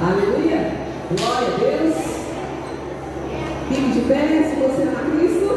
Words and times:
Aleluia. 0.00 0.70
Glória 1.10 1.48
a 1.48 1.58
Deus. 1.58 1.94
Fique 3.68 3.90
de 3.90 4.00
pé 4.02 4.44
se 4.44 4.54
você 4.54 4.82
é 4.82 4.86
é 4.86 5.02
Cristo. 5.10 5.48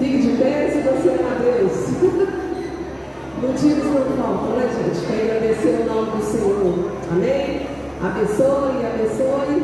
Fique 0.00 0.18
de 0.18 0.36
pé 0.36 0.68
se 0.68 0.78
você 0.80 1.08
é 1.10 1.12
é 1.12 1.58
Deus. 1.58 1.74
Motivos 3.40 3.84
não 3.84 4.16
faltam, 4.16 4.56
né, 4.56 4.68
gente? 4.74 5.06
Quer 5.06 5.30
agradecer 5.30 5.80
o 5.80 5.94
nome 5.94 6.10
do 6.10 6.24
Senhor. 6.24 6.90
Amém? 7.12 7.66
Abençoe, 8.02 8.84
abençoe. 8.84 9.62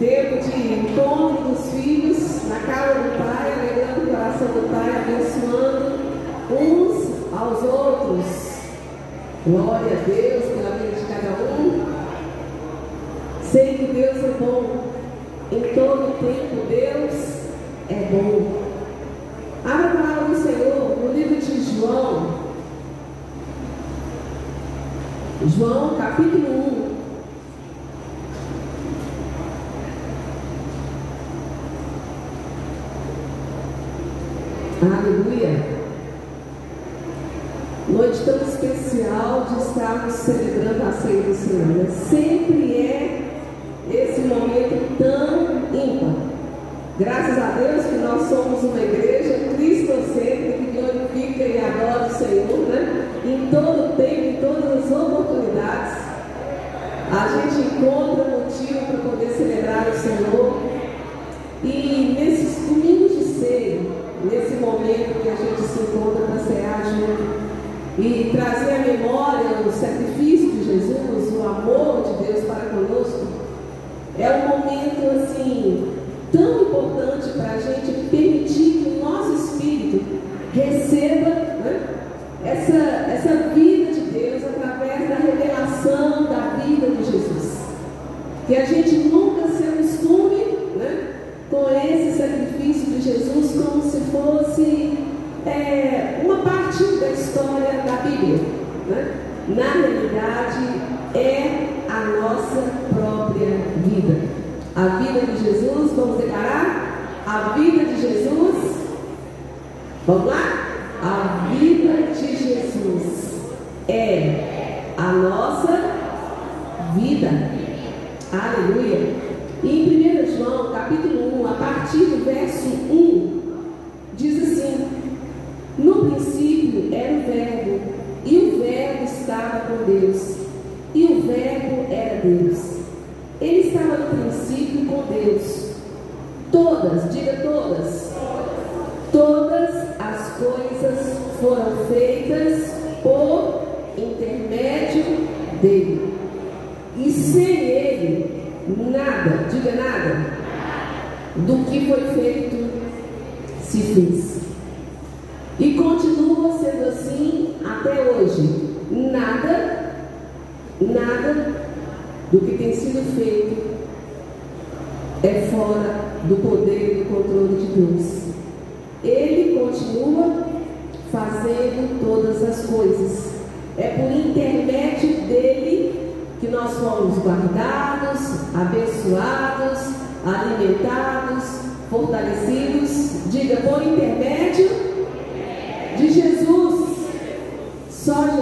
Tempo 0.00 0.42
de 0.42 0.72
encontro 0.72 1.50
dos 1.50 1.70
filhos 1.70 2.48
na 2.48 2.58
casa 2.58 2.94
do 2.94 3.16
Pai, 3.16 3.52
alegrando 3.52 4.00
o 4.00 4.10
coração 4.10 4.48
do 4.48 4.70
Pai, 4.72 4.90
abençoando 4.90 6.00
uns 6.50 6.94
aos 7.32 7.62
outros. 7.62 8.26
Glória 9.46 9.92
a 9.92 10.08
Deus 10.08 10.44
pela 10.46 10.76
vida 10.78 10.96
de 10.96 11.04
cada 11.06 11.30
um. 11.60 11.83
Sei 13.54 13.74
que 13.74 13.86
Deus 13.92 14.16
é 14.16 14.34
bom. 14.40 14.90
Em 15.52 15.60
todo 15.74 16.18
tempo, 16.18 16.66
Deus 16.68 17.14
é 17.88 18.08
bom. 18.10 18.64
Abra 19.64 19.90
a 19.90 19.94
palavra 19.94 20.24
do 20.24 20.34
Senhor 20.42 20.98
no 20.98 21.12
livro 21.12 21.36
de 21.36 21.62
João. 21.62 22.34
João, 25.56 25.94
capítulo 25.96 26.48
1. 34.82 34.94
Aleluia. 34.98 35.63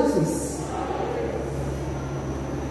Jesus. 0.03 0.59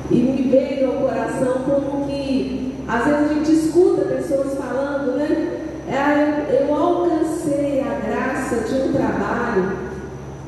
E 0.09 0.15
me 0.15 0.49
veio 0.49 0.91
ao 0.91 0.97
coração 1.07 1.63
como 1.63 2.07
que 2.07 2.75
às 2.87 3.05
vezes 3.05 3.31
a 3.31 3.33
gente 3.33 3.51
escuta 3.53 4.01
pessoas 4.01 4.53
falando, 4.57 5.17
né? 5.17 5.61
É, 5.87 6.61
eu 6.61 6.73
alcancei 6.73 7.81
a 7.81 7.99
graça 8.05 8.55
de 8.67 8.81
um 8.81 8.93
trabalho, 8.93 9.77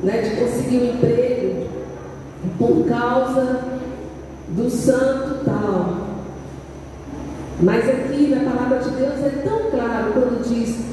né, 0.02 0.22
de 0.22 0.36
conseguir 0.36 0.78
um 0.78 0.94
emprego 0.94 1.66
por 2.58 2.86
causa 2.86 3.64
do 4.48 4.70
santo 4.70 5.44
tal. 5.44 6.04
Mas 7.60 7.88
aqui 7.88 8.28
na 8.28 8.50
palavra 8.50 8.78
de 8.80 8.90
Deus 8.90 9.24
é 9.24 9.42
tão 9.42 9.70
claro 9.70 10.12
quando 10.12 10.46
diz: 10.46 10.84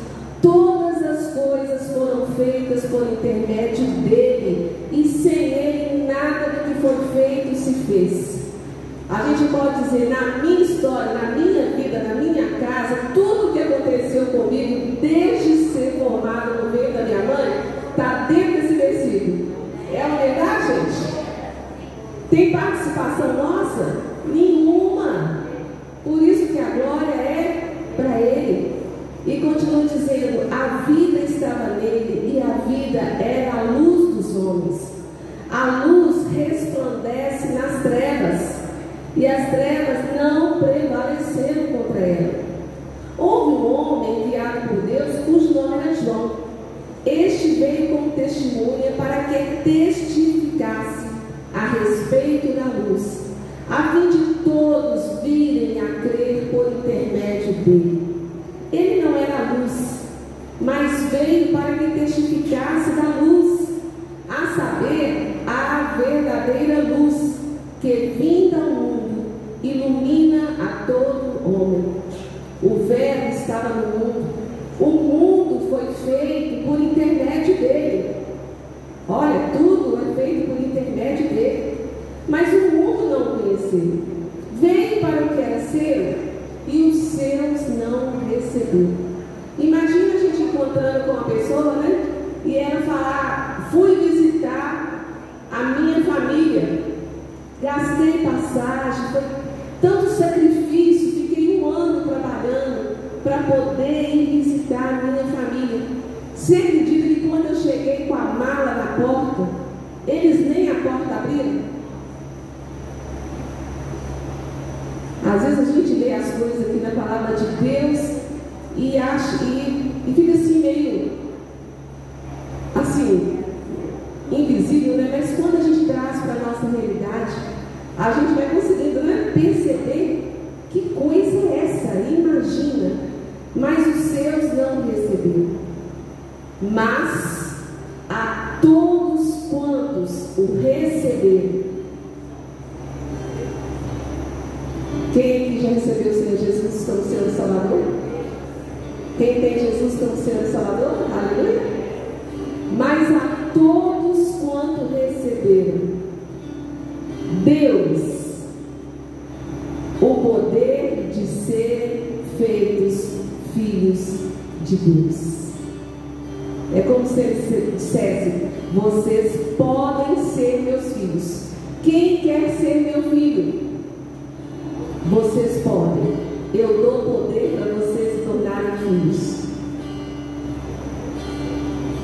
todas 0.41 1.03
as 1.03 1.33
coisas 1.33 1.91
foram 1.91 2.27
feitas 2.27 2.85
por 2.85 3.03
intermédio 3.03 3.85
dele 4.09 4.87
e 4.91 5.07
sem 5.07 5.40
se 7.61 7.73
fez. 7.85 8.41
A 9.09 9.23
gente 9.27 9.51
pode 9.51 9.83
dizer, 9.83 10.09
na 10.09 10.37
minha 10.37 10.61
história, 10.61 11.13
na 11.13 11.31
minha 11.35 11.65
vida, 11.75 11.99
na 11.99 12.15
minha 12.15 12.47
casa, 12.59 13.11
tudo 13.13 13.51
que 13.53 13.61
aconteceu 13.61 14.27
comigo 14.27 14.97
desde 15.01 15.65
ser 15.65 15.99
formado 15.99 16.63
no 16.63 16.71
meio 16.71 16.93
da 16.93 17.03
minha 17.03 17.23
mãe, 17.23 17.61
está 17.89 18.25
dentro 18.29 18.61
desse 18.61 18.73
versículo. 18.75 19.51
É 19.93 20.05
uma 20.05 20.17
verdade, 20.17 20.67
gente? 20.67 21.11
Tem 22.29 22.51
participação 22.51 23.30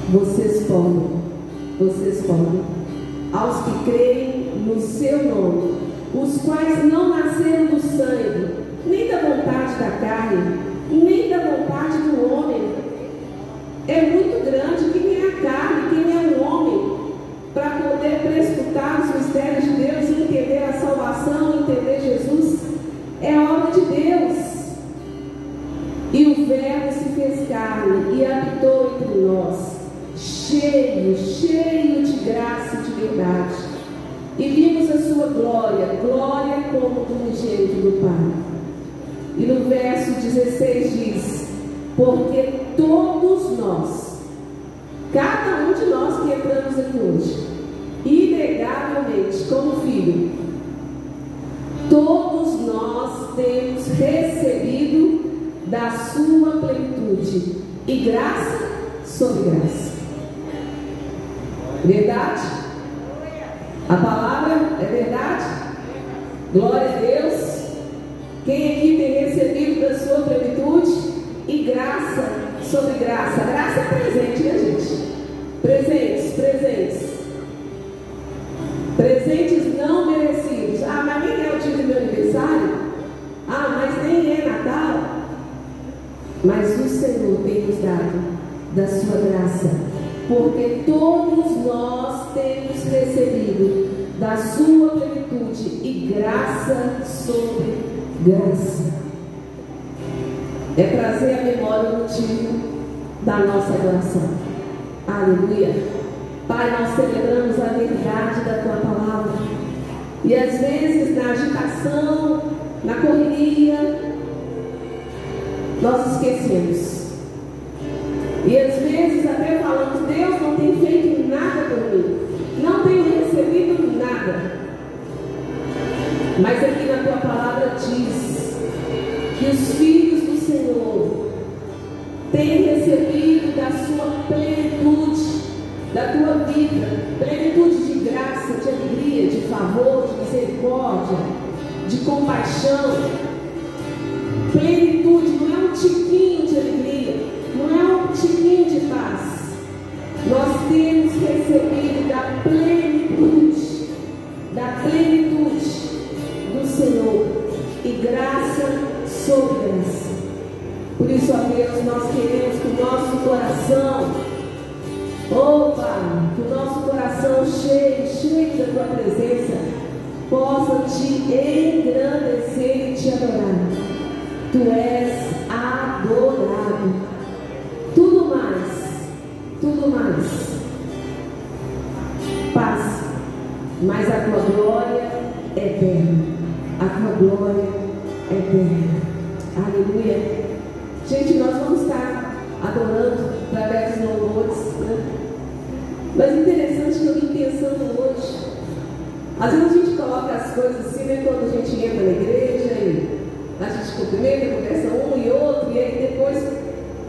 Vocês 0.10 0.66
podem, 0.68 1.22
vocês 1.78 2.26
podem. 2.26 2.64
Aos 3.34 3.58
que 3.66 3.92
creem 3.92 4.54
no 4.66 4.80
seu 4.80 5.26
nome, 5.26 5.80
os 6.14 6.42
quais 6.44 6.86
não 6.86 7.10
nasceram 7.10 7.66
do 7.66 7.82
sangue, 7.82 8.54
nem 8.86 9.10
da 9.10 9.18
vontade 9.18 9.74
da 9.78 9.92
carne, 10.00 10.60
nem 10.90 11.30
da 11.30 11.40
vontade 11.40 11.98
do 12.04 12.34
homem. 12.34 12.72
É 13.90 14.02
muito 14.04 14.46
grande 14.46 14.98
quem 14.98 15.14
é 15.14 15.28
a 15.28 15.42
carne, 15.42 15.90
quem 15.90 16.16
é 16.16 16.38
o 16.38 16.42
homem, 16.42 17.00
para 17.54 17.70
poder 17.72 18.22
prescutar 18.22 19.02
os 19.02 19.14
mistérios 19.14 19.66
de 19.66 19.72
Deus 19.72 20.10
e 20.10 20.22
entender 20.22 20.64
a 20.70 20.80
salvação 20.80 21.57
16 40.38 40.94
diz: 40.94 41.48
Porque 41.96 42.54
todos 42.76 43.58
nós 43.58 44.07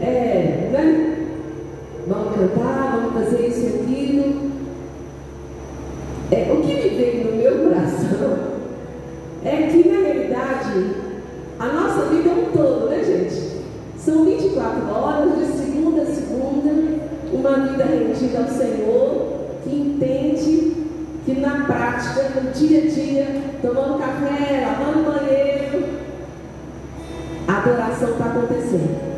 é, 0.01 0.69
né? 0.71 1.15
Vamos 2.07 2.35
cantar, 2.35 2.91
vamos 2.91 3.13
fazer 3.13 3.47
isso 3.47 3.59
e 3.59 3.81
aquilo. 3.81 4.49
É, 6.31 6.51
o 6.51 6.61
que 6.61 6.73
me 6.73 6.89
veio 6.89 7.25
no 7.25 7.37
meu 7.37 7.69
coração 7.69 8.37
é 9.43 9.67
que, 9.67 9.89
na 9.89 9.99
realidade, 9.99 10.95
a 11.59 11.65
nossa 11.65 12.05
vida 12.05 12.29
é 12.29 12.33
um 12.33 12.51
todo, 12.51 12.89
né, 12.89 13.03
gente? 13.03 13.59
São 13.97 14.25
24 14.25 14.89
horas, 14.91 15.37
de 15.37 15.45
segunda 15.57 16.01
a 16.03 16.05
segunda, 16.05 16.99
uma 17.33 17.67
vida 17.67 17.83
rendida 17.83 18.39
ao 18.39 18.47
Senhor, 18.47 19.39
que 19.63 19.75
entende 19.75 20.73
que 21.25 21.39
na 21.39 21.65
prática, 21.65 22.39
no 22.39 22.51
dia 22.51 22.83
a 22.83 22.87
dia, 22.87 23.27
tomando 23.61 23.99
café, 23.99 24.65
lavando 24.65 25.11
banheiro, 25.11 25.83
a 27.47 27.57
adoração 27.57 28.11
está 28.11 28.25
acontecendo. 28.25 29.08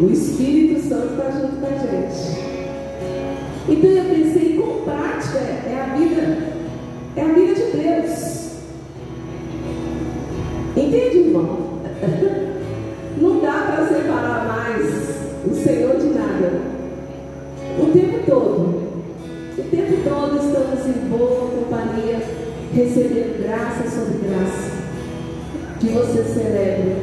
O 0.00 0.10
Espírito 0.10 0.80
Santo 0.88 1.12
está 1.12 1.30
junto 1.30 1.56
com 1.60 1.66
a 1.66 1.78
gente. 1.78 2.44
Então 3.68 3.90
eu 3.90 4.04
pensei, 4.04 4.56
com 4.56 4.82
prática 4.82 5.38
é 5.38 5.88
a 5.88 5.94
vida, 5.96 6.38
é 7.14 7.22
a 7.22 7.32
vida 7.32 7.54
de 7.54 7.76
Deus. 7.76 8.44
Entende, 10.76 11.18
irmão? 11.18 11.58
Não 13.22 13.40
dá 13.40 13.52
para 13.52 13.86
separar 13.86 14.46
mais 14.48 14.84
o 15.46 15.54
Senhor 15.54 15.96
de 15.96 16.06
nada. 16.06 16.60
O 17.78 17.86
tempo 17.92 18.18
todo. 18.26 18.84
O 19.56 19.62
tempo 19.70 20.08
todo 20.08 20.36
estamos 20.36 20.86
em 20.88 21.08
boa 21.08 21.50
companhia, 21.50 22.20
recebendo 22.74 23.40
graça 23.44 23.88
sobre 23.88 24.26
graça. 24.26 24.74
Que 25.78 25.86
você 25.86 26.24
celebre 26.24 26.96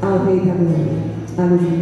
ao 0.00 0.24
Rei 0.24 0.40
da 0.40 0.54
Glória. 0.54 1.10
Aleluia. 1.40 1.79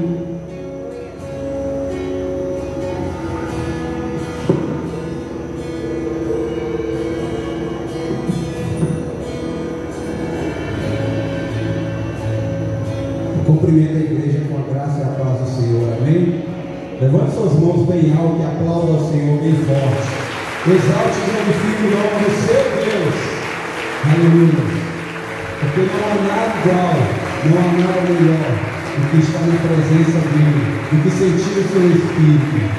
Melhor 28.98 29.04
do 29.04 29.10
que 29.10 29.16
estar 29.18 29.46
na 29.46 29.56
presença 29.56 30.18
dele, 30.28 30.80
do 30.90 31.02
que 31.02 31.10
sentir 31.10 31.60
o 31.60 31.68
seu 31.68 31.90
Espírito. 31.90 32.77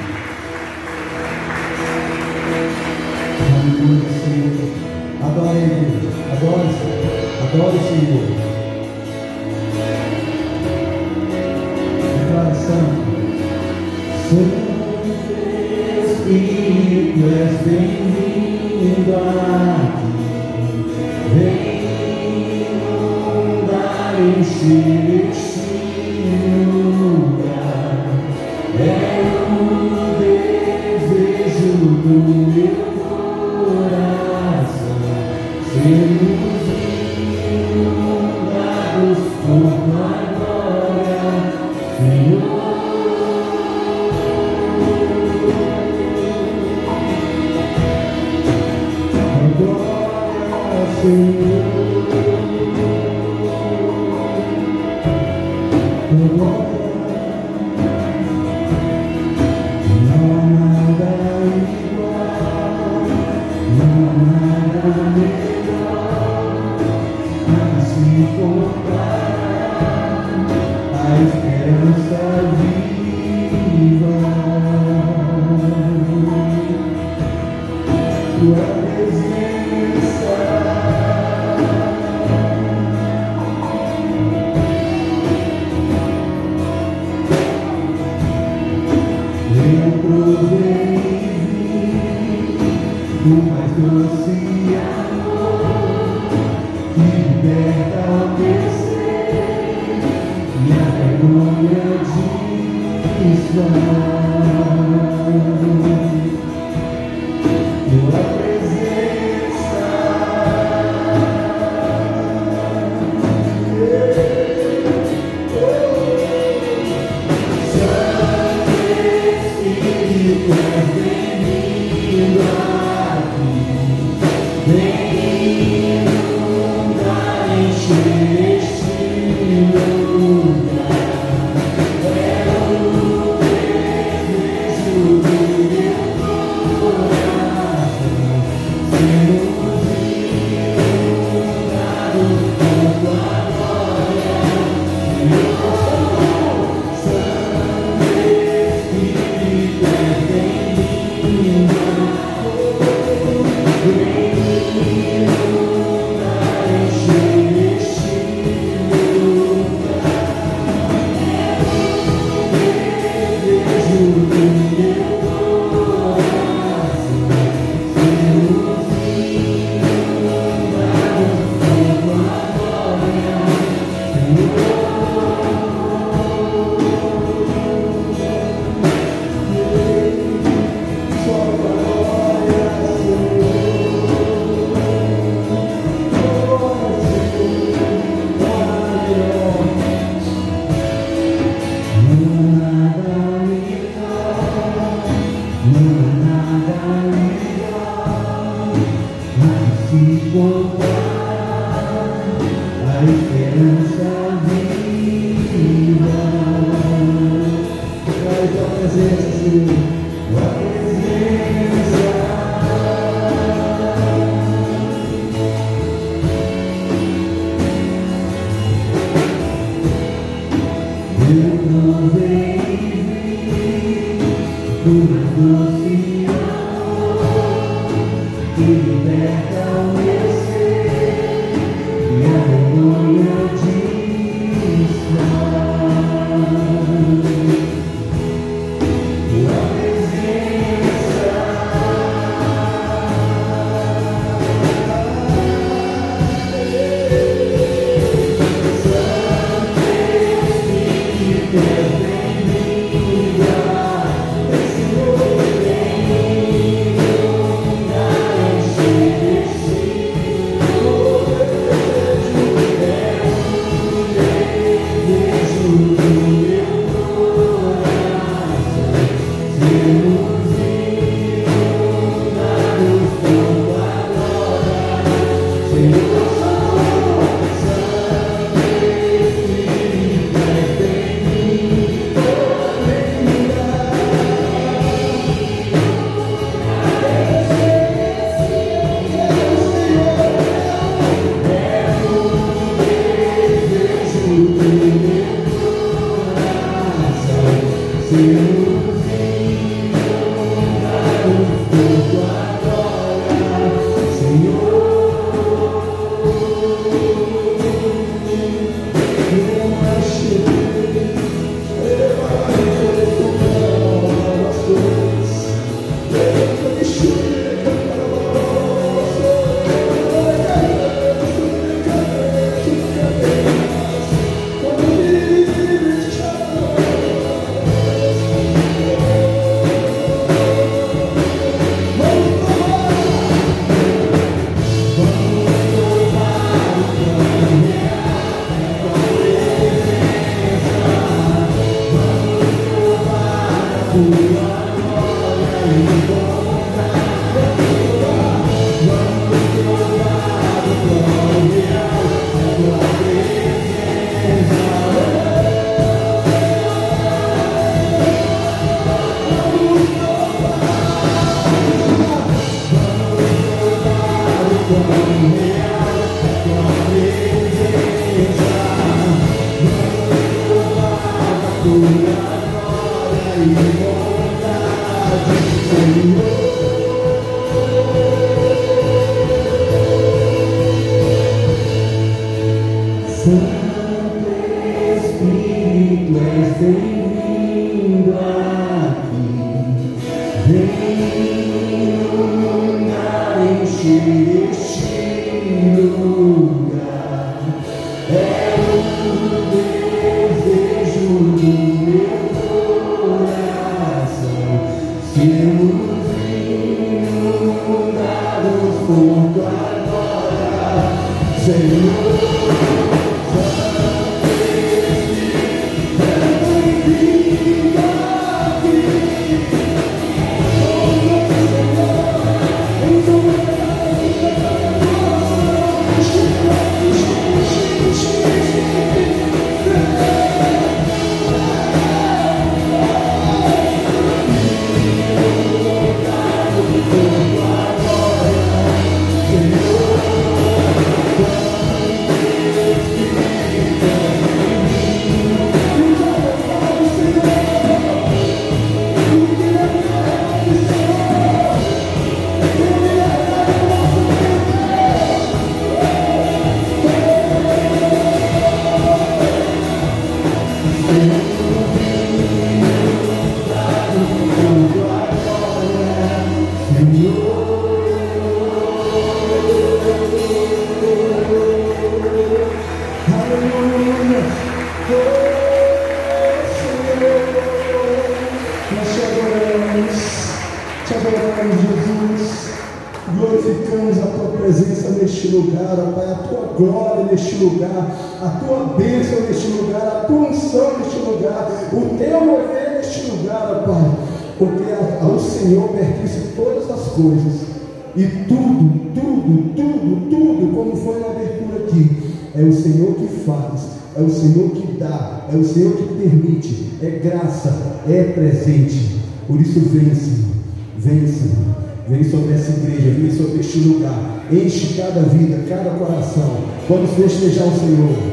Vamos 516.70 516.92
festejar 516.92 517.48
o 517.48 517.60
Senhor. 517.60 518.09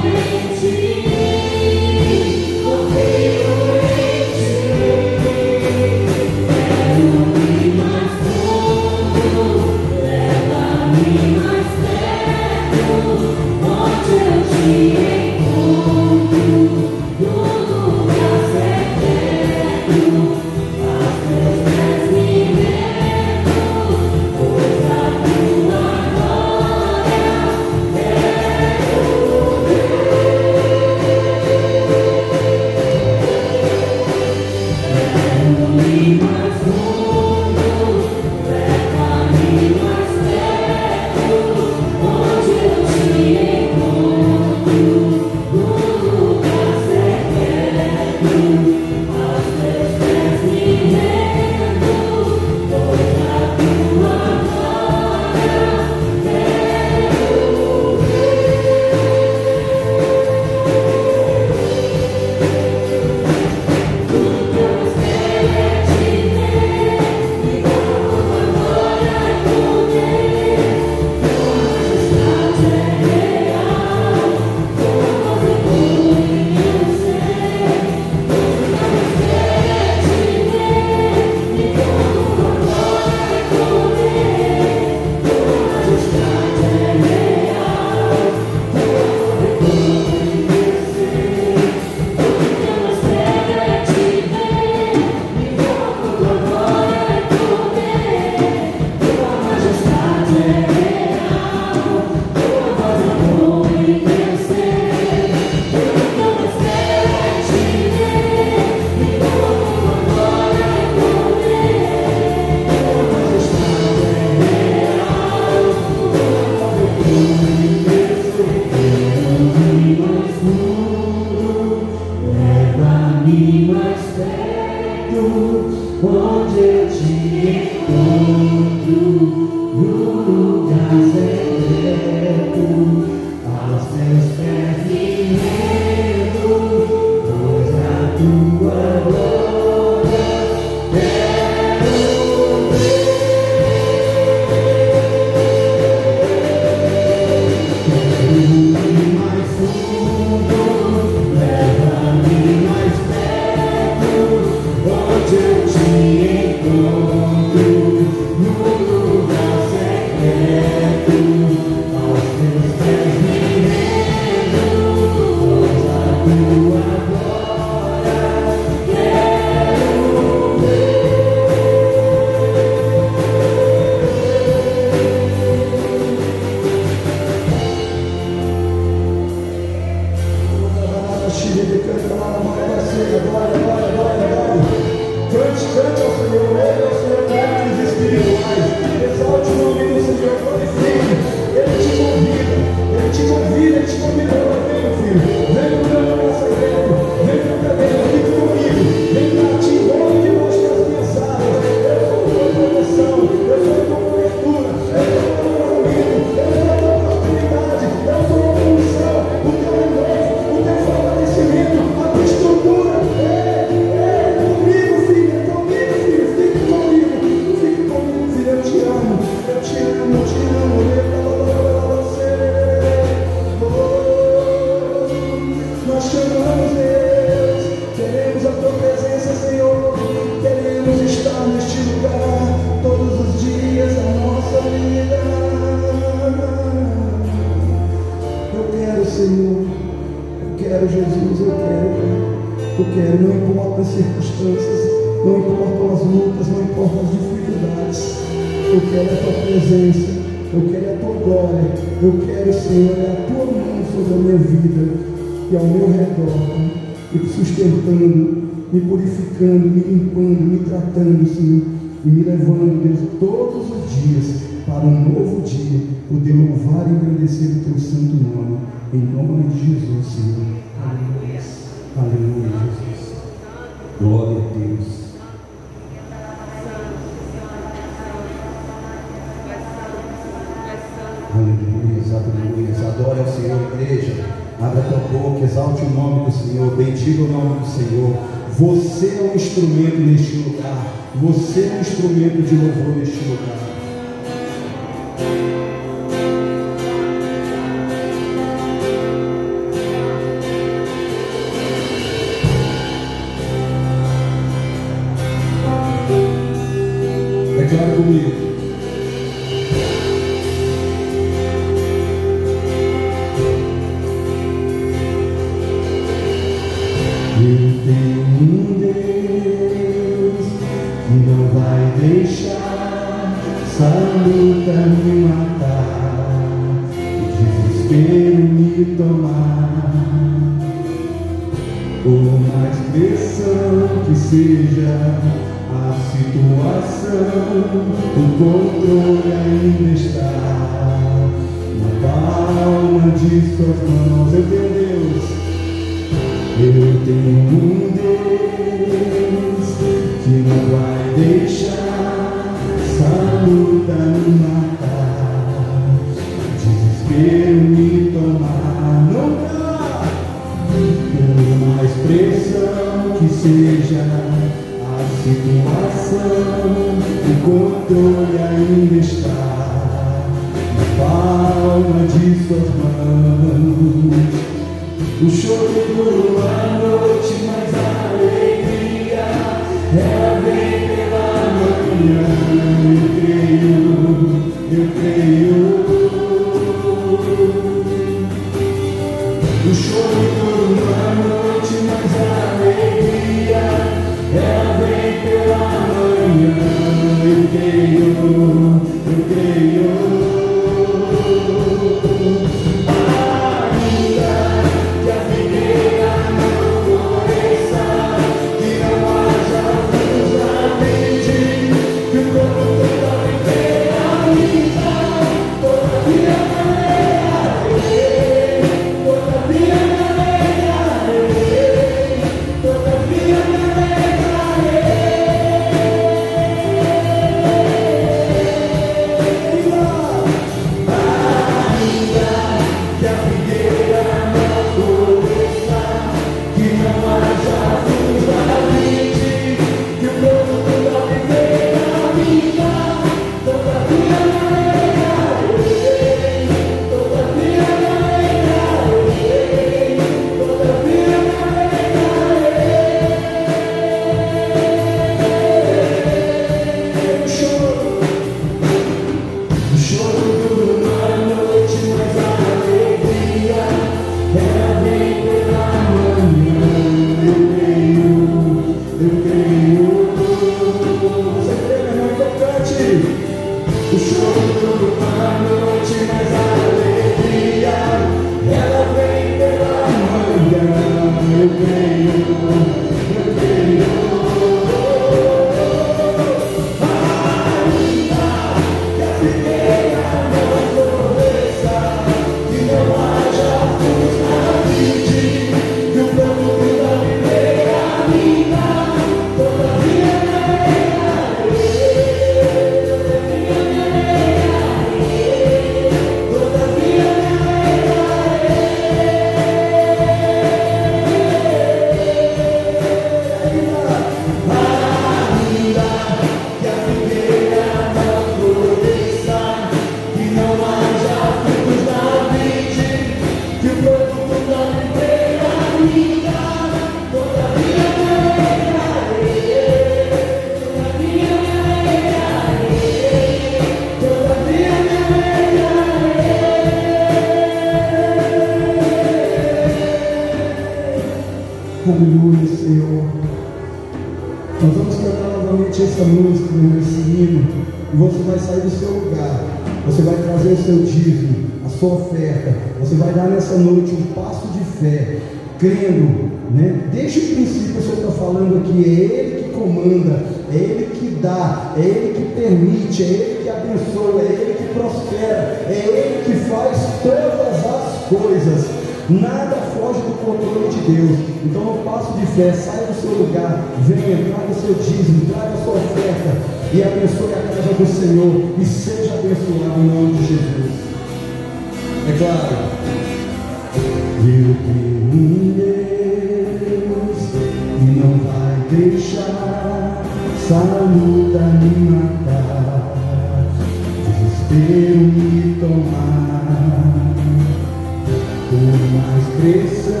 mais 598.88 599.24
cresça 599.40 600.00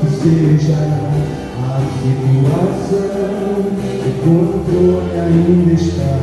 que 0.00 0.08
seja 0.10 0.80
a 1.60 1.80
situação, 2.00 3.58
o 4.00 4.10
controle 4.24 5.14
ainda 5.18 5.72
está. 5.72 6.14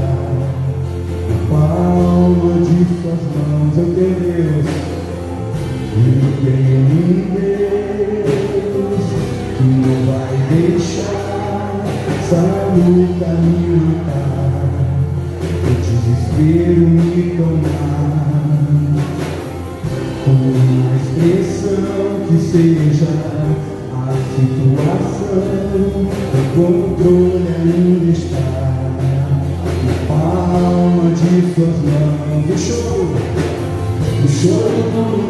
Na 1.29 1.37
palma 1.49 2.53
de 2.59 2.79
suas 3.01 3.23
mãos, 3.35 3.73
eu 3.77 3.87
tenho 3.95 4.15
Deus, 4.19 4.69
e 5.95 5.99
tenho 6.43 6.81
em 6.81 7.21
Deus, 7.35 9.05
que 9.57 9.63
não 9.63 9.97
vai 10.11 10.35
deixar 10.49 11.71
essa 12.19 12.41
luta 12.75 13.29
me 13.41 13.57
lutar, 13.75 14.63
o 15.63 15.71
desespero 15.81 16.83
me 16.89 17.37
tomar. 17.37 18.00
que 22.31 22.39
seja 22.39 23.07
a 23.93 24.13
situação, 24.35 25.35
o 26.33 26.41
controle 26.55 27.45
ainda 27.59 28.11
está 28.11 28.39
na 29.85 29.93
palma 30.07 31.05
de 31.11 31.53
suas 31.53 31.77
mãos. 31.83 32.45
O 32.49 32.57
show, 32.57 33.05
o 34.23 34.27
não 34.95 35.20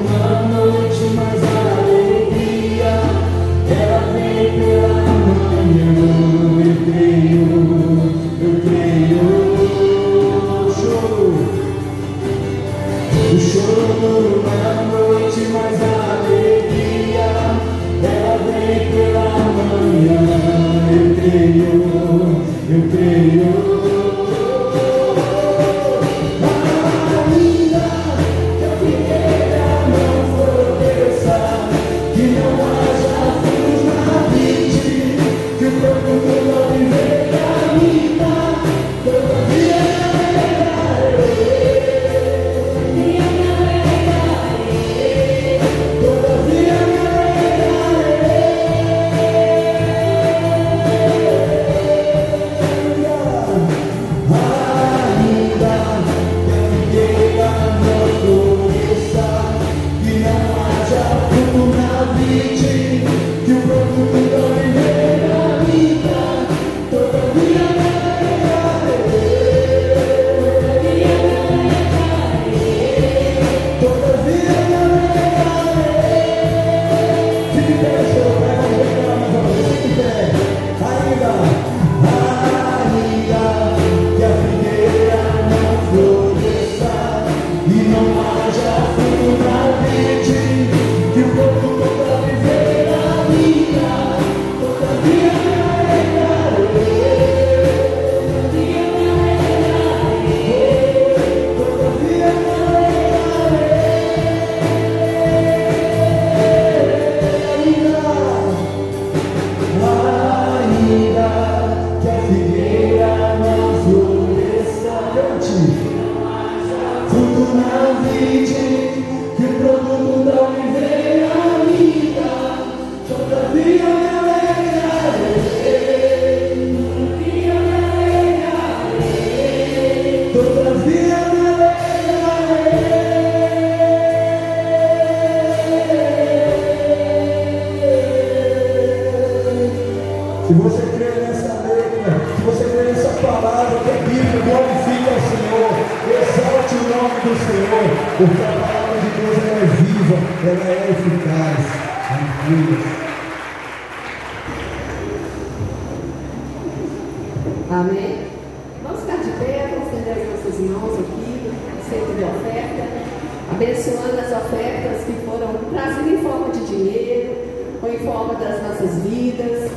abençoando 163.62 164.20
as 164.20 164.32
ofertas 164.32 165.03
que 165.05 165.14
foram 165.24 165.53
trazidas 165.72 166.12
em 166.12 166.18
forma 166.24 166.49
de 166.49 166.66
dinheiro 166.66 167.38
ou 167.84 167.93
em 167.93 167.99
forma 167.99 168.34
das 168.34 168.62
nossas 168.64 169.03
vidas 169.03 169.70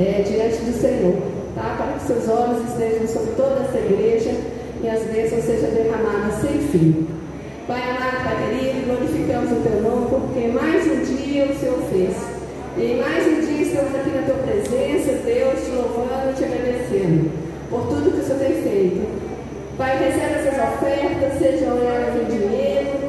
é, 0.00 0.22
diante 0.22 0.56
do 0.62 0.72
Senhor, 0.72 1.14
tá? 1.54 1.76
Para 1.78 1.92
que 1.92 2.06
seus 2.06 2.28
olhos 2.28 2.68
estejam 2.68 3.06
sobre 3.06 3.30
toda 3.36 3.60
essa 3.62 3.78
igreja 3.78 4.32
e 4.82 4.88
as 4.88 5.02
bênçãos 5.04 5.44
sejam 5.44 5.70
derramadas 5.70 6.40
sem 6.40 6.58
fim. 6.72 7.06
Pai 7.68 7.80
amado, 7.82 8.24
Pai 8.24 8.36
querido, 8.50 8.86
glorificamos 8.86 9.52
o 9.52 9.62
teu 9.62 9.80
nome, 9.80 10.06
porque 10.10 10.48
mais 10.48 10.84
um 10.86 11.04
dia 11.04 11.44
o 11.44 11.54
Senhor 11.54 11.78
fez. 11.92 12.16
E 12.76 12.98
mais 12.98 13.26
um 13.28 13.46
dia 13.46 13.62
estamos 13.62 13.94
aqui 13.94 14.10
na 14.10 14.22
tua 14.22 14.42
presença, 14.42 15.12
Deus, 15.24 15.64
te 15.64 15.70
louvando, 15.70 16.34
te 16.34 16.44
agradecendo 16.44 17.30
por 17.68 17.86
tudo 17.86 18.10
que 18.10 18.20
o 18.20 18.24
Senhor 18.24 18.38
tem 18.40 18.62
feito. 18.62 19.30
Pai, 19.78 19.98
receba 19.98 20.34
essas 20.34 20.74
ofertas, 20.74 21.38
sejam 21.38 21.78
elas 21.78 22.14
em 22.16 22.24
dinheiro, 22.24 22.99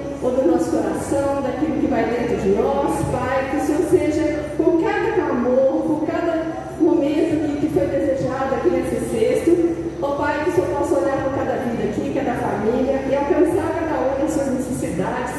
oração 0.77 1.01
coração, 1.01 1.41
daquilo 1.41 1.79
que 1.79 1.87
vai 1.87 2.05
dentro 2.05 2.37
de 2.37 2.49
nós, 2.49 2.95
Pai, 3.11 3.49
que 3.51 3.57
o 3.57 3.61
Senhor 3.61 3.89
seja 3.89 4.39
com 4.57 4.81
cada 4.81 5.31
amor, 5.31 5.83
com 5.83 6.05
cada 6.05 6.45
momento 6.79 7.45
que, 7.45 7.67
que 7.67 7.73
foi 7.73 7.87
desejado 7.87 8.55
aqui 8.55 8.69
nesse 8.69 9.09
sexto, 9.09 9.97
ó 10.01 10.07
oh, 10.07 10.15
Pai, 10.15 10.43
que 10.43 10.49
o 10.51 10.53
Senhor 10.53 10.69
possa 10.69 10.99
olhar 10.99 11.17
para 11.17 11.43
cada 11.43 11.63
vida 11.63 11.83
aqui, 11.89 12.13
cada 12.13 12.33
família 12.35 13.01
e 13.09 13.15
alcançar 13.15 13.73
cada 13.79 13.99
uma 13.99 14.17
das 14.19 14.31
suas 14.31 14.47
necessidades 14.47 15.35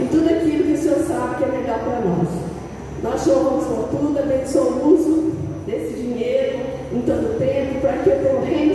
e 0.00 0.04
tudo 0.10 0.28
aquilo 0.28 0.64
que 0.64 0.72
o 0.72 0.78
Senhor 0.78 0.98
sabe 1.00 1.34
que 1.36 1.44
é 1.44 1.58
melhor 1.58 1.78
para 1.80 2.00
nós. 2.00 2.28
Nós 3.02 3.22
te 3.22 3.30
louvamos 3.30 3.64
por 3.64 3.88
tudo, 3.88 4.18
abençoa 4.18 4.64
o 4.64 4.94
uso 4.94 5.32
desse 5.66 5.94
dinheiro 5.94 6.60
em 6.92 7.00
todo 7.02 7.34
o 7.34 7.38
tempo, 7.38 7.80
para 7.80 7.92
que 7.98 8.10
o 8.10 8.18
teu 8.18 8.40
reino 8.42 8.74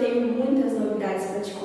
obrigada 1.21 1.60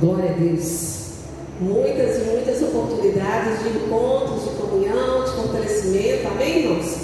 Glória 0.00 0.30
a 0.30 0.32
Deus. 0.34 1.08
Muitas 1.60 2.18
e 2.18 2.20
muitas 2.30 2.62
oportunidades 2.62 3.64
de 3.64 3.78
encontros, 3.78 4.44
de 4.44 4.50
comunhão, 4.50 5.24
de 5.24 5.30
fortalecimento. 5.32 6.28
Amém, 6.28 6.58
irmãos? 6.60 6.98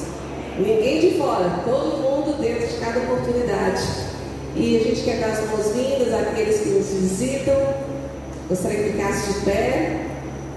Ninguém 0.56 1.00
de 1.00 1.18
fora, 1.18 1.60
todo 1.64 1.96
mundo 1.98 2.40
dentro 2.40 2.68
de 2.68 2.74
cada 2.74 3.00
oportunidade. 3.00 3.82
E 4.54 4.76
a 4.76 4.80
gente 4.80 5.02
quer 5.02 5.18
dar 5.18 5.32
as 5.32 5.40
boas-vindas 5.40 6.14
àqueles 6.14 6.60
que 6.60 6.68
nos 6.68 6.86
visitam. 6.86 7.56
Gostaria 8.48 8.84
que 8.84 8.92
ficasse 8.92 9.32
de 9.32 9.40
pé 9.40 10.06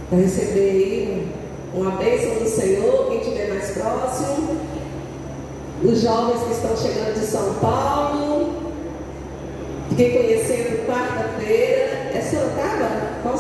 para 0.08 0.20
receber 0.20 0.70
aí 0.70 1.28
uma 1.74 1.90
bênção 1.92 2.36
do 2.36 2.48
Senhor, 2.48 3.08
quem 3.08 3.20
estiver 3.20 3.50
mais 3.50 3.72
próximo. 3.72 4.58
Os 5.84 6.02
jovens 6.02 6.44
que 6.44 6.52
estão 6.52 6.78
chegando 6.78 7.20
de 7.20 7.26
São 7.26 7.56
Paulo. 7.56 8.54
Fiquei 9.90 10.12
conhecendo 10.12 10.86
quarta-feira. 10.86 11.88
É 12.14 12.22
Sorocaba? 12.22 12.90
Qual 13.22 13.38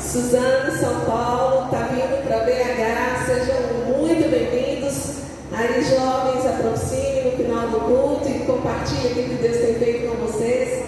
Suzana, 0.00 0.70
São 0.72 1.00
Paulo, 1.04 1.66
está 1.66 1.82
vindo 1.88 2.26
para 2.26 2.38
BH, 2.38 3.26
sejam 3.26 3.56
muito 3.86 4.30
bem-vindos. 4.30 5.18
Aí, 5.52 5.82
jovens, 5.84 6.46
aproximem 6.46 7.24
no 7.26 7.30
final 7.32 7.68
do 7.68 7.78
culto 8.78 8.94
e 8.94 9.08
compartilhem 9.08 9.24
o 9.24 9.28
que 9.28 9.42
Deus 9.42 9.56
tem 9.56 9.74
feito 9.74 10.08
com 10.08 10.26
vocês. 10.26 10.84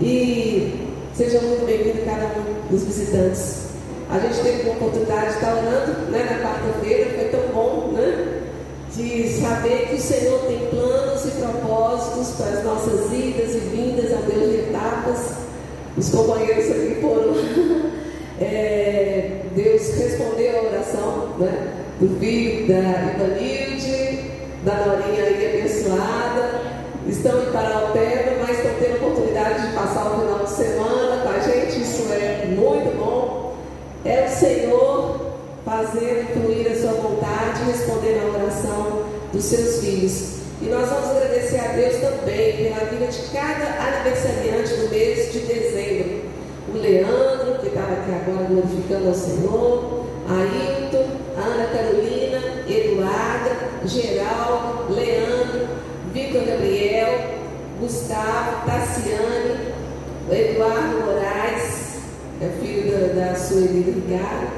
E 0.00 0.88
sejam 1.14 1.42
muito 1.42 1.66
bem-vindos 1.66 2.04
cada 2.04 2.26
um 2.38 2.70
dos 2.70 2.84
visitantes. 2.84 3.62
A 4.10 4.18
gente 4.18 4.42
teve 4.42 4.68
a 4.68 4.72
oportunidade 4.72 5.28
de 5.28 5.34
estar 5.34 5.56
orando 5.56 6.10
né, 6.10 6.26
na 6.30 6.48
quarta-feira, 6.48 7.10
foi 7.14 7.28
tão 7.28 7.48
bom, 7.54 7.92
né? 7.92 8.40
De 8.94 9.28
saber 9.40 9.88
que 9.88 9.94
o 9.94 10.00
Senhor 10.00 10.40
tem 10.40 10.68
planos 10.68 11.24
e 11.24 11.30
propósitos 11.30 12.36
para 12.36 12.58
as 12.58 12.64
nossas 12.64 13.12
idas 13.12 13.54
e 13.54 13.58
vindas 13.74 14.12
a 14.12 14.20
Deus 14.20 14.50
de 14.50 14.58
etapas. 14.58 15.32
Os 15.96 16.08
companheiros 16.10 16.70
aqui 16.70 16.98
foram. 17.00 17.34
é, 18.40 19.42
Deus 19.54 19.94
respondeu 19.94 20.58
a 20.58 20.62
oração 20.62 21.34
né, 21.38 21.72
do 22.00 22.18
filho 22.18 22.68
da 22.68 23.14
Ivanilde, 23.14 23.61
passar 29.72 30.06
o 30.06 30.20
final 30.20 30.38
de 30.44 30.50
semana 30.50 31.22
com 31.22 31.28
a 31.28 31.38
gente. 31.40 31.80
Isso 31.80 32.12
é 32.12 32.46
muito 32.46 32.96
bom. 32.96 33.56
É 34.04 34.26
o 34.26 34.28
Senhor 34.28 35.32
fazendo 35.64 36.32
fluir 36.32 36.70
a 36.70 36.74
sua 36.74 36.92
vontade, 36.92 37.64
respondendo 37.66 38.22
a 38.22 38.38
oração 38.38 39.02
dos 39.32 39.44
seus 39.44 39.80
filhos. 39.80 40.42
E 40.60 40.66
nós 40.66 40.88
vamos 40.88 41.10
agradecer 41.10 41.58
a 41.58 41.72
Deus 41.72 41.96
também 41.96 42.56
pela 42.56 42.84
vida 42.84 43.06
de 43.06 43.18
cada 43.32 43.82
aniversariante 43.82 44.74
do 44.74 44.90
mês 44.90 45.32
de 45.32 45.40
dezembro. 45.40 46.22
O 46.72 46.78
Leandro, 46.78 47.58
que 47.60 47.66
estava 47.66 47.92
aqui 47.92 48.12
agora 48.12 48.46
glorificando 48.46 49.08
ao 49.08 49.14
Senhor, 49.14 50.06
Ailton, 50.28 51.06
Ana 51.36 51.66
Carolina, 51.66 52.38
Eduarda, 52.68 53.50
Geraldo, 53.84 54.92
Leandro, 54.94 55.68
Vitor 56.12 56.44
Gabriel, 56.44 57.32
Gustavo, 57.80 58.64
Tassiane, 58.66 59.51
Eduardo 60.34 61.04
Moraes, 61.04 61.98
é 62.40 62.48
filho 62.60 62.90
da, 62.90 63.32
da 63.32 63.34
Sueli 63.34 63.82
Ricardo, 63.82 64.48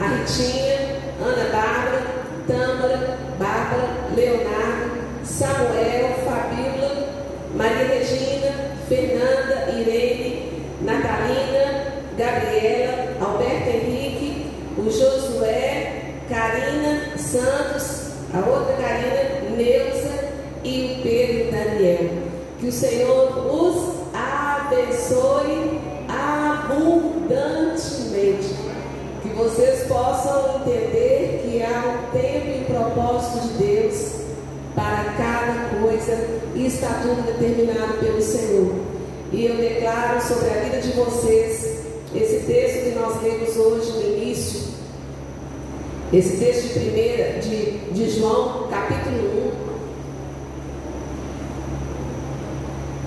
a 0.00 0.06
Ritinha, 0.06 0.96
Ana 1.20 1.44
Bárbara, 1.52 2.02
Tâmara, 2.46 3.18
Bárbara, 3.38 3.88
Leonardo, 4.16 4.90
Samuel, 5.24 6.14
Fabíola, 6.24 7.08
Maria 7.54 7.88
Regina, 7.88 8.54
Fernanda, 8.88 9.70
Irene, 9.70 10.64
Natalina, 10.80 11.92
Gabriela, 12.16 13.16
Alberto 13.20 13.68
Henrique, 13.68 14.46
o 14.78 14.84
Josué, 14.84 16.14
Karina 16.28 17.18
Santos, 17.18 18.12
a 18.32 18.48
outra 18.48 18.76
Karina, 18.76 19.56
Neuza 19.56 20.28
e 20.64 20.98
o 20.98 21.02
Pedro 21.02 21.50
Daniel. 21.50 22.10
Que 22.58 22.68
o 22.68 22.72
Senhor 22.72 23.46
os 23.46 23.97
abençoe 24.68 25.80
abundantemente. 26.08 28.54
Que 29.22 29.28
vocês 29.30 29.86
possam 29.88 30.60
entender 30.60 31.40
que 31.42 31.60
há 31.62 31.84
um 31.86 32.10
tempo 32.12 32.48
e 32.48 32.66
propósito 32.66 33.48
de 33.48 33.54
Deus 33.64 34.12
para 34.74 35.14
cada 35.16 35.70
coisa 35.80 36.12
e 36.54 36.66
está 36.66 37.00
tudo 37.02 37.22
determinado 37.22 37.94
pelo 37.94 38.20
Senhor. 38.20 38.74
E 39.32 39.46
eu 39.46 39.56
declaro 39.56 40.20
sobre 40.22 40.50
a 40.50 40.64
vida 40.64 40.80
de 40.80 40.92
vocês 40.92 41.78
esse 42.14 42.40
texto 42.46 42.84
que 42.84 42.90
nós 42.98 43.22
lemos 43.22 43.56
hoje 43.56 43.90
no 43.92 44.02
início, 44.16 44.68
esse 46.12 46.36
texto 46.38 46.68
de 46.68 46.74
primeira 46.80 47.40
de, 47.40 47.78
de 47.92 48.10
João, 48.10 48.68
capítulo 48.68 49.52
1. 49.54 49.58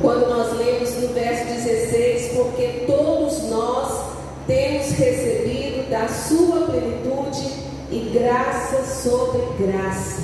Quando 0.01 0.30
nós 0.41 0.57
lemos 0.57 0.95
no 0.95 1.09
verso 1.09 1.45
16, 1.45 2.31
porque 2.33 2.83
todos 2.87 3.43
nós 3.43 4.05
temos 4.47 4.89
recebido 4.89 5.87
da 5.89 6.07
sua 6.07 6.65
plenitude 6.65 7.47
e 7.91 8.11
graça 8.11 8.83
sobre 9.03 9.41
graça. 9.59 10.23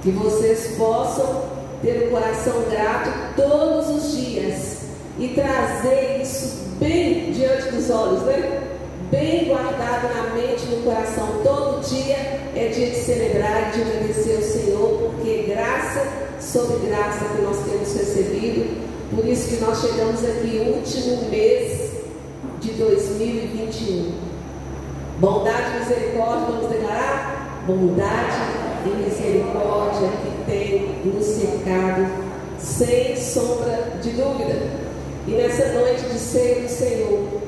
Que 0.00 0.12
vocês 0.12 0.76
possam 0.78 1.42
ter 1.82 2.06
o 2.06 2.10
coração 2.10 2.54
grato 2.70 3.10
todos 3.34 3.88
os 3.88 4.16
dias 4.16 4.76
e 5.18 5.28
trazer 5.28 6.20
isso 6.22 6.76
bem 6.78 7.32
diante 7.32 7.70
dos 7.70 7.90
olhos, 7.90 8.22
né? 8.22 8.62
Bem 9.10 9.46
guardado 9.46 10.14
na 10.14 10.34
mente 10.34 10.66
e 10.66 10.76
no 10.76 10.82
coração. 10.84 11.40
Todo 11.42 11.80
dia 11.88 12.16
é 12.54 12.70
dia 12.72 12.90
de 12.90 12.96
celebrar 12.96 13.70
e 13.70 13.76
de 13.76 13.82
agradecer 13.82 14.36
ao 14.36 14.42
Senhor, 14.42 15.10
porque 15.10 15.46
graça 15.48 16.06
sobre 16.40 16.86
graça 16.86 17.24
que 17.24 17.42
nós 17.42 17.56
temos 17.64 17.92
recebido. 17.92 18.86
Por 19.14 19.24
isso 19.24 19.48
que 19.48 19.64
nós 19.64 19.80
chegamos 19.80 20.24
aqui, 20.24 20.58
último 20.74 21.30
mês 21.30 21.92
de 22.60 22.72
2021. 22.72 24.12
Bondade 25.20 25.76
e 25.76 25.78
misericórdia, 25.78 26.46
vamos 26.46 26.68
declarar? 26.68 27.62
Bondade 27.66 28.36
e 28.84 28.88
misericórdia 29.04 30.08
que 30.08 30.50
tem 30.50 31.00
nos 31.04 31.24
cercado, 31.24 32.06
sem 32.58 33.16
sombra 33.16 33.92
de 34.02 34.10
dúvida. 34.10 34.70
E 35.26 35.30
nessa 35.30 35.72
noite 35.72 36.02
de 36.02 36.18
ser 36.18 36.62
do 36.62 36.68
Senhor, 36.68 37.40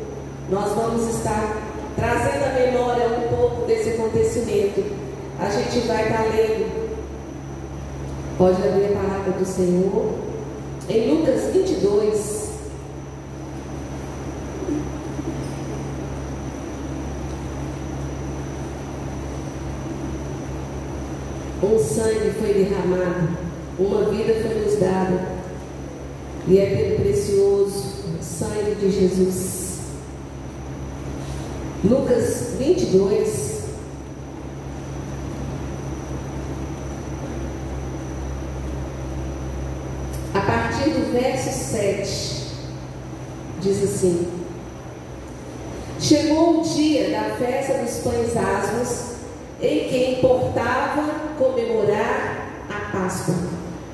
nós 0.51 0.73
vamos 0.73 1.09
estar 1.09 1.57
trazendo 1.97 2.45
à 2.45 2.53
memória 2.53 3.07
um 3.09 3.37
pouco 3.37 3.67
desse 3.67 3.91
acontecimento. 3.91 4.85
A 5.41 5.51
gente 5.51 5.87
vai 5.87 6.05
estar 6.05 6.25
lendo 6.25 6.89
Pode 8.39 8.63
abrir 8.63 8.85
a 8.85 9.01
palavra 9.01 9.33
do 9.33 9.45
Senhor 9.45 10.28
em 10.89 11.11
Lucas 11.11 11.53
22. 11.53 12.49
Um 21.61 21.79
sangue 21.79 22.31
foi 22.39 22.55
derramado, 22.55 23.29
uma 23.79 24.05
vida 24.05 24.35
foi 24.41 24.61
nos 24.61 24.79
dada, 24.79 25.29
e 26.47 26.59
é 26.59 26.67
pelo 26.67 27.01
precioso 27.01 28.05
sangue 28.23 28.77
de 28.77 28.91
Jesus. 28.91 29.81
Lucas 31.85 32.55
22, 32.59 33.49
verso 41.21 41.71
7 41.71 42.39
diz 43.61 43.83
assim: 43.83 44.29
Chegou 46.01 46.61
o 46.61 46.63
dia 46.63 47.11
da 47.11 47.35
festa 47.37 47.79
dos 47.79 47.99
pães 47.99 48.37
asmos, 48.37 49.17
em 49.61 49.89
que 49.89 50.19
importava 50.19 51.03
comemorar 51.39 52.65
a 52.71 52.97
Páscoa. 52.97 53.35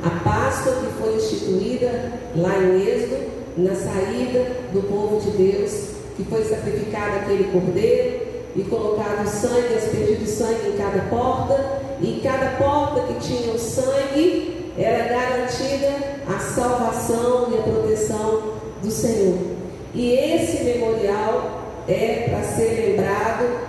A 0.04 0.10
Páscoa 0.22 0.74
que 0.74 1.02
foi 1.02 1.16
instituída 1.16 2.12
lá 2.36 2.58
em 2.58 2.86
Êxodo, 2.86 3.16
na 3.56 3.74
saída 3.74 4.44
do 4.72 4.82
povo 4.86 5.20
de 5.20 5.30
Deus, 5.30 5.94
que 6.16 6.24
foi 6.24 6.44
sacrificado 6.44 7.20
aquele 7.20 7.44
cordeiro 7.44 8.26
e 8.54 8.62
colocado 8.64 9.26
sangue, 9.26 9.74
aspergido 9.74 10.26
sangue 10.26 10.74
em 10.74 10.76
cada 10.76 11.02
porta, 11.08 11.82
e 12.00 12.20
cada 12.22 12.56
porta 12.58 13.00
que 13.02 13.20
tinha 13.20 13.54
o 13.54 13.58
sangue, 13.58 14.72
era 14.76 15.08
garantida 15.08 15.88
a 16.28 16.38
salvação 16.38 17.48
e 17.52 17.58
a 17.58 17.62
proteção 17.62 18.42
do 18.82 18.90
Senhor. 18.90 19.53
E 19.95 20.12
esse 20.12 20.64
memorial 20.64 21.84
é 21.86 22.28
para 22.28 22.42
ser 22.42 22.97
lembrado 22.97 23.61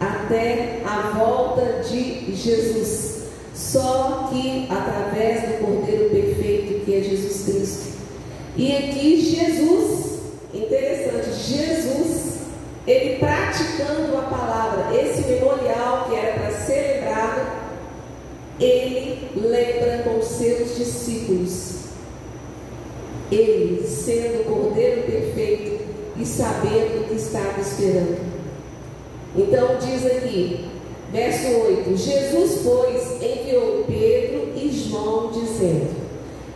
até 0.00 0.80
a 0.84 1.12
volta 1.16 1.82
de 1.88 2.34
Jesus. 2.34 3.24
Só 3.54 4.28
que 4.30 4.66
através 4.70 5.42
do 5.42 5.64
Cordeiro 5.64 6.10
Perfeito 6.10 6.84
que 6.84 6.94
é 6.96 7.02
Jesus 7.02 7.44
Cristo. 7.44 7.90
E 8.56 8.76
aqui 8.76 9.20
Jesus, 9.20 10.20
interessante, 10.52 11.32
Jesus, 11.34 12.38
ele 12.86 13.18
praticando 13.18 14.16
a 14.18 14.22
palavra, 14.22 14.96
esse 15.00 15.22
memorial 15.28 16.06
que 16.08 16.16
era 16.16 16.40
para 16.40 16.50
ser 16.50 16.94
lembrado, 16.94 17.60
ele 18.58 19.28
lembra 19.36 20.02
com 20.04 20.20
seus 20.22 20.76
discípulos. 20.76 21.74
Ele, 23.30 23.86
sendo 24.10 24.40
o 24.40 24.44
Cordeiro 24.44 25.02
perfeito 25.02 25.84
e 26.16 26.26
sabendo 26.26 27.02
o 27.02 27.04
que 27.04 27.14
estava 27.14 27.60
esperando. 27.60 28.18
Então 29.36 29.76
diz 29.78 30.04
aqui, 30.04 30.68
verso 31.12 31.46
8: 31.46 31.96
Jesus, 31.96 32.60
pois, 32.64 33.22
enviou 33.22 33.84
Pedro 33.86 34.52
e 34.56 34.70
João, 34.72 35.30
dizendo: 35.30 35.90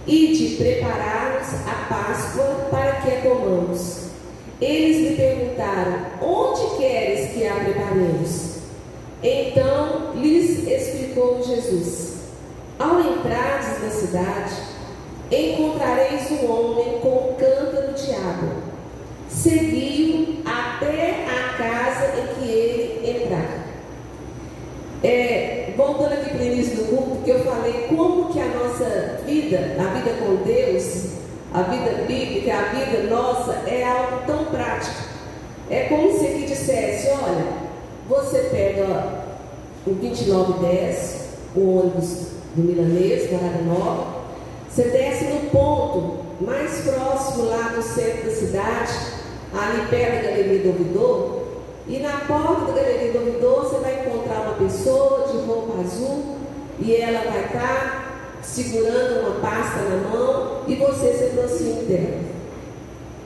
Ide 0.05 0.57
preparar-nos 0.57 1.55
a 1.69 1.87
Páscoa 1.89 2.67
para 2.71 2.93
que 3.03 3.11
a 3.13 3.21
comamos. 3.21 3.99
eles 4.61 5.11
lhe 5.11 5.17
perguntaram: 5.17 6.07
Onde 6.21 6.77
queres 6.77 7.31
que 7.33 7.47
a 7.47 7.55
preparemos? 7.55 8.55
Então 9.23 10.13
lhes 10.17 10.67
explicou 10.67 11.41
Jesus: 11.45 12.15
Ao 12.81 13.01
entrares 13.01 13.81
na 13.81 13.91
cidade, 13.91 14.74
encontrareis 15.31 16.31
um 16.31 16.51
homem 16.51 17.01
com 17.01 17.31
um 17.31 17.35
cântaro 17.35 17.93
de 17.93 18.13
água. 18.15 18.57
Segui-o 19.29 20.43
até 20.45 21.25
a 21.27 21.57
casa 21.57 22.21
em 22.21 22.35
que 22.35 22.51
ele 22.51 23.23
entrar. 23.23 23.65
É, 25.03 25.73
voltando 25.77 26.13
aqui 26.13 26.31
para 26.31 26.41
o 26.41 26.45
início 26.45 26.77
do 26.77 26.85
culto, 26.85 27.23
que 27.25 27.31
eu 27.31 27.45
falei 27.45 27.87
como 27.89 28.33
que 28.33 28.41
a 28.41 28.47
nossa 28.47 29.21
vida, 29.27 29.77
a 29.79 29.95
vida 29.95 30.11
com 30.19 30.37
Deus, 30.45 31.07
a 31.53 31.63
vida 31.63 32.05
bíblica, 32.05 32.55
a 32.55 32.63
vida 32.75 33.09
nossa 33.09 33.53
é 33.67 33.85
algo 33.85 34.27
tão 34.27 34.47
prático. 34.47 35.15
É 35.71 35.85
como 35.85 36.19
se 36.19 36.27
aqui 36.27 36.47
dissesse, 36.47 37.09
olha, 37.11 37.47
você 38.09 38.49
pega 38.51 39.25
o 39.87 39.91
2910, 39.91 41.29
o 41.55 41.79
ônibus 41.79 42.29
do 42.55 42.63
Milanês, 42.63 43.31
Guarada 43.31 43.63
Nova, 43.63 44.14
você 44.75 44.89
desce 44.89 45.27
no 45.27 45.51
ponto 45.51 46.25
mais 46.41 46.81
próximo 46.81 47.45
lá 47.45 47.75
do 47.77 47.81
centro 47.81 48.29
da 48.29 48.35
cidade, 48.35 48.93
ali 49.57 49.87
perto 49.89 50.25
da 50.25 50.31
Galeria 50.31 50.59
do 50.63 50.69
Ouvidor, 50.71 51.43
e 51.87 51.99
na 52.01 52.19
porta 52.27 52.73
da 52.73 52.81
Galeria 52.81 53.13
do 53.13 53.19
Ouvidor 53.21 53.63
você 53.63 53.79
vai 53.79 54.01
encontrar 54.01 54.41
uma 54.41 54.55
pessoa 54.55 55.29
de 55.29 55.47
roupa 55.47 55.81
azul 55.81 56.39
e 56.81 56.97
ela 56.97 57.31
vai 57.31 57.45
estar 57.45 58.41
segurando 58.43 59.21
uma 59.21 59.41
pasta 59.41 59.79
na 59.83 60.09
mão 60.09 60.63
e 60.67 60.75
você 60.75 61.13
se 61.13 61.25
aproxima 61.27 61.83
dela. 61.83 62.25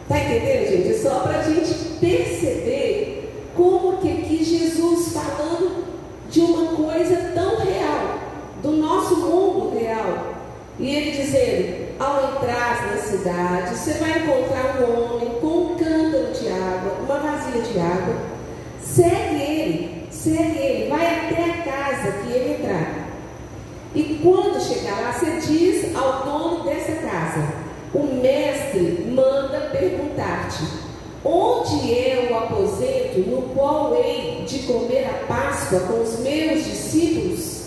Está 0.02 0.18
entendendo, 0.18 0.68
gente? 0.68 0.94
É 0.94 0.98
só 0.98 1.20
para 1.20 1.38
a 1.38 1.42
gente 1.44 1.72
perceber 1.98 3.32
como 3.56 3.96
que 3.96 4.12
aqui 4.12 4.44
Jesus 4.44 5.14
falando 5.14 5.84
de 6.28 6.40
uma 6.40 6.76
coisa 6.76 7.32
tão 7.34 7.56
real, 7.56 8.18
do 8.62 8.72
nosso 8.72 9.16
mundo 9.16 9.78
real. 9.78 10.37
E 10.78 10.94
ele 10.94 11.10
dizendo, 11.10 11.88
ao 11.98 12.36
entrar 12.36 12.86
na 12.86 13.02
cidade, 13.02 13.76
você 13.76 13.94
vai 13.94 14.10
encontrar 14.10 14.80
um 14.80 15.14
homem 15.14 15.28
com 15.40 15.72
um 15.72 15.76
cântaro 15.76 16.32
de 16.32 16.48
água, 16.48 16.92
uma 17.02 17.18
vasilha 17.18 17.62
de 17.62 17.78
água. 17.80 18.14
Segue 18.80 19.42
ele, 19.42 20.06
segue 20.10 20.58
ele, 20.58 20.88
vai 20.88 21.04
até 21.04 21.44
a 21.44 21.62
casa 21.64 22.12
que 22.18 22.32
ele 22.32 22.62
entrar. 22.62 23.08
E 23.92 24.20
quando 24.22 24.62
chegar 24.62 25.00
lá, 25.00 25.12
você 25.12 25.40
diz 25.40 25.96
ao 25.96 26.24
dono 26.24 26.64
dessa 26.64 26.92
casa: 26.92 27.48
o 27.92 28.04
mestre 28.22 29.10
manda 29.10 29.70
perguntar-te: 29.72 30.62
onde 31.24 31.92
é 31.92 32.28
o 32.30 32.36
aposento 32.36 33.18
no 33.28 33.42
qual 33.54 33.96
hei 33.96 34.44
de 34.46 34.60
comer 34.60 35.06
a 35.06 35.26
Páscoa 35.26 35.80
com 35.80 36.02
os 36.02 36.20
meus 36.20 36.64
discípulos? 36.64 37.58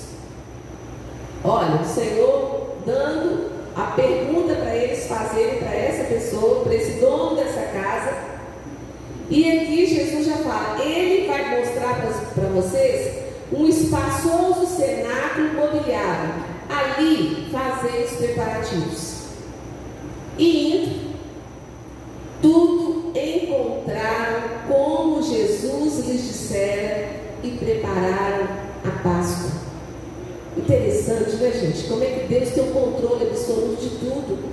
Olha, 1.44 1.82
o 1.82 1.86
Senhor 1.86 2.61
dando 2.86 3.52
a 3.76 3.92
pergunta 3.92 4.56
para 4.56 4.76
eles 4.76 5.08
fazerem 5.08 5.60
para 5.60 5.74
essa 5.74 6.04
pessoa, 6.06 6.64
para 6.64 6.76
esse 6.76 7.00
dono 7.00 7.36
dessa 7.36 7.62
casa. 7.62 8.14
E 9.30 9.50
aqui 9.50 9.86
Jesus 9.86 10.26
já 10.26 10.38
fala: 10.38 10.84
Ele 10.84 11.28
vai 11.28 11.60
mostrar 11.60 12.02
para 12.36 12.50
vocês 12.50 13.24
um 13.52 13.68
espaçoso 13.68 14.66
cenáculo 14.66 15.54
mobiliário. 15.54 16.52
Ali 16.70 17.50
fazer 17.52 18.06
os 18.06 18.12
preparativos. 18.12 19.22
E 20.38 20.74
indo, 20.74 21.12
tudo 22.42 23.12
encontraram 23.14 24.42
como 24.70 25.22
Jesus 25.22 26.08
lhes 26.08 26.22
dissera 26.24 27.10
e 27.44 27.52
prepararam 27.52 28.48
a 28.86 29.04
Páscoa. 29.04 29.71
Interessante, 30.58 31.36
né, 31.38 31.52
gente? 31.52 31.88
Como 31.88 32.04
é 32.04 32.08
que 32.08 32.28
Deus 32.28 32.50
tem 32.50 32.64
o 32.64 32.74
controle 32.74 33.28
absoluto 33.28 33.82
de 33.82 33.90
tudo. 33.90 34.52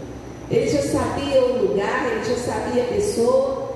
Ele 0.51 0.69
já 0.69 0.83
sabia 0.83 1.43
o 1.43 1.67
lugar, 1.67 2.11
ele 2.11 2.25
já 2.25 2.37
sabia 2.37 2.85
a 2.85 2.87
pessoa. 2.87 3.69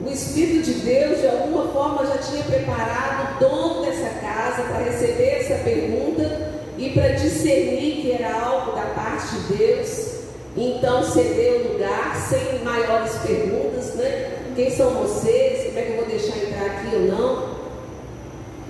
O 0.00 0.08
Espírito 0.08 0.62
de 0.62 0.74
Deus, 0.74 1.20
de 1.20 1.26
alguma 1.26 1.68
forma, 1.68 2.06
já 2.06 2.18
tinha 2.18 2.42
preparado 2.44 3.36
o 3.36 3.40
dono 3.40 3.84
dessa 3.84 4.08
casa 4.20 4.62
para 4.62 4.84
receber 4.84 5.40
essa 5.40 5.54
pergunta 5.64 6.52
e 6.78 6.90
para 6.90 7.08
discernir 7.08 8.02
que 8.02 8.12
era 8.12 8.40
algo 8.40 8.72
da 8.72 8.86
parte 8.94 9.34
de 9.34 9.56
Deus. 9.56 10.08
Então, 10.56 11.02
cedeu 11.02 11.60
o 11.60 11.72
lugar 11.72 12.16
sem 12.28 12.62
maiores 12.64 13.12
perguntas, 13.16 13.94
né? 13.94 14.38
Quem 14.54 14.70
são 14.70 14.90
vocês? 14.90 15.66
Como 15.66 15.78
é 15.78 15.82
que 15.82 15.90
eu 15.90 15.96
vou 15.96 16.06
deixar 16.06 16.36
entrar 16.38 16.66
aqui 16.66 16.94
ou 16.94 17.00
não? 17.02 17.58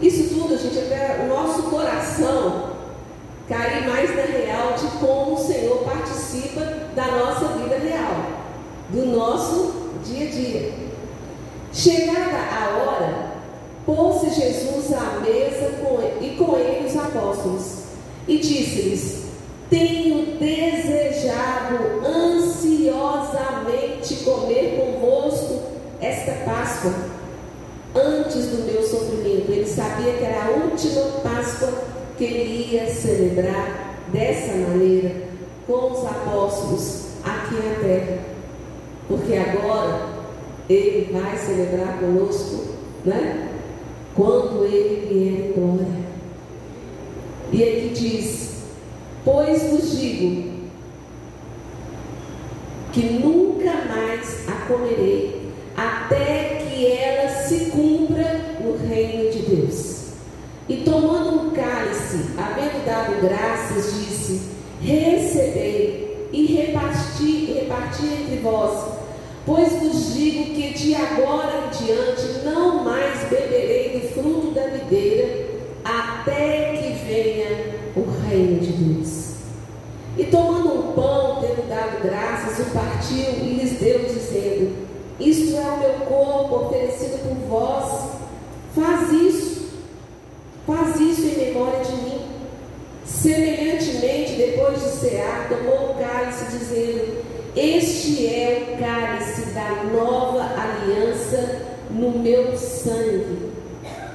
Isso 0.01 0.35
tudo, 0.35 0.57
gente, 0.57 0.79
até 0.79 1.23
o 1.23 1.29
nosso 1.29 1.63
coração 1.65 2.78
cair 3.49 3.89
mais 3.89 4.15
na 4.15 4.23
real 4.23 4.75
de 4.75 4.87
como 4.99 5.35
o 5.35 5.39
Senhor 5.39 5.79
participa 5.79 6.61
da 6.95 7.07
nossa 7.07 7.49
vida 7.59 7.79
real, 7.79 8.27
do 8.91 9.07
nosso 9.07 9.73
dia 10.05 10.29
a 10.29 10.31
dia. 10.31 10.75
Chegada 11.73 12.37
a 12.37 12.77
hora, 12.77 13.33
pôs-se 13.87 14.39
Jesus 14.39 14.93
à 14.93 15.21
mesa 15.21 15.71
com, 15.81 15.99
e 16.23 16.37
com 16.37 16.59
ele 16.59 16.87
os 16.87 16.95
apóstolos 16.97 17.79
e 18.27 18.37
disse-lhes: 18.39 19.29
Tenho 19.71 20.39
desejado 20.39 22.03
ansiosamente 22.07 24.17
comer 24.25 24.79
convosco 24.79 25.63
esta 26.01 26.33
Páscoa 26.45 26.93
antes 27.95 28.47
do 28.47 28.65
meu 28.65 28.83
sofrimento. 28.83 29.51
Ele 29.51 29.67
sabia 29.67 30.13
que 30.13 30.25
era 30.25 30.45
a 30.45 30.51
última 30.51 31.03
Páscoa 31.23 31.98
que 32.19 32.25
ele 32.25 32.75
ia 32.75 32.93
celebrar 32.93 33.97
dessa 34.13 34.53
maneira 34.57 35.29
com 35.67 35.93
os 35.93 36.05
apóstolos 36.05 37.07
aqui 37.25 37.55
na 37.55 37.75
terra. 37.81 38.19
Porque 39.07 39.35
agora 39.35 40.09
ele 40.69 41.13
vai 41.13 41.39
celebrar 41.39 42.01
conosco, 42.01 42.75
né? 43.05 43.49
Quando 44.17 44.65
ele 44.65 45.07
vier 45.07 45.49
em 45.49 45.53
glória. 45.53 46.09
E 47.53 47.63
aqui 47.63 47.93
diz: 47.95 48.65
Pois 49.25 49.63
vos 49.71 49.97
digo 49.97 50.59
que 52.93 53.03
nunca 53.05 53.73
mais 53.87 54.49
a 54.49 54.67
comerei, 54.67 55.53
até 55.77 56.57
que 56.57 56.87
ela 56.87 57.29
se 57.29 57.67
cumpra 57.67 58.57
no 58.61 58.77
reino 58.77 59.31
de 59.31 59.39
Deus. 59.43 59.98
E 60.69 60.77
tomando 60.79 61.47
um 61.47 61.51
cálice, 61.51 62.31
havendo 62.37 62.85
dado 62.85 63.23
graças, 63.23 63.95
disse: 63.95 64.43
Recebei 64.83 66.29
e 66.31 66.45
reparti, 66.45 67.55
reparti 67.55 68.05
entre 68.05 68.37
vós, 68.43 68.93
pois 69.47 69.73
vos 69.81 70.13
digo 70.13 70.55
que 70.55 70.75
de 70.75 70.95
agora 70.95 71.65
em 71.65 71.85
diante 71.85 72.45
não 72.45 72.85
mais 72.85 73.19
beberei 73.31 73.99
do 73.99 74.09
fruto 74.09 74.51
da 74.51 74.67
videira, 74.67 75.47
até 75.83 76.75
que 76.75 77.05
venha 77.07 77.75
o 77.97 78.05
reino 78.29 78.61
de 78.61 78.73
Deus. 78.73 79.29
E 80.19 80.25
tomando 80.25 80.75
um 80.75 80.93
pão, 80.93 81.41
tendo 81.41 81.67
dado 81.67 82.03
graças, 82.03 82.67
o 82.67 82.71
partiu 82.73 83.43
e 83.43 83.55
lhes 83.55 83.81
deu, 83.81 84.01
dizendo: 84.01 84.77
Isto 85.19 85.57
é 85.57 85.63
o 85.63 85.79
meu 85.79 86.07
corpo 86.07 86.67
oferecido 86.67 87.23
por 87.23 87.49
vós, 87.49 88.11
faz 88.75 89.13
isso, 89.13 89.48
faz 90.69 91.01
isso 91.01 91.23
em 91.23 91.47
memória 91.47 91.83
de 91.83 91.93
mim. 91.93 92.21
Semelhantemente, 93.07 94.35
depois 94.35 94.83
de 94.83 94.91
cear, 94.91 95.49
tomou 95.49 95.93
o 95.93 95.95
cálice, 95.95 96.45
dizendo: 96.59 97.25
Este 97.57 98.27
é 98.27 98.75
o 98.75 98.79
cálice 98.79 99.47
da 99.55 99.85
nova 99.85 100.43
aliança 100.43 101.63
no 101.91 102.19
meu 102.19 102.55
sangue. 102.59 103.49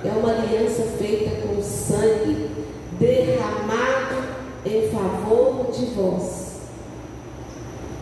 É 0.06 0.10
uma 0.10 0.32
aliança 0.32 0.84
feita 1.00 1.48
com 1.48 1.60
sangue 1.64 2.52
derramado 3.00 4.24
em 4.64 4.90
favor 4.90 5.72
de 5.72 5.86
vós. 5.86 6.44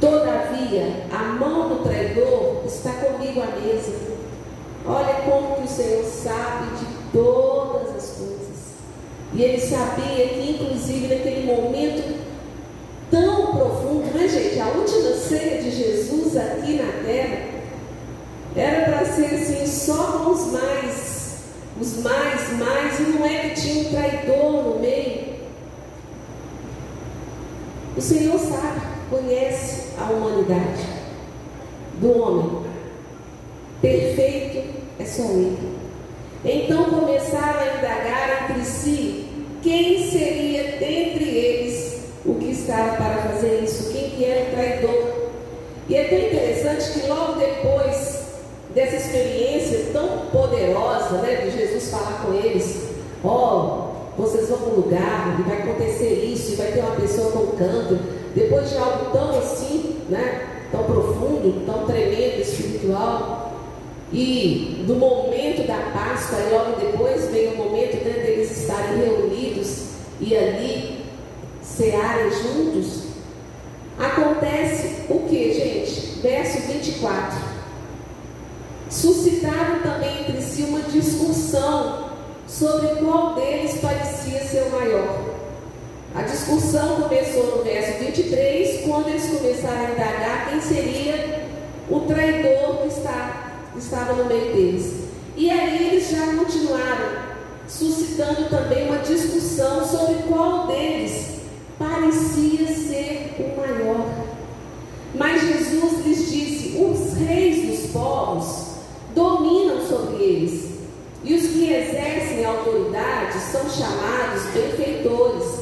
Todavia, 0.01 1.05
a 1.11 1.23
mão 1.23 1.69
do 1.69 1.83
traidor 1.83 2.63
está 2.65 2.91
comigo 2.91 3.41
à 3.41 3.45
mesa. 3.59 3.93
Olha 4.85 5.13
como 5.21 5.55
que 5.55 5.63
o 5.63 5.67
Senhor 5.67 6.03
sabe 6.03 6.75
de 6.79 6.85
todas 7.13 7.95
as 7.95 8.17
coisas. 8.17 8.30
E 9.33 9.41
ele 9.41 9.59
sabia 9.59 10.27
que, 10.27 10.51
inclusive, 10.51 11.07
naquele 11.07 11.45
momento 11.45 12.19
tão 13.09 13.55
profundo, 13.55 14.17
né, 14.17 14.27
gente? 14.27 14.59
A 14.59 14.67
última 14.67 15.13
ceia 15.15 15.61
de 15.61 15.71
Jesus 15.71 16.35
aqui 16.37 16.75
na 16.75 16.91
terra 17.05 17.51
era 18.55 18.85
para 18.85 19.05
ser 19.05 19.25
assim, 19.25 19.65
só 19.65 20.03
com 20.03 20.31
os 20.31 20.51
mais, 20.51 21.35
os 21.79 21.97
mais, 22.03 22.53
mais, 22.57 22.99
e 22.99 23.03
não 23.03 23.25
é 23.25 23.49
que 23.49 23.61
tinha 23.61 23.81
um 23.81 23.91
traidor 23.91 24.63
no 24.63 24.79
meio. 24.79 25.31
O 27.95 28.01
Senhor 28.01 28.39
sabe, 28.39 28.81
conhece 29.09 29.91
a 29.97 30.11
humanidade 30.11 30.85
do 31.99 32.17
homem. 32.21 32.61
Perfeito 33.81 34.79
é 34.99 35.05
só 35.05 35.23
Ele. 35.23 35.77
Então 36.43 36.85
começaram 36.85 37.59
a 37.59 37.77
indagar 37.77 38.49
entre 38.49 38.65
si 38.65 39.20
quem 39.61 40.09
seria 40.09 40.63
dentre 40.79 41.23
eles 41.23 42.01
o 42.25 42.35
que 42.35 42.51
estava 42.51 42.97
para 42.97 43.15
fazer 43.29 43.61
isso, 43.63 43.91
quem 43.91 44.09
que 44.11 44.25
era 44.25 44.49
o 44.49 44.51
traidor. 44.51 45.11
E 45.89 45.95
é 45.95 46.03
tão 46.05 46.19
interessante 46.19 46.99
que 46.99 47.07
logo 47.07 47.33
depois 47.33 48.21
dessa 48.73 48.95
experiência 48.95 49.91
tão 49.91 50.27
poderosa 50.31 51.17
né, 51.17 51.35
de 51.35 51.51
Jesus 51.51 51.89
falar 51.89 52.23
com 52.25 52.33
eles, 52.33 52.89
ó, 53.23 53.91
oh, 54.17 54.21
vocês 54.21 54.49
vão 54.49 54.59
para 54.59 54.69
um 54.69 54.75
lugar 54.75 55.37
e 55.39 55.43
vai 55.43 55.61
acontecer 55.61 56.25
isso, 56.25 56.53
e 56.53 56.55
vai 56.55 56.71
ter 56.71 56.79
uma 56.79 56.95
pessoa 56.95 57.31
com 57.31 57.57
canto, 57.57 57.99
depois 58.35 58.69
de 58.69 58.77
algo 58.77 59.11
tão 59.11 59.37
assim, 59.37 59.97
né, 60.09 60.47
tão 60.71 60.83
profundo, 60.83 61.65
tão 61.65 61.85
tremendo, 61.85 62.41
espiritual, 62.41 63.50
e 64.13 64.83
do 64.85 64.95
momento 64.95 65.65
da 65.65 65.77
Páscoa, 65.93 66.39
e 66.39 66.53
logo 66.53 66.79
depois 66.79 67.29
vem 67.29 67.53
o 67.53 67.57
momento 67.57 68.03
né, 68.03 68.23
deles 68.25 68.51
estarem 68.51 68.97
reunidos 68.97 69.83
e 70.19 70.35
ali 70.35 71.05
cearem 71.61 72.29
juntos, 72.31 73.03
acontece 73.97 75.05
o 75.09 75.19
que, 75.19 75.53
gente? 75.53 76.19
Verso 76.21 76.59
24. 76.67 77.39
Suscitaram 78.89 79.81
também 79.81 80.21
entre 80.21 80.41
si 80.41 80.63
uma 80.63 80.81
discussão 80.81 82.11
sobre 82.45 82.95
qual 82.95 83.35
deles 83.35 83.79
parecia 83.79 84.43
ser 84.43 84.63
o 84.63 84.71
maior. 84.71 85.31
A 86.13 86.23
discussão 86.23 87.03
começou 87.03 87.57
no 87.57 87.63
verso 87.63 87.97
23, 87.99 88.81
quando 88.85 89.07
eles 89.07 89.27
começaram 89.27 89.87
a 89.87 89.91
indagar 89.91 90.49
quem 90.49 90.61
seria 90.61 91.47
o 91.89 92.01
traidor 92.01 92.81
que 92.81 92.87
está 92.89 93.50
estava 93.77 94.13
no 94.13 94.25
meio 94.25 94.53
deles. 94.53 95.05
E 95.35 95.49
aí 95.49 95.87
eles 95.87 96.09
já 96.09 96.27
continuaram, 96.35 97.31
suscitando 97.67 98.49
também 98.49 98.87
uma 98.89 98.99
discussão 98.99 99.85
sobre 99.87 100.23
qual 100.27 100.67
deles 100.67 101.41
parecia 101.79 102.67
ser 102.67 103.35
o 103.39 103.59
maior. 103.59 104.07
Mas 105.15 105.41
Jesus 105.41 106.05
lhes 106.05 106.31
disse: 106.31 106.77
os 106.77 107.17
reis 107.17 107.81
dos 107.81 107.91
povos 107.91 108.65
dominam 109.15 109.85
sobre 109.87 110.23
eles, 110.23 110.71
e 111.23 111.33
os 111.33 111.47
que 111.47 111.71
exercem 111.71 112.45
autoridade 112.45 113.39
são 113.39 113.69
chamados 113.69 114.43
benfeitores. 114.53 115.61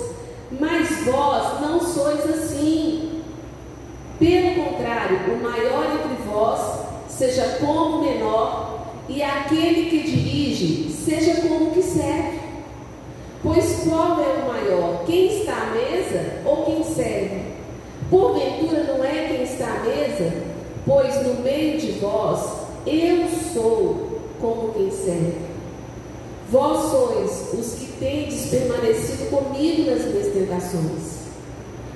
Mas 0.59 1.05
vós 1.05 1.61
não 1.61 1.79
sois 1.79 2.27
assim. 2.27 3.21
Pelo 4.17 4.65
contrário, 4.65 5.33
o 5.33 5.43
maior 5.43 5.78
seja 7.19 7.57
como 7.59 8.01
menor, 8.01 8.87
e 9.09 9.21
aquele 9.21 9.89
que 9.89 10.09
dirige, 10.09 10.89
seja 10.89 11.41
como 11.41 11.71
que 11.71 11.83
serve. 11.83 12.39
Pois 13.43 13.83
qual 13.83 14.21
é 14.21 14.41
o 14.41 14.47
maior? 14.47 15.03
Quem 15.05 15.27
está 15.37 15.53
à 15.53 15.65
mesa 15.71 16.41
ou 16.45 16.63
quem 16.63 16.83
serve? 16.83 17.41
Porventura 18.09 18.83
não 18.85 19.03
é 19.03 19.27
quem 19.27 19.43
está 19.43 19.65
à 19.67 19.79
mesa? 19.83 20.33
Pois 20.85 21.27
no 21.27 21.41
meio 21.41 21.77
de 21.77 21.91
vós 21.99 22.39
eu 22.87 23.27
sou 23.53 24.21
como 24.39 24.73
quem 24.73 24.89
serve. 24.89 25.35
Vós 26.49 26.89
sois 26.89 27.53
os 27.53 27.79
que 27.79 27.91
tendes 27.99 28.49
permanecido 28.49 29.29
comigo 29.29 29.91
nas 29.91 30.05
minhas 30.05 30.33
tentações. 30.33 31.19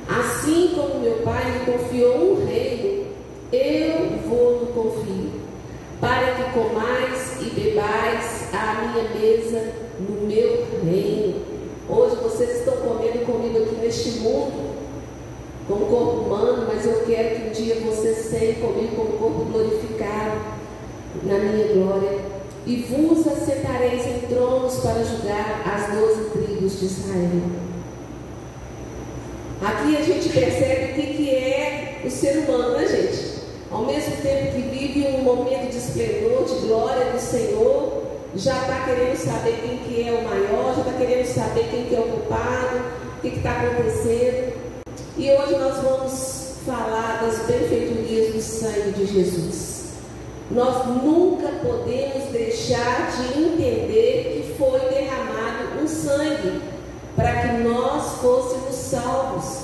Assim 0.07 0.73
como 0.75 0.99
meu 0.99 1.21
Pai 1.23 1.49
me 1.51 1.71
confiou 1.71 2.33
um 2.33 2.45
reino, 2.45 3.02
eu 3.55 4.17
vou 4.27 4.65
confio, 4.73 5.31
para 6.01 6.33
que 6.33 6.51
comais 6.53 7.37
e 7.39 7.51
bebais 7.51 8.49
à 8.51 8.81
minha 8.81 9.09
mesa 9.09 9.73
no 9.99 10.27
meu 10.27 10.65
reino. 10.83 11.35
Hoje 11.87 12.15
vocês 12.15 12.59
estão 12.59 12.77
comendo 12.77 13.23
comigo 13.25 13.59
aqui 13.59 13.75
neste 13.75 14.19
mundo, 14.21 14.73
como 15.67 15.85
corpo 15.85 16.21
humano, 16.21 16.67
mas 16.67 16.83
eu 16.83 17.03
quero 17.05 17.35
que 17.35 17.47
um 17.47 17.51
dia 17.51 17.75
vocês 17.81 18.17
sejam 18.17 18.55
comigo 18.55 18.95
como 18.95 19.17
corpo 19.19 19.51
glorificado 19.51 20.39
na 21.21 21.37
minha 21.37 21.67
glória. 21.73 22.19
E 22.65 22.77
vos 22.89 23.27
assentareis 23.27 24.03
em 24.07 24.27
tronos 24.29 24.77
para 24.77 25.03
julgar 25.03 25.61
as 25.67 25.95
doze 25.95 26.29
tribos 26.31 26.79
de 26.79 26.85
Israel. 26.85 27.41
Aqui 29.61 29.97
a 29.97 30.01
gente 30.01 30.29
percebe 30.29 30.91
o 30.91 30.95
que, 30.95 31.13
que 31.13 31.29
é 31.29 32.01
o 32.03 32.09
ser 32.09 32.39
humano, 32.39 32.77
né, 32.77 32.87
gente? 32.87 33.32
Ao 33.73 33.85
mesmo 33.85 34.17
tempo 34.17 34.51
que 34.51 34.61
vive 34.61 35.07
um 35.07 35.23
momento 35.23 35.71
de 35.71 35.77
esplendor, 35.77 36.45
de 36.45 36.67
glória 36.67 37.11
do 37.11 37.19
Senhor, 37.19 38.03
já 38.35 38.55
está 38.61 38.85
querendo 38.85 39.17
saber 39.17 39.59
quem 39.63 39.77
que 39.79 40.07
é 40.07 40.11
o 40.11 40.23
maior, 40.23 40.75
já 40.75 40.81
está 40.81 40.93
querendo 40.93 41.25
saber 41.25 41.67
quem 41.71 41.85
que 41.85 41.95
é 41.95 41.99
o 41.99 42.03
culpado, 42.03 42.81
o 43.17 43.21
que 43.21 43.29
está 43.29 43.51
acontecendo. 43.51 44.53
E 45.17 45.31
hoje 45.31 45.55
nós 45.57 45.77
vamos 45.77 46.53
falar 46.67 47.23
das 47.23 47.39
benfeitorias 47.47 48.33
do 48.33 48.41
sangue 48.41 48.91
de 48.91 49.05
Jesus. 49.07 49.85
Nós 50.51 50.85
nunca 50.85 51.47
podemos 51.63 52.31
deixar 52.31 53.11
de 53.11 53.39
entender 53.39 54.43
que 54.45 54.55
foi 54.55 54.79
derramado 54.81 55.81
um 55.81 55.87
sangue 55.87 56.61
para 57.15 57.41
que 57.41 57.57
nós 57.63 58.21
fôssemos 58.21 58.75
salvos 58.75 59.62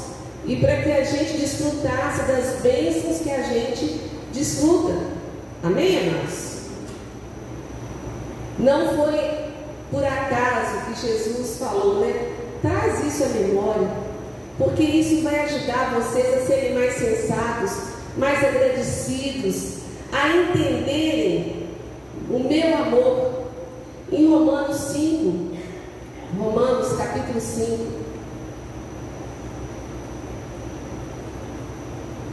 e 0.50 0.56
para 0.56 0.78
que 0.78 0.91
a 0.91 1.04
gente 1.04 1.38
desfrutasse 1.38 2.24
das 2.24 2.60
bênçãos 2.64 3.20
que 3.22 3.30
a 3.30 3.43
gente 3.43 4.02
desfruta. 4.34 4.97
Amém, 5.62 6.10
amados? 6.10 6.62
Não 8.58 8.95
foi 8.95 9.20
por 9.91 10.04
acaso 10.04 10.86
que 10.88 11.08
Jesus 11.08 11.60
falou, 11.60 12.00
né? 12.00 12.34
Traz 12.64 13.06
isso 13.06 13.26
à 13.26 13.28
memória, 13.28 13.89
porque 14.58 14.82
isso 14.82 15.22
vai 15.22 15.39
ajudar 15.41 15.93
vocês 15.93 16.41
a 16.41 16.45
serem 16.47 16.74
mais 16.74 16.95
sensatos, 16.95 17.72
mais 18.18 18.43
agradecidos, 18.43 19.82
a 20.12 20.30
entenderem 20.30 21.68
o 22.28 22.39
meu 22.39 22.76
amor. 22.76 23.30
Em 24.12 24.28
Romanos 24.28 24.78
5, 24.78 25.52
Romanos 26.39 26.97
capítulo 26.97 27.39
5, 27.39 28.00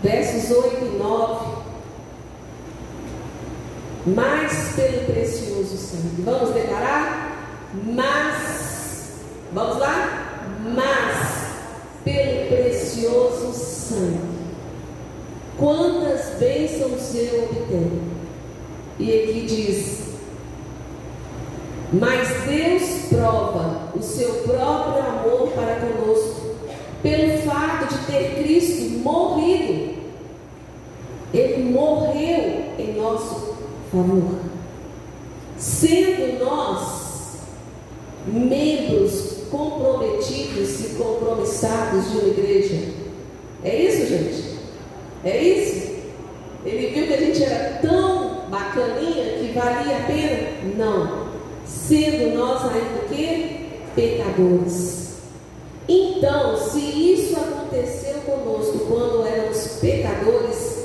versos 0.07 0.57
8 0.57 0.85
e 0.85 0.99
9. 0.99 1.47
Mas 4.07 4.73
pelo 4.77 5.05
precioso 5.07 5.77
sangue. 5.77 6.23
Vamos 6.23 6.55
declarar? 6.55 7.59
Mas, 7.85 9.15
vamos 9.53 9.79
lá? 9.79 10.45
Mas 10.75 12.05
pelo 12.05 12.47
precioso 12.47 13.53
sangue. 13.53 14.37
Quantas 15.59 16.39
bênçãos 16.39 17.15
eu 17.17 17.45
obtenho? 17.45 18.03
E 19.01 19.11
aqui 19.11 19.47
diz: 19.49 20.03
Mas 21.93 22.29
Deus 22.47 23.09
prova 23.09 23.91
o 23.93 24.03
seu 24.03 24.35
próprio 24.35 25.03
amor 25.03 25.49
para 25.49 25.81
conosco, 25.81 26.55
pelo 27.03 27.39
fato 27.43 27.93
de 27.93 27.99
ter 28.07 28.43
Cristo 28.43 29.01
morrido 29.03 29.96
ele 31.33 31.71
morreu 31.71 32.65
em 32.79 32.95
nosso 32.95 33.57
favor. 33.91 34.41
Sendo 35.59 36.45
nós 36.45 37.39
membros 38.27 39.37
comprometidos 39.51 40.81
e 40.81 40.95
compromissados 40.97 42.11
de 42.11 42.19
uma 42.19 42.29
igreja. 42.29 42.77
É 43.65 43.75
isso, 43.75 44.07
gente? 44.07 44.57
É 45.25 45.43
isso? 45.43 45.97
Ele 46.65 46.89
viu 46.89 47.07
que 47.07 47.15
a 47.15 47.17
gente 47.19 47.43
era 47.43 47.79
tão 47.81 48.49
bacaninha 48.51 49.39
que 49.39 49.53
valia 49.55 49.97
a 49.97 50.01
pena? 50.01 50.77
Não. 50.77 51.27
Sendo 51.65 52.37
nós 52.37 52.63
ainda 52.65 53.05
o 53.05 53.09
quê? 53.09 53.57
Pecadores. 53.95 55.07
Então, 55.89 56.57
se 56.57 56.81
isso 56.81 57.37
aconteceu 57.37 58.15
conosco 58.23 58.81
quando 58.89 59.27
éramos 59.27 59.79
pecadores, 59.81 60.76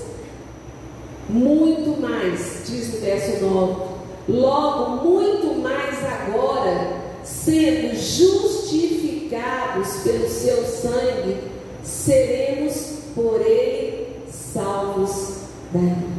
muito 1.32 2.00
mais, 2.02 2.64
diz 2.66 2.94
o 2.94 2.98
verso 2.98 3.46
9, 3.46 3.84
logo 4.28 5.08
muito 5.08 5.62
mais 5.62 5.96
agora, 6.04 6.98
sendo 7.24 7.96
justificados 7.96 10.02
pelo 10.04 10.30
seu 10.30 10.66
sangue, 10.66 11.38
seremos 11.84 13.04
por 13.16 13.40
ele 13.42 14.18
salvos 14.30 15.36
da 15.72 15.80
ira. 15.80 16.12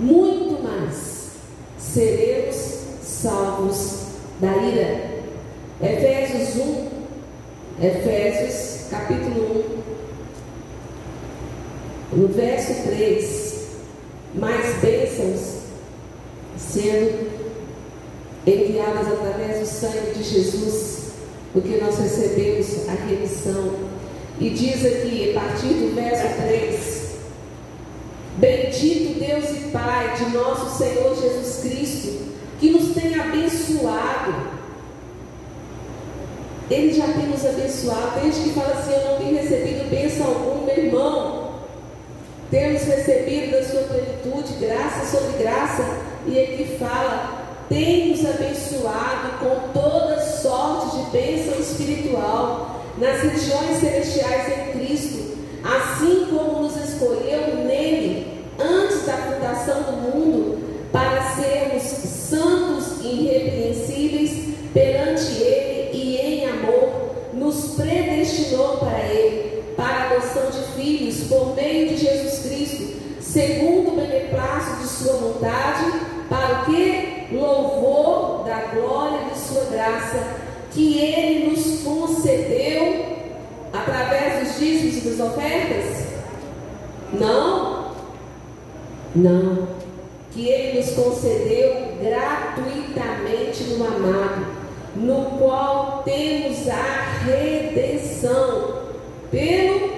Muito 0.00 0.60
mais 0.62 1.28
seremos 1.78 2.56
salvos 3.00 4.06
da 4.40 4.56
ira. 4.56 5.14
Efésios 5.80 6.56
1, 6.56 6.88
Efésios 7.80 8.88
capítulo 8.90 9.64
1, 12.12 12.16
no 12.16 12.26
verso 12.28 12.88
3 12.88 13.43
mais 14.34 14.76
bênçãos 14.80 15.64
enviadas 18.46 19.08
através 19.08 19.60
do 19.60 19.66
sangue 19.66 20.14
de 20.16 20.22
Jesus, 20.22 21.12
porque 21.52 21.76
nós 21.76 21.98
recebemos 21.98 22.88
a 22.88 22.92
remissão. 22.92 23.94
E 24.40 24.50
diz 24.50 24.84
aqui, 24.84 25.30
a 25.30 25.40
partir 25.40 25.68
do 25.68 25.94
verso 25.94 26.42
3, 26.42 27.04
Bendito 28.36 29.20
Deus 29.20 29.50
e 29.50 29.70
Pai 29.70 30.16
de 30.16 30.36
nosso 30.36 30.76
Senhor 30.76 31.14
Jesus 31.14 31.60
Cristo, 31.62 32.34
que 32.58 32.70
nos 32.70 32.92
tem 32.92 33.14
abençoado. 33.14 34.34
Ele 36.68 36.92
já 36.92 37.06
tem 37.06 37.28
nos 37.28 37.44
abençoado. 37.44 38.20
Gente 38.22 38.40
que 38.40 38.50
fala 38.50 38.74
assim: 38.74 38.92
Eu 38.92 39.10
não 39.10 39.18
tenho 39.18 39.36
recebido 39.36 39.88
bênção 39.88 40.26
alguma, 40.26 40.66
meu 40.66 40.84
irmão. 40.84 41.43
Temos 42.50 42.82
recebido 42.82 43.52
da 43.52 43.62
sua 43.64 43.82
plenitude, 43.82 44.54
graça 44.60 45.16
sobre 45.16 45.42
graça. 45.42 45.82
E 46.26 46.40
aqui 46.40 46.76
fala: 46.78 47.64
Tem 47.68 48.10
nos 48.10 48.24
abençoado 48.24 49.38
com 49.40 49.72
toda 49.72 50.20
sorte 50.20 50.96
de 50.96 51.10
bênção 51.10 51.58
espiritual 51.58 52.84
nas 52.98 53.22
regiões 53.22 53.78
celestiais 53.78 54.52
em 54.52 54.78
Cristo, 54.78 55.38
assim 55.64 56.26
como 56.30 56.62
nos 56.62 56.76
escolheu 56.76 57.64
nele 57.64 58.44
antes 58.58 59.04
da 59.04 59.14
fundação 59.14 59.82
do 59.82 59.92
mundo 59.92 60.58
para 60.92 61.34
sermos 61.34 61.82
santos 61.82 63.00
e 63.02 63.08
irrepreensíveis 63.08 64.54
perante 64.72 65.42
Ele 65.42 65.90
e 65.92 66.16
em 66.16 66.46
amor, 66.48 67.14
nos 67.32 67.74
predestinou 67.74 68.76
para 68.78 69.00
Ele, 69.08 69.64
para 69.76 69.86
a 69.86 70.10
adoção 70.12 70.50
de 70.50 70.73
filhos 70.84 71.24
por 71.28 71.56
meio 71.56 71.88
de 71.88 71.96
Jesus 71.96 72.40
Cristo, 72.40 72.94
segundo 73.20 73.92
o 73.92 73.96
beneplácito 73.96 74.82
de 74.82 74.88
Sua 74.88 75.14
vontade, 75.14 75.84
para 76.28 76.62
o 76.62 76.64
que? 76.66 77.34
Louvor 77.34 78.44
da 78.44 78.58
glória 78.74 79.30
de 79.32 79.38
Sua 79.38 79.64
graça, 79.70 80.36
que 80.70 80.98
Ele 80.98 81.50
nos 81.50 81.82
concedeu 81.82 83.16
através 83.72 84.46
dos 84.46 84.58
dízimos 84.58 84.96
e 84.98 85.08
das 85.08 85.26
ofertas? 85.26 86.06
Não. 87.18 87.94
Não 89.16 89.68
que 90.32 90.48
Ele 90.48 90.78
nos 90.80 90.90
concedeu 90.90 91.94
gratuitamente 92.02 93.62
no 93.64 93.86
amado, 93.86 94.46
no 94.96 95.38
qual 95.38 96.02
temos 96.04 96.68
a 96.68 97.22
redenção 97.24 98.82
pelo 99.30 99.93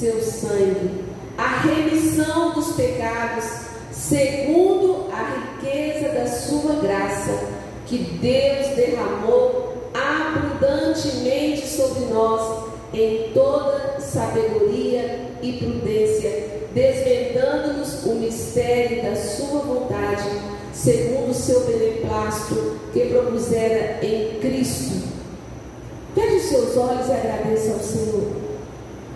seu 0.00 0.18
sangue, 0.22 1.04
a 1.36 1.60
remissão 1.60 2.54
dos 2.54 2.72
pecados, 2.72 3.44
segundo 3.92 5.08
a 5.12 5.58
riqueza 5.60 6.08
da 6.08 6.26
sua 6.26 6.76
graça, 6.76 7.38
que 7.84 7.98
Deus 7.98 8.74
derramou 8.76 9.90
abundantemente 9.92 11.66
sobre 11.68 12.06
nós 12.06 12.70
em 12.94 13.30
toda 13.34 14.00
sabedoria 14.00 15.28
e 15.42 15.52
prudência 15.52 16.60
desvendando-nos 16.74 18.04
o 18.04 18.14
mistério 18.14 19.02
da 19.02 19.16
sua 19.16 19.58
vontade, 19.60 20.28
segundo 20.72 21.30
o 21.30 21.34
seu 21.34 21.60
beneplácito 21.64 22.78
que 22.92 23.06
propusera 23.06 23.98
em 24.02 24.38
Cristo. 24.40 25.08
Feche 26.14 26.36
os 26.36 26.42
seus 26.44 26.76
olhos 26.76 27.08
e 27.08 27.12
agradeça 27.12 27.72
ao 27.72 27.80
Senhor. 27.80 28.49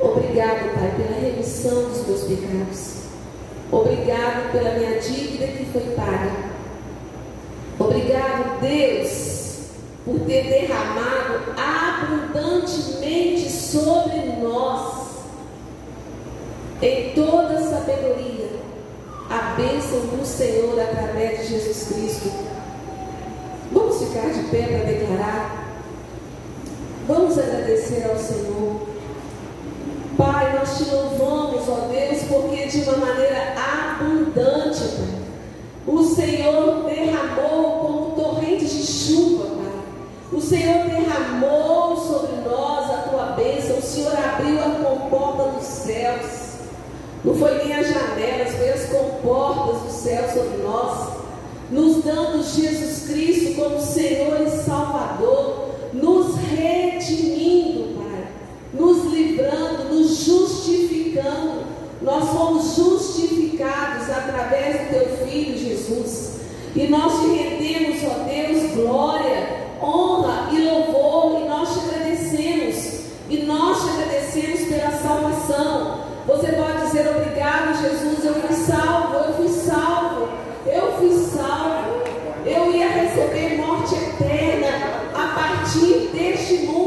Obrigado, 0.01 0.75
Pai, 0.75 0.93
pela 0.97 1.21
remissão 1.21 1.85
dos 1.85 2.07
meus 2.07 2.25
pecados. 2.25 2.95
Obrigado 3.71 4.53
pela 4.53 4.75
minha 4.75 5.01
dívida 5.01 5.47
que 5.47 5.65
foi 5.67 5.83
paga. 5.95 6.33
Obrigado, 7.79 8.61
Deus, 8.61 9.69
por 10.05 10.21
ter 10.21 10.45
derramado 10.45 11.55
abundantemente 11.57 13.51
sobre 13.51 14.19
nós 14.43 15.05
em 16.83 17.15
toda 17.15 17.61
sabedoria, 17.61 18.51
a 19.31 19.55
bênção 19.57 20.01
do 20.01 20.25
Senhor 20.25 20.79
através 20.79 21.41
de 21.41 21.47
Jesus 21.55 21.89
Cristo. 21.89 22.31
Vamos 23.73 23.99
ficar 23.99 24.29
de 24.31 24.43
pé 24.51 24.63
para 24.67 24.85
declarar? 24.85 25.65
Vamos 27.09 27.39
agradecer 27.39 28.05
ao 28.09 28.19
Senhor. 28.19 28.94
Pai, 30.17 30.57
nós 30.57 30.79
te 30.79 30.85
louvamos, 30.91 31.69
ó 31.69 31.89
Deus, 31.91 32.23
porque 32.29 32.67
de 32.67 32.83
uma 32.83 32.99
maneira 32.99 33.55
abundante, 33.57 34.81
Pai, 34.81 35.25
o 35.87 36.05
Senhor 36.05 36.85
derramou 36.85 37.81
como 37.81 38.11
torrente 38.23 38.65
de 38.65 38.87
chuva, 38.87 39.45
Pai. 39.57 39.83
O 40.33 40.41
Senhor 40.41 40.85
derramou 40.87 41.97
sobre 41.97 42.37
nós 42.49 42.91
a 42.91 43.09
tua 43.09 43.25
bênção, 43.37 43.79
o 43.79 43.83
Senhor 43.83 44.13
abriu 44.17 44.61
a 44.61 44.71
comporta 44.71 45.51
dos 45.51 45.65
céus. 45.65 46.45
Não 47.25 47.35
foi 47.35 47.65
nem 47.65 47.75
as 47.75 47.89
janelas, 47.89 48.55
foi 48.55 48.71
as 48.71 48.85
comportas 48.85 49.83
do 49.83 49.91
céu 49.91 50.29
sobre 50.29 50.63
nós, 50.63 51.09
nos 51.71 52.05
dando 52.05 52.43
Jesus 52.43 53.09
Cristo 53.09 53.55
como 53.55 53.81
Senhor 53.81 54.43
e 54.43 54.51
Salvador, 54.51 55.71
nos 55.93 56.37
redimindo, 56.37 57.95
Pai, 57.97 58.04
nos 58.75 59.13
livrando, 59.13 59.95
nos 59.95 60.25
justificando. 60.25 61.65
Nós 62.03 62.29
fomos 62.31 62.75
justificados 62.75 64.11
através 64.11 64.77
do 64.77 64.89
Teu 64.91 65.27
Filho 65.27 65.59
Jesus. 65.59 66.35
E 66.75 66.87
nós 66.89 67.21
te 67.21 67.27
rendemos, 67.29 68.03
ó 68.05 68.25
Deus, 68.25 68.73
glória, 68.75 69.49
honra 69.81 70.51
e 70.53 70.65
louvor, 70.65 71.41
e 71.41 71.49
nós 71.49 71.73
te 71.73 71.89
agradecemos. 71.89 73.05
E 73.31 73.39
nós 73.45 73.83
te 73.83 73.91
agradecemos 73.91 74.61
pela 74.69 74.91
salvação. 74.91 76.05
Você 76.27 76.53
pode 76.53 76.87
dizer 76.87 77.09
obrigado, 77.17 77.81
Jesus, 77.81 78.25
eu 78.25 78.35
fui 78.35 78.57
salvo, 78.57 79.15
eu 79.15 79.35
fui 79.35 79.49
salvo, 79.49 80.29
eu 80.67 80.93
fui 80.99 81.13
salvo. 81.13 82.03
Eu 82.45 82.73
ia 82.73 82.89
receber 82.89 83.57
morte 83.57 83.95
eterna 83.95 84.69
a 85.15 85.29
partir 85.39 86.11
deste 86.13 86.67
mundo, 86.67 86.84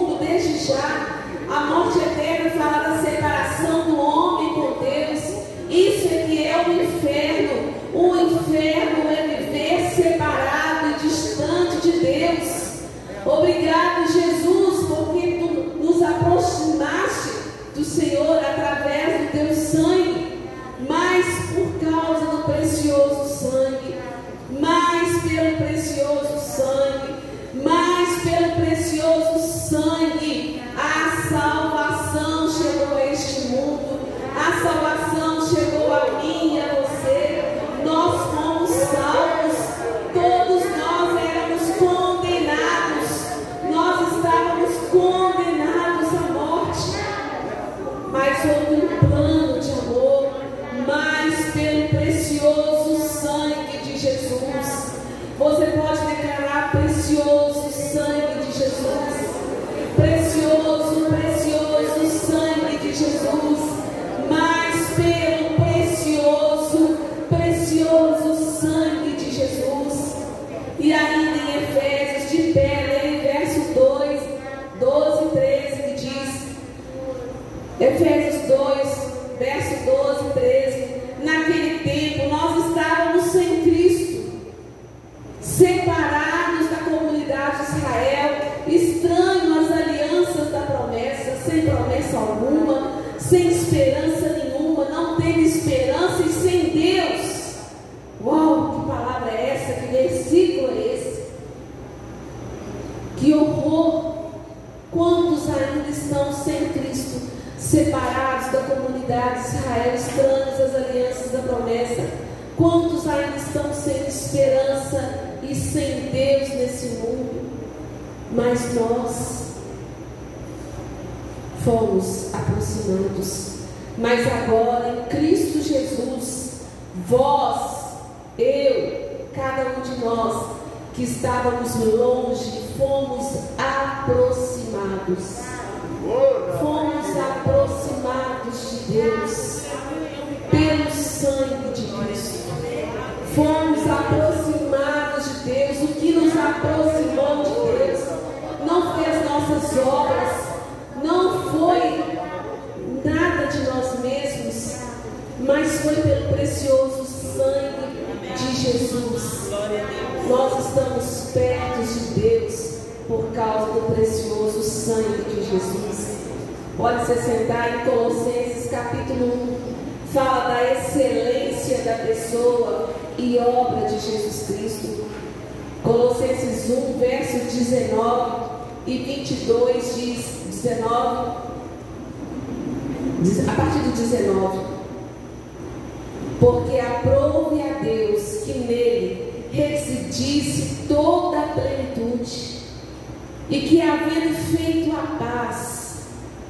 feito 194.33 194.95
a 194.95 195.17
paz, 195.17 195.97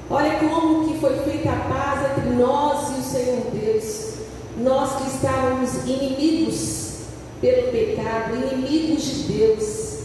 olha 0.09 0.39
como 0.39 0.87
que 0.87 0.99
foi 0.99 1.17
feita 1.19 1.49
a 1.51 1.55
paz 1.55 2.11
entre 2.11 2.29
nós 2.35 2.95
e 2.95 2.99
o 2.99 3.03
Senhor 3.03 3.41
Deus, 3.53 4.13
nós 4.57 5.01
que 5.01 5.15
estávamos 5.15 5.73
inimigos 5.85 6.93
pelo 7.41 7.71
pecado, 7.71 8.35
inimigos 8.35 9.03
de 9.03 9.33
Deus. 9.33 9.97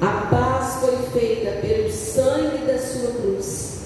A 0.00 0.26
paz 0.30 0.80
foi 0.80 1.20
feita 1.20 1.66
pelo 1.66 1.90
sangue 1.90 2.64
da 2.66 2.78
sua 2.78 3.10
cruz, 3.12 3.80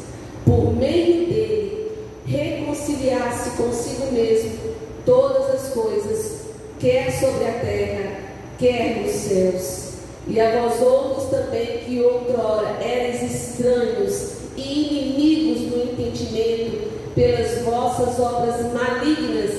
por 0.44 0.72
meio 0.74 1.26
dele, 1.26 1.92
reconciliar-se 2.26 3.50
consigo 3.50 4.12
mesmo 4.12 4.58
todas 5.04 5.50
as 5.54 5.74
coisas, 5.74 6.40
quer 6.78 7.10
sobre 7.12 7.46
a 7.46 7.52
terra, 7.60 8.20
quer 8.58 9.02
nos 9.02 9.12
céus 9.12 9.83
e 10.26 10.40
a 10.40 10.60
vós 10.60 10.80
outros 10.80 11.28
também, 11.28 11.78
que 11.78 12.00
outrora 12.00 12.82
eres 12.82 13.22
estranhos 13.22 14.32
e 14.56 14.88
inimigos 14.88 15.70
do 15.70 15.82
entendimento 15.82 16.90
pelas 17.14 17.62
vossas 17.62 18.18
obras 18.18 18.72
malignas, 18.72 19.52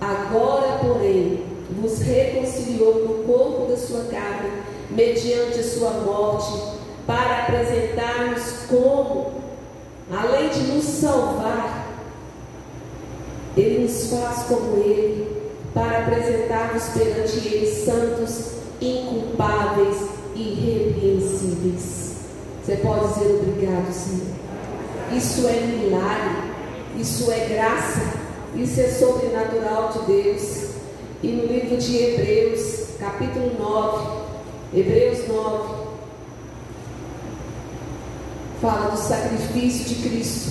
agora, 0.00 0.78
porém, 0.78 1.42
vos 1.80 1.98
reconciliou 1.98 3.06
no 3.06 3.24
corpo 3.24 3.66
da 3.70 3.76
sua 3.76 4.04
carne, 4.04 4.50
mediante 4.90 5.58
a 5.58 5.64
sua 5.64 5.90
morte, 5.90 6.74
para 7.06 7.42
apresentar-nos 7.42 8.66
como, 8.68 9.32
além 10.10 10.48
de 10.48 10.60
nos 10.72 10.84
salvar, 10.84 11.92
ele 13.56 13.82
nos 13.84 14.10
faz 14.10 14.44
como 14.46 14.76
ele, 14.76 15.42
para 15.74 15.98
apresentar-nos 15.98 16.84
perante 16.90 17.48
ele 17.48 17.66
santos 17.66 18.53
inculpáveis 18.80 19.96
irrepreensíveis. 20.34 22.14
Você 22.62 22.76
pode 22.76 23.08
dizer 23.08 23.40
obrigado, 23.42 23.92
Senhor. 23.92 24.34
Isso 25.14 25.46
é 25.46 25.60
milagre, 25.60 26.54
isso 26.98 27.30
é 27.30 27.46
graça, 27.46 28.14
isso 28.54 28.80
é 28.80 28.88
sobrenatural 28.88 29.92
de 29.92 29.98
Deus. 30.12 30.64
E 31.22 31.28
no 31.28 31.46
livro 31.46 31.76
de 31.76 31.96
Hebreus, 31.96 32.88
capítulo 32.98 33.52
9, 33.58 34.24
Hebreus 34.74 35.28
9, 35.28 35.84
fala 38.60 38.90
do 38.90 38.96
sacrifício 38.96 39.84
de 39.84 40.08
Cristo, 40.08 40.50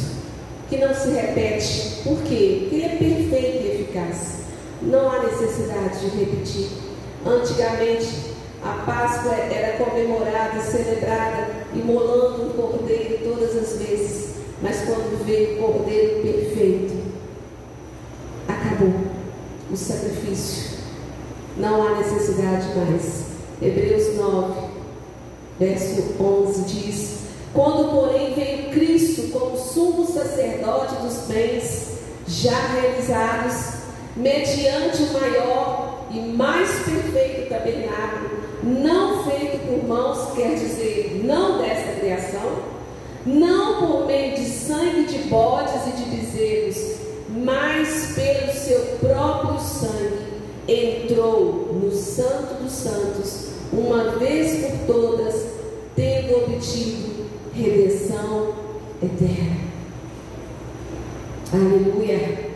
que 0.69 0.77
não 0.77 0.93
se 0.93 1.09
repete. 1.09 2.01
Por 2.03 2.21
quê? 2.23 2.59
Porque 2.61 2.75
ele 2.75 2.85
é 2.85 2.89
perfeito 2.89 3.63
e 3.63 3.81
eficaz. 3.81 4.43
Não 4.81 5.11
há 5.11 5.23
necessidade 5.23 5.99
de 5.99 6.17
repetir. 6.17 6.92
Antigamente, 7.25 8.33
a 8.61 8.83
Páscoa 8.85 9.33
era 9.33 9.77
comemorada 9.77 10.59
celebrada 10.61 11.47
imolando 11.73 12.47
um 12.47 12.49
cordeiro 12.49 13.19
todas 13.23 13.55
as 13.55 13.77
vezes. 13.77 14.33
Mas 14.61 14.81
quando 14.85 15.25
veio 15.25 15.59
o 15.59 15.73
cordeiro 15.73 16.21
perfeito, 16.21 16.93
acabou 18.47 18.93
o 19.71 19.75
sacrifício. 19.75 20.77
Não 21.57 21.85
há 21.85 21.97
necessidade 21.97 22.67
mais. 22.75 23.23
Hebreus 23.61 24.15
9, 24.15 24.61
verso 25.59 26.15
11 26.19 26.61
diz: 26.63 27.19
Quando, 27.53 27.91
porém, 27.91 28.33
veio 28.33 28.71
Cristo 28.71 29.29
como 29.31 29.57
sumo 29.57 30.05
sacerdote 30.05 30.95
dos 30.95 31.27
bens 31.27 31.99
já 32.27 32.57
realizados, 32.67 33.73
mediante 34.15 35.03
o 35.03 35.13
maior 35.13 35.92
e 36.13 36.19
mais 36.19 36.69
perfeito 36.83 37.49
tabernáculo, 37.49 38.29
não 38.63 39.23
feito 39.23 39.65
por 39.65 39.87
mãos, 39.87 40.33
quer 40.35 40.55
dizer, 40.55 41.21
não 41.23 41.57
dessa 41.57 41.99
criação, 41.99 42.73
não 43.25 43.79
por 43.79 44.05
meio 44.05 44.35
de 44.35 44.45
sangue 44.45 45.05
de 45.05 45.29
bodes 45.29 45.87
e 45.87 45.91
de 45.91 46.15
bezerros, 46.15 46.97
mas 47.29 48.13
pelo 48.13 48.53
seu 48.53 48.79
próprio 48.99 49.59
sangue, 49.59 50.33
entrou 50.67 51.73
no 51.73 51.91
Santo 51.91 52.63
dos 52.63 52.71
Santos, 52.71 53.49
uma 53.71 54.17
vez 54.17 54.65
por 54.65 54.93
todas, 54.93 55.45
tendo 55.95 56.37
obtido 56.37 57.25
redenção 57.53 58.53
eterna. 59.01 59.63
Aleluia. 61.51 62.51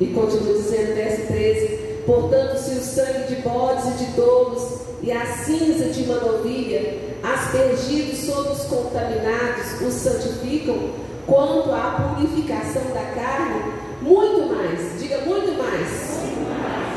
E 0.00 0.06
continua 0.06 0.54
dizendo, 0.54 0.94
verso 0.94 1.26
13: 1.26 1.81
Portanto, 2.06 2.56
se 2.58 2.72
o 2.72 2.82
sangue 2.82 3.34
de 3.34 3.42
bodes 3.42 3.84
e 3.86 4.04
de 4.04 4.12
touros 4.14 4.80
e 5.02 5.12
a 5.12 5.24
cinza 5.24 5.86
de 5.86 6.02
uma 6.02 6.16
novilha, 6.16 6.98
aspergidos 7.22 8.18
sobre 8.18 8.52
os 8.52 8.62
contaminados, 8.62 9.80
os 9.80 9.94
santificam, 9.94 10.90
quanto 11.26 11.70
à 11.70 12.16
purificação 12.16 12.82
da 12.92 13.04
carne, 13.14 13.72
muito 14.00 14.52
mais, 14.52 15.00
diga 15.00 15.18
muito 15.18 15.56
mais, 15.56 15.88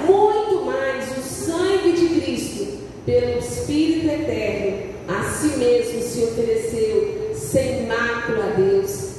muito 0.08 0.66
mais 0.66 1.18
o 1.18 1.22
sangue 1.22 1.92
de 1.92 2.20
Cristo, 2.20 2.80
pelo 3.06 3.38
Espírito 3.38 4.08
eterno, 4.08 4.96
a 5.08 5.24
si 5.32 5.58
mesmo 5.58 6.02
se 6.02 6.24
ofereceu 6.24 7.32
sem 7.36 7.86
mácula 7.86 8.46
a 8.46 8.56
Deus, 8.58 9.10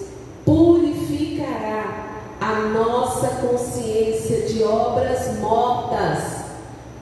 purificará 0.45 2.06
a 2.47 2.61
nossa 2.61 3.27
consciência 3.45 4.43
de 4.43 4.63
obras 4.63 5.37
mortas, 5.41 6.45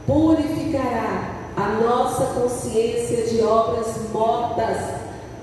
purificará 0.07 1.35
a 1.55 1.69
nossa 1.85 2.25
consciência 2.41 3.27
de 3.27 3.43
obras 3.43 4.11
mortas, 4.11 4.79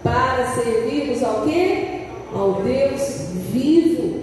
para 0.03 0.48
servirmos 0.56 1.23
ao 1.23 1.44
quê? 1.44 2.07
Ao 2.34 2.53
Deus 2.64 3.28
vivo. 3.52 4.22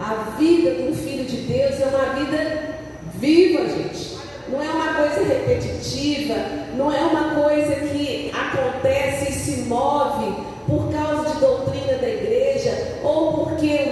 A 0.00 0.14
vida 0.38 0.70
do 0.70 0.96
Filho 0.96 1.26
de 1.26 1.36
Deus 1.42 1.78
é 1.78 1.86
uma 1.94 2.14
vida 2.14 2.78
viva, 3.16 3.68
gente. 3.68 4.16
Não 4.48 4.62
é 4.62 4.70
uma 4.70 4.94
coisa 4.94 5.28
repetitiva, 5.28 6.34
não 6.74 6.90
é 6.90 7.00
uma 7.00 7.34
coisa 7.34 7.74
que 7.74 8.32
acontece 8.34 9.30
e 9.30 9.34
se 9.34 9.60
move 9.68 10.32
por 10.66 10.90
causa 10.90 11.34
de 11.34 11.38
doutrina 11.38 11.98
da 11.98 12.08
igreja, 12.08 12.98
ou 13.04 13.44
porque 13.44 13.91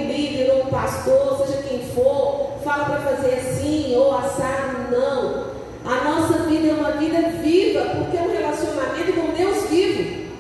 pastor, 0.70 1.46
seja 1.46 1.62
quem 1.62 1.80
for, 1.94 2.58
fala 2.64 2.84
para 2.84 3.00
fazer 3.00 3.34
assim 3.34 3.94
ou 3.96 4.16
assado. 4.16 4.90
Não. 4.90 5.50
A 5.84 6.04
nossa 6.04 6.44
vida 6.44 6.68
é 6.68 6.72
uma 6.72 6.92
vida 6.92 7.20
viva, 7.42 7.80
porque 7.96 8.16
é 8.16 8.22
um 8.22 8.32
relacionamento 8.32 9.12
com 9.12 9.34
Deus 9.34 9.68
vivo. 9.68 10.30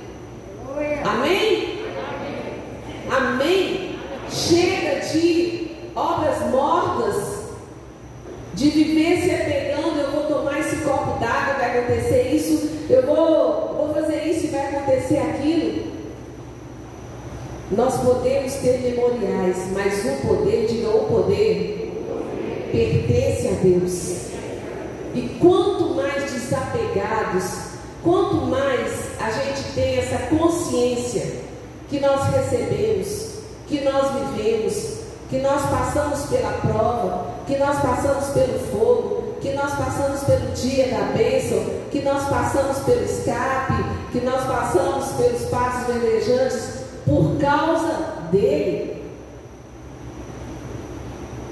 Amém? 1.04 1.80
Amém? 3.10 3.98
Chega 4.30 5.00
de 5.06 5.70
obras 5.94 6.40
mortas, 6.50 7.40
de 8.54 8.70
viver 8.70 9.22
se 9.22 9.30
apegando, 9.30 9.98
eu 9.98 10.10
vou 10.10 10.24
tomar 10.24 10.60
esse 10.60 10.76
copo 10.76 11.18
d'água, 11.18 11.54
vai 11.54 11.78
acontecer 11.78 12.34
isso, 12.34 12.70
eu 12.88 13.06
vou, 13.06 13.74
vou 13.76 13.94
fazer 13.94 14.24
isso 14.24 14.46
e 14.46 14.48
vai 14.48 14.66
acontecer 14.66 15.18
aquilo. 15.18 15.90
Nós 17.70 17.96
podemos 17.98 18.52
ter 18.54 18.80
memoriais, 18.80 19.56
mas 19.72 20.04
o 20.04 20.26
poder, 20.26 20.66
diga 20.66 20.90
o 20.90 21.06
poder, 21.06 21.92
pertence 22.72 23.48
a 23.48 23.52
Deus. 23.62 24.20
E 25.14 25.36
quanto 25.40 25.94
mais 25.94 26.32
desapegados, 26.32 27.44
quanto 28.02 28.34
mais 28.46 28.90
a 29.20 29.30
gente 29.30 29.62
tem 29.74 29.98
essa 29.98 30.18
consciência 30.26 31.22
que 31.88 32.00
nós 32.00 32.22
recebemos, 32.34 33.38
que 33.68 33.80
nós 33.82 34.34
vivemos, 34.34 34.98
que 35.28 35.38
nós 35.38 35.62
passamos 35.70 36.26
pela 36.26 36.52
prova, 36.54 37.26
que 37.46 37.56
nós 37.56 37.78
passamos 37.80 38.26
pelo 38.30 38.58
fogo, 38.70 39.34
que 39.40 39.52
nós 39.52 39.72
passamos 39.74 40.24
pelo 40.24 40.50
dia 40.52 40.88
da 40.88 41.12
bênção, 41.16 41.64
que 41.90 42.00
nós 42.02 42.28
passamos 42.28 42.78
pelo 42.78 43.04
escape, 43.04 43.74
que 44.10 44.20
nós 44.20 44.44
passamos 44.44 45.12
pelos 45.12 45.42
passos 45.46 45.94
verdejantes 45.94 46.80
por 47.04 47.36
causa 47.38 48.28
dele. 48.30 49.02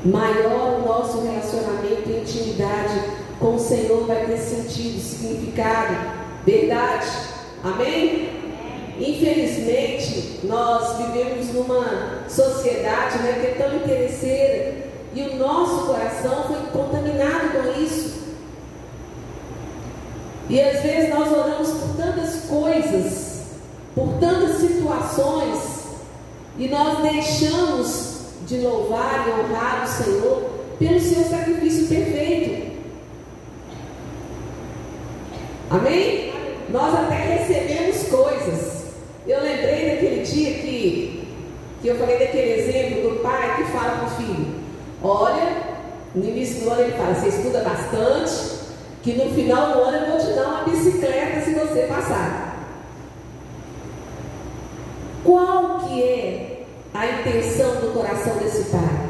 Maior 0.04 0.78
o 0.78 0.86
nosso 0.86 1.20
relacionamento 1.22 2.08
e 2.08 2.20
intimidade 2.20 3.00
com 3.40 3.56
o 3.56 3.58
Senhor 3.58 3.97
vai 4.08 4.24
ter 4.24 4.38
sentido, 4.38 4.98
significado, 4.98 5.94
verdade. 6.44 7.06
Amém? 7.62 8.30
Infelizmente, 8.98 10.40
nós 10.44 10.96
vivemos 10.96 11.52
numa 11.52 12.24
sociedade 12.26 13.18
né, 13.18 13.38
que 13.38 13.46
é 13.46 13.64
tão 13.64 13.76
interesseira 13.76 14.88
e 15.14 15.22
o 15.22 15.36
nosso 15.36 15.86
coração 15.86 16.44
foi 16.44 16.56
contaminado 16.72 17.50
com 17.52 17.80
isso. 17.82 18.18
E 20.48 20.58
às 20.60 20.82
vezes 20.82 21.10
nós 21.10 21.30
oramos 21.30 21.68
por 21.68 21.96
tantas 21.96 22.44
coisas, 22.48 23.42
por 23.94 24.14
tantas 24.14 24.56
situações, 24.56 25.58
e 26.58 26.66
nós 26.68 27.02
deixamos 27.02 28.18
de 28.46 28.56
louvar 28.58 29.28
e 29.28 29.32
honrar 29.32 29.84
o 29.84 29.86
Senhor 29.86 30.50
pelo 30.78 30.98
seu 30.98 31.24
sacrifício 31.24 31.86
perfeito. 31.88 32.37
Amém? 35.78 36.32
Nós 36.70 36.94
até 36.94 37.14
recebemos 37.14 38.08
coisas. 38.08 38.84
Eu 39.26 39.42
lembrei 39.42 39.90
daquele 39.90 40.22
dia 40.22 40.54
que, 40.54 41.28
que 41.80 41.88
eu 41.88 41.96
falei 41.96 42.18
daquele 42.18 42.60
exemplo 42.60 43.10
do 43.10 43.16
pai 43.20 43.56
que 43.56 43.64
fala 43.64 43.98
para 43.98 44.06
o 44.06 44.10
filho: 44.10 44.54
Olha, 45.02 45.78
no 46.14 46.24
início 46.24 46.64
do 46.64 46.70
ano 46.70 46.82
ele 46.82 46.92
fala, 46.92 47.14
você 47.14 47.28
estuda 47.28 47.60
bastante, 47.60 48.32
que 49.02 49.12
no 49.12 49.34
final 49.34 49.72
do 49.72 49.82
ano 49.84 50.06
eu 50.06 50.12
vou 50.12 50.26
te 50.26 50.32
dar 50.34 50.48
uma 50.48 50.64
bicicleta 50.64 51.40
se 51.42 51.54
você 51.54 51.82
passar. 51.82 52.56
Qual 55.24 55.80
que 55.80 56.02
é 56.02 56.62
a 56.94 57.06
intenção 57.06 57.76
do 57.76 57.92
coração 57.92 58.36
desse 58.38 58.64
pai? 58.70 59.08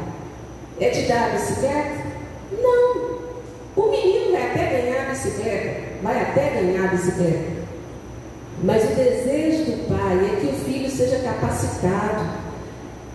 É 0.79 0.89
te 0.89 1.03
dar 1.07 1.29
a 1.29 1.29
bicicleta? 1.29 2.03
Não. 2.61 3.19
O 3.75 3.91
menino 3.91 4.31
vai 4.31 4.51
até 4.51 4.65
ganhar 4.65 5.05
a 5.05 5.09
bicicleta, 5.09 5.88
vai 6.01 6.21
até 6.21 6.49
ganhar 6.49 6.85
a 6.85 6.87
bicicleta. 6.87 7.59
Mas 8.63 8.83
o 8.83 8.95
desejo 8.95 9.71
do 9.71 9.87
pai 9.87 10.33
é 10.33 10.39
que 10.41 10.47
o 10.47 10.53
filho 10.65 10.89
seja 10.89 11.19
capacitado, 11.19 12.25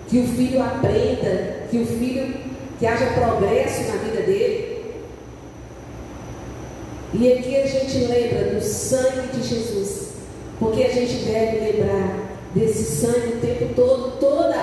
que 0.09 0.19
o 0.19 0.27
filho 0.29 0.63
aprenda, 0.63 1.67
que 1.71 1.79
o 1.79 1.87
filho, 1.87 2.35
que 2.79 2.87
haja 2.87 3.07
progresso 3.07 3.83
na 3.91 3.97
vida 3.97 4.23
dele. 4.23 4.85
E 7.13 7.33
aqui 7.33 7.57
a 7.57 7.67
gente 7.67 7.99
lembra 7.99 8.55
do 8.55 8.61
sangue 8.63 9.29
de 9.35 9.43
Jesus, 9.43 10.09
porque 10.59 10.83
a 10.83 10.93
gente 10.93 11.25
deve 11.25 11.59
lembrar 11.59 12.25
desse 12.55 12.85
sangue 12.85 13.37
o 13.37 13.41
tempo 13.41 13.75
todo, 13.75 14.19
toda 14.19 14.57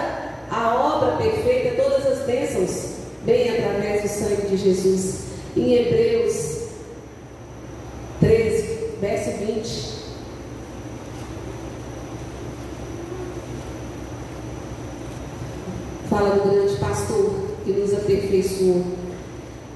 a 0.49 0.95
obra 0.95 1.17
perfeita, 1.17 1.81
todas 1.81 2.05
as 2.07 2.25
bênçãos, 2.25 2.95
bem 3.23 3.49
através 3.49 4.01
do 4.01 4.07
sangue 4.07 4.47
de 4.47 4.57
Jesus. 4.57 5.21
Em 5.55 5.75
Hebreus 5.75 6.50
13, 8.21 8.97
verso 9.01 9.31
20. 9.43 10.01
Fala 16.07 16.35
do 16.35 16.49
grande 16.49 16.75
pastor 16.75 17.33
que 17.65 17.71
nos 17.71 17.93
aperfeiçoou. 17.93 18.83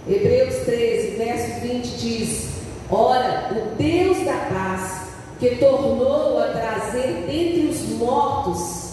Hebreus 0.07 0.57
13, 0.65 1.15
verso 1.17 1.61
20 1.61 1.87
diz: 1.97 2.49
Ora, 2.87 3.49
o 3.51 3.75
Deus 3.75 4.23
da 4.23 4.37
paz, 4.37 5.07
que 5.39 5.55
tornou 5.55 6.37
a 6.37 6.49
trazer 6.49 7.25
dentre 7.25 7.67
os 7.71 7.97
mortos, 7.97 8.91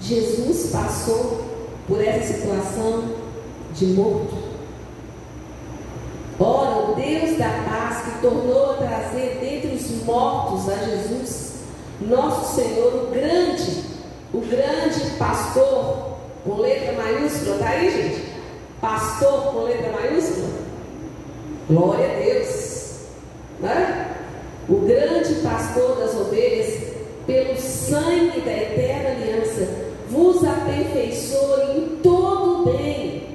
Jesus 0.00 0.70
passou 0.70 1.42
por 1.86 2.02
essa 2.02 2.32
situação 2.32 3.16
de 3.74 3.86
morto. 3.88 4.41
Ora, 6.42 6.90
o 6.90 6.94
Deus 6.96 7.38
da 7.38 7.48
paz 7.68 8.02
que 8.02 8.20
tornou 8.20 8.72
a 8.72 8.76
trazer 8.78 9.38
dentre 9.40 9.76
os 9.76 10.04
mortos 10.04 10.68
a 10.68 10.74
Jesus, 10.74 11.52
nosso 12.00 12.56
Senhor, 12.56 13.04
o 13.04 13.10
grande, 13.12 13.84
o 14.34 14.40
grande 14.40 15.10
pastor, 15.18 16.16
com 16.44 16.60
letra 16.60 16.94
maiúscula, 16.94 17.58
tá 17.58 17.68
aí, 17.68 17.90
gente? 17.90 18.32
Pastor 18.80 19.52
com 19.52 19.60
letra 19.60 19.92
maiúscula? 19.92 20.48
Glória 21.70 22.10
a 22.10 22.18
Deus. 22.18 22.96
Né? 23.60 24.16
O 24.68 24.74
grande 24.80 25.34
pastor 25.34 25.96
das 25.98 26.14
ovelhas, 26.16 26.74
pelo 27.24 27.56
sangue 27.56 28.40
da 28.40 28.50
eterna 28.50 29.10
aliança, 29.10 29.68
vos 30.10 30.42
aperfeiçoe 30.44 31.76
em 31.76 32.00
todo 32.02 32.62
o 32.62 32.64
bem 32.64 33.31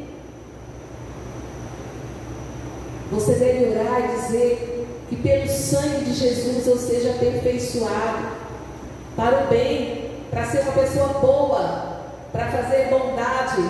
Você 3.11 3.35
deve 3.35 3.69
orar 3.69 4.01
e 4.01 4.21
dizer 4.21 4.85
que 5.09 5.15
pelo 5.15 5.47
sangue 5.47 6.05
de 6.05 6.13
Jesus 6.13 6.67
eu 6.67 6.77
seja 6.77 7.11
aperfeiçoado 7.11 8.27
para 9.15 9.45
o 9.45 9.47
bem, 9.47 10.11
para 10.29 10.45
ser 10.45 10.61
uma 10.61 10.73
pessoa 10.73 11.07
boa, 11.19 12.01
para 12.34 12.47
fazer 12.47 12.89
bondade, 12.89 13.61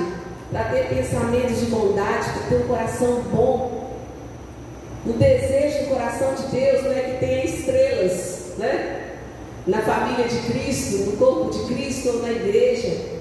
para 0.51 0.63
ter 0.65 0.89
pensamentos 0.89 1.59
de 1.59 1.65
bondade, 1.67 2.29
para 2.31 2.49
ter 2.49 2.55
um 2.63 2.67
coração 2.67 3.21
bom. 3.31 3.91
O 5.05 5.13
desejo 5.13 5.85
do 5.85 5.89
coração 5.91 6.33
de 6.33 6.47
Deus 6.47 6.83
não 6.83 6.91
é 6.91 7.01
que 7.01 7.19
tenha 7.19 7.45
estrelas, 7.45 8.53
né? 8.57 9.03
Na 9.67 9.81
família 9.81 10.27
de 10.27 10.37
Cristo, 10.51 11.11
no 11.11 11.17
corpo 11.17 11.51
de 11.51 11.73
Cristo 11.73 12.09
ou 12.09 12.21
na 12.23 12.31
igreja. 12.31 13.17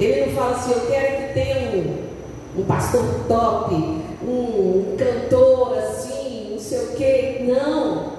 Ele 0.00 0.26
não 0.26 0.34
fala 0.34 0.56
assim, 0.56 0.72
eu 0.72 0.86
quero 0.86 1.28
que 1.28 1.34
tenha 1.34 1.70
um 1.70 2.01
um 2.56 2.64
pastor 2.64 3.02
top, 3.28 3.74
um 3.74 4.96
cantor 4.96 5.78
assim, 5.78 6.50
não 6.52 6.58
sei 6.58 6.78
o 6.78 6.96
quê. 6.96 7.44
Não. 7.46 8.12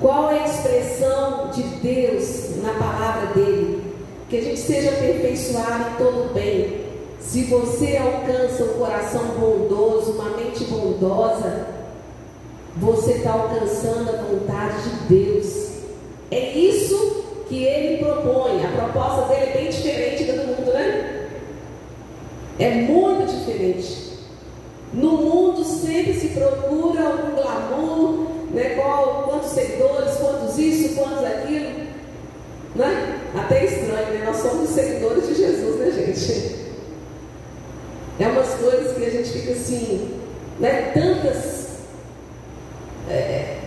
Qual 0.00 0.30
é 0.30 0.40
a 0.40 0.46
expressão 0.46 1.50
de 1.50 1.62
Deus 1.62 2.56
na 2.62 2.72
palavra 2.74 3.34
dele? 3.34 3.82
Que 4.28 4.36
a 4.36 4.42
gente 4.42 4.60
seja 4.60 4.90
aperfeiçoado 4.90 5.90
em 5.90 5.96
todo 5.96 6.32
bem. 6.32 6.86
Se 7.20 7.44
você 7.44 7.96
alcança 7.96 8.64
um 8.64 8.78
coração 8.78 9.24
bondoso, 9.38 10.12
uma 10.12 10.36
mente 10.36 10.64
bondosa, 10.64 11.66
você 12.76 13.12
está 13.14 13.32
alcançando 13.32 14.10
a 14.10 14.22
vontade 14.22 14.82
de 14.82 15.14
Deus. 15.14 15.68
É 16.30 16.52
isso 16.52 17.24
que 17.48 17.64
ele 17.64 18.04
propõe. 18.04 18.64
A 18.64 18.70
proposta 18.70 19.26
dele 19.26 19.50
é 19.50 19.52
bem 19.54 19.70
diferente 19.70 20.24
da 20.24 20.34
do 20.34 20.46
mundo, 20.46 20.72
né? 20.72 21.07
É 22.58 22.70
muito 22.70 23.26
diferente. 23.26 24.08
No 24.92 25.12
mundo 25.12 25.64
sempre 25.64 26.14
se 26.14 26.28
procura 26.28 27.08
algum 27.08 27.34
glamour, 27.36 28.26
né? 28.50 28.74
Qual, 28.74 29.24
quantos 29.24 29.50
seguidores, 29.50 30.16
quantos 30.16 30.58
isso, 30.58 30.94
quantos 30.96 31.24
aquilo. 31.24 31.88
Né? 32.74 33.20
Até 33.36 33.64
estranho, 33.64 34.12
né? 34.14 34.22
Nós 34.24 34.36
somos 34.38 34.70
seguidores 34.70 35.26
de 35.28 35.34
Jesus, 35.34 35.76
né, 35.76 35.90
gente? 35.90 36.68
É 38.18 38.26
umas 38.26 38.54
coisas 38.54 38.96
que 38.96 39.04
a 39.04 39.10
gente 39.10 39.30
fica 39.30 39.52
assim, 39.52 40.18
né? 40.58 40.90
Tantas. 40.92 41.68
É, 43.08 43.58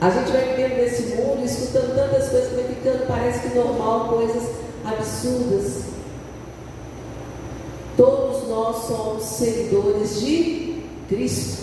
a 0.00 0.10
gente 0.10 0.32
vai 0.32 0.48
vivendo 0.48 0.76
nesse 0.78 1.14
mundo, 1.14 1.44
escutando 1.44 1.94
tantas 1.94 2.28
coisas 2.28 2.52
vai 2.54 2.64
ficando, 2.64 3.06
parece 3.06 3.40
que 3.40 3.54
normal, 3.54 4.08
coisas 4.08 4.50
absurdas. 4.84 5.91
Todos 7.96 8.48
nós 8.48 8.86
somos 8.86 9.22
seguidores 9.22 10.20
de 10.20 10.84
Cristo. 11.08 11.62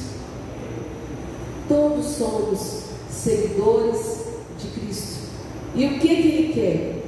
Todos 1.68 2.06
somos 2.06 2.84
seguidores 3.10 4.26
de 4.58 4.68
Cristo. 4.80 5.30
E 5.76 5.86
o 5.86 6.00
que, 6.00 6.08
Ele 6.08 6.54
quer? 6.54 7.00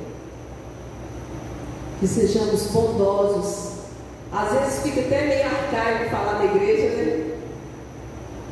que 2.02 2.08
sejamos 2.08 2.64
bondosos. 2.72 3.74
Às 4.34 4.52
vezes 4.52 4.82
fica 4.82 5.02
até 5.02 5.28
meio 5.28 5.46
arcaico 5.46 6.10
falar 6.10 6.40
na 6.40 6.46
igreja, 6.46 6.96
né? 6.96 7.38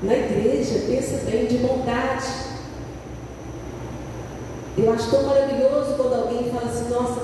Na 0.03 0.13
igreja, 0.15 0.83
pensa 0.87 1.17
bem, 1.25 1.47
de 1.47 1.57
bondade. 1.57 2.27
Eu 4.77 4.93
acho 4.93 5.09
tão 5.09 5.23
maravilhoso 5.23 5.95
quando 5.95 6.13
alguém 6.13 6.51
fala 6.51 6.71
assim, 6.71 6.89
nossa, 6.89 7.21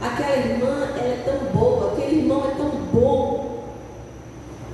aquela 0.00 0.36
irmã 0.36 0.88
ela 0.96 1.08
é 1.08 1.22
tão 1.24 1.60
boa, 1.60 1.92
aquele 1.92 2.20
irmão 2.20 2.44
é 2.50 2.54
tão 2.56 2.70
bom. 2.92 3.64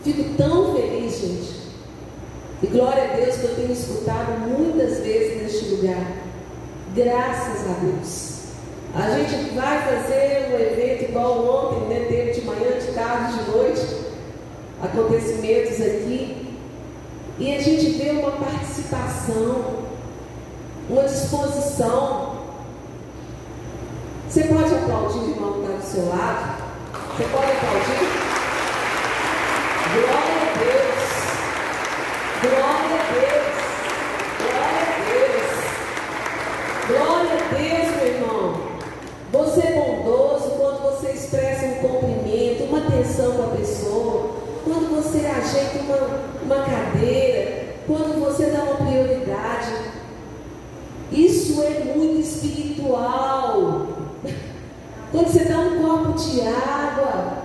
Fico 0.02 0.34
tão 0.36 0.74
feliz, 0.74 1.20
gente. 1.20 1.54
E 2.62 2.66
glória 2.66 3.04
a 3.04 3.16
Deus 3.16 3.36
que 3.36 3.44
eu 3.44 3.54
tenho 3.56 3.72
escutado 3.72 4.38
muitas 4.48 5.00
vezes 5.00 5.42
neste 5.42 5.74
lugar. 5.74 6.12
Graças 6.94 7.70
a 7.70 7.74
Deus. 7.80 8.34
A 8.94 9.18
gente 9.18 9.54
vai 9.54 9.82
fazer 9.82 10.50
um 10.52 10.54
evento 10.54 11.10
igual 11.10 11.44
ontem, 11.46 11.88
né? 11.88 12.06
Teve 12.08 12.32
de 12.32 12.46
manhã, 12.46 12.78
de 12.78 12.92
tarde, 12.92 13.38
de 13.38 13.50
noite, 13.50 13.86
acontecimentos 14.80 15.80
aqui. 15.80 16.56
E 17.38 17.56
a 17.56 17.60
gente 17.60 17.90
vê 17.90 18.10
uma 18.10 18.30
participação, 18.30 19.84
uma 20.88 21.02
disposição. 21.02 22.43
Você 24.28 24.44
pode 24.44 24.74
aplaudir 24.74 25.18
o 25.18 25.30
irmão 25.30 25.52
que 25.52 25.60
está 25.60 25.76
do 25.76 25.82
seu 25.84 26.08
lado? 26.08 26.62
Você 27.16 27.24
pode 27.24 27.52
aplaudir? 27.52 28.24
Glória 29.94 30.34
a 30.40 30.58
Deus. 30.58 31.02
Glória 32.42 32.94
a 32.94 33.04
Deus. 33.12 33.54
Glória 34.40 34.82
a 34.82 34.98
Deus. 35.10 35.54
Glória 36.88 37.34
a 37.34 37.42
Deus, 37.54 37.88
meu 37.96 38.06
irmão. 38.06 38.44
Você 39.32 39.60
é 39.60 39.72
bondoso 39.72 40.50
quando 40.56 40.78
você 40.82 41.12
expressa 41.12 41.66
um 41.66 41.74
cumprimento, 41.76 42.64
uma 42.64 42.78
atenção 42.78 43.32
com 43.32 43.42
a 43.44 43.56
pessoa, 43.56 44.30
quando 44.64 44.96
você 44.96 45.26
ajeita 45.26 45.78
uma, 45.78 45.98
uma 46.42 46.64
cadeira, 46.64 47.76
quando 47.86 48.18
você 48.24 48.46
dá 48.46 48.62
uma 48.64 48.76
prioridade. 48.76 49.92
Isso 51.12 51.62
é 51.62 51.94
muito 51.94 52.20
espiritual. 52.20 53.93
Quando 55.14 55.28
você 55.28 55.44
dá 55.44 55.60
um 55.60 55.80
copo 55.80 56.18
de 56.18 56.40
água, 56.40 57.38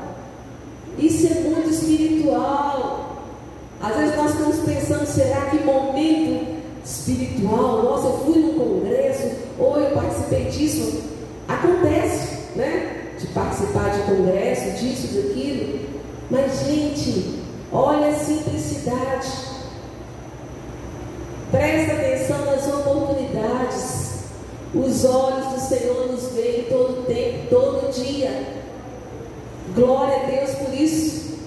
isso 0.98 1.28
é 1.28 1.40
muito 1.42 1.70
espiritual. 1.70 3.16
Às 3.80 3.96
vezes 3.96 4.16
nós 4.16 4.32
estamos 4.32 4.58
pensando, 4.62 5.06
será 5.06 5.42
que 5.52 5.64
momento 5.64 6.64
espiritual? 6.84 7.84
Nossa, 7.84 8.08
eu 8.08 8.18
fui 8.26 8.40
num 8.40 8.58
congresso, 8.58 9.30
ou 9.60 9.80
eu 9.80 9.92
participei 9.92 10.46
disso. 10.46 11.04
Acontece, 11.48 12.40
né? 12.56 13.12
De 13.20 13.28
participar 13.28 13.92
de 13.92 14.02
congresso, 14.02 14.72
disso, 14.84 15.16
daquilo. 15.16 15.80
Mas, 16.32 16.66
gente, 16.66 17.40
olha 17.72 18.08
a 18.08 18.16
simplicidade. 18.16 19.30
Presta 21.52 21.94
atenção 21.94 22.46
nas 22.46 22.68
oportunidades. 22.68 24.09
Os 24.74 25.04
olhos 25.04 25.48
do 25.48 25.60
Senhor 25.60 26.12
nos 26.12 26.32
veem 26.34 26.66
todo 26.66 27.06
tempo, 27.08 27.48
todo 27.50 27.92
dia. 27.92 28.60
Glória 29.74 30.16
a 30.16 30.26
Deus 30.26 30.52
por 30.52 30.74
isso. 30.74 31.40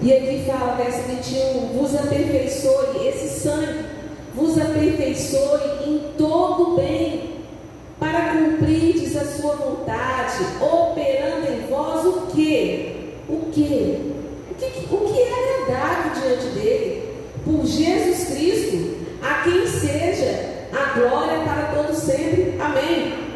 E 0.00 0.12
aqui 0.12 0.44
fala, 0.46 0.76
verso 0.76 1.02
21, 1.08 1.78
vos 1.78 1.94
aperfeiçoe, 1.94 3.08
esse 3.08 3.40
sangue 3.40 3.84
vos 4.34 4.56
aperfeiçoe 4.56 5.88
em 5.88 6.12
todo 6.16 6.76
bem, 6.76 7.40
para 7.98 8.32
cumprirdes 8.32 9.16
a 9.16 9.24
sua 9.24 9.56
vontade, 9.56 10.44
operando 10.60 11.52
em 11.52 11.66
vós 11.68 12.06
o 12.06 12.26
que? 12.28 13.12
O 13.28 13.50
que? 13.50 14.14
O 14.50 14.54
que, 14.54 14.94
o 14.94 14.98
que 15.12 15.20
é 15.20 15.64
agradável 15.64 16.22
diante 16.22 16.46
dele? 16.54 17.08
Por 17.44 17.66
Jesus 17.66 18.28
Cristo, 18.28 18.96
a 19.20 19.42
quem 19.42 19.66
seja 19.66 20.68
a 20.72 20.87
glória 20.98 21.38
para 21.44 21.62
todos 21.74 21.98
sempre. 21.98 22.58
Amém. 22.60 23.28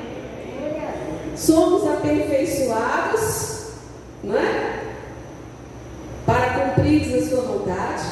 Somos 1.37 1.87
aperfeiçoados, 1.87 3.73
não 4.23 4.37
é? 4.37 4.81
Para 6.27 6.51
cumprir 6.51 7.17
a 7.17 7.29
sua 7.29 7.43
vontade. 7.43 8.03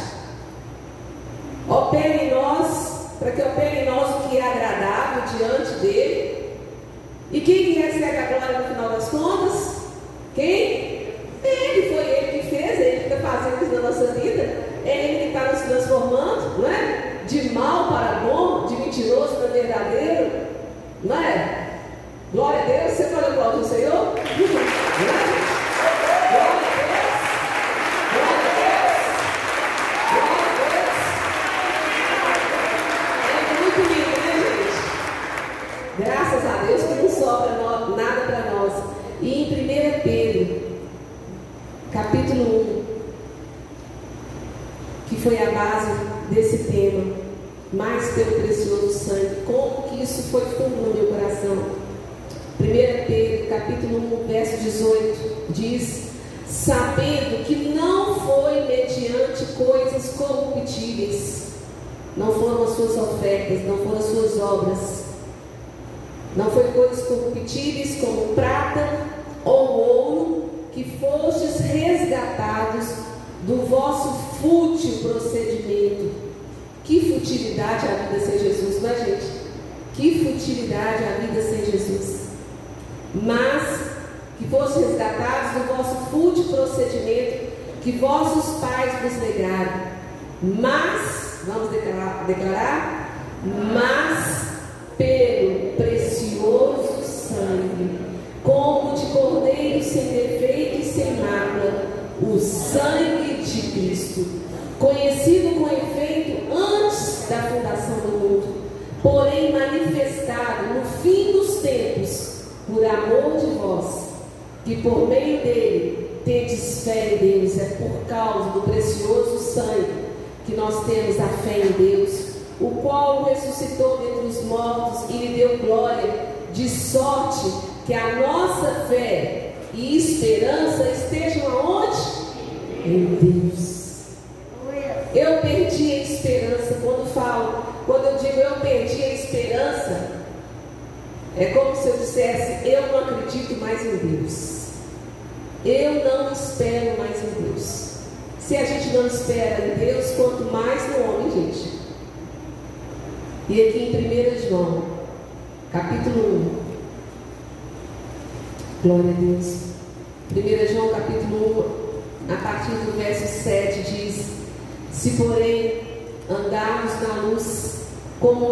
Opere 1.69 2.25
em 2.25 2.31
nós, 2.35 3.07
para 3.19 3.31
que 3.31 3.43
opere 3.43 3.70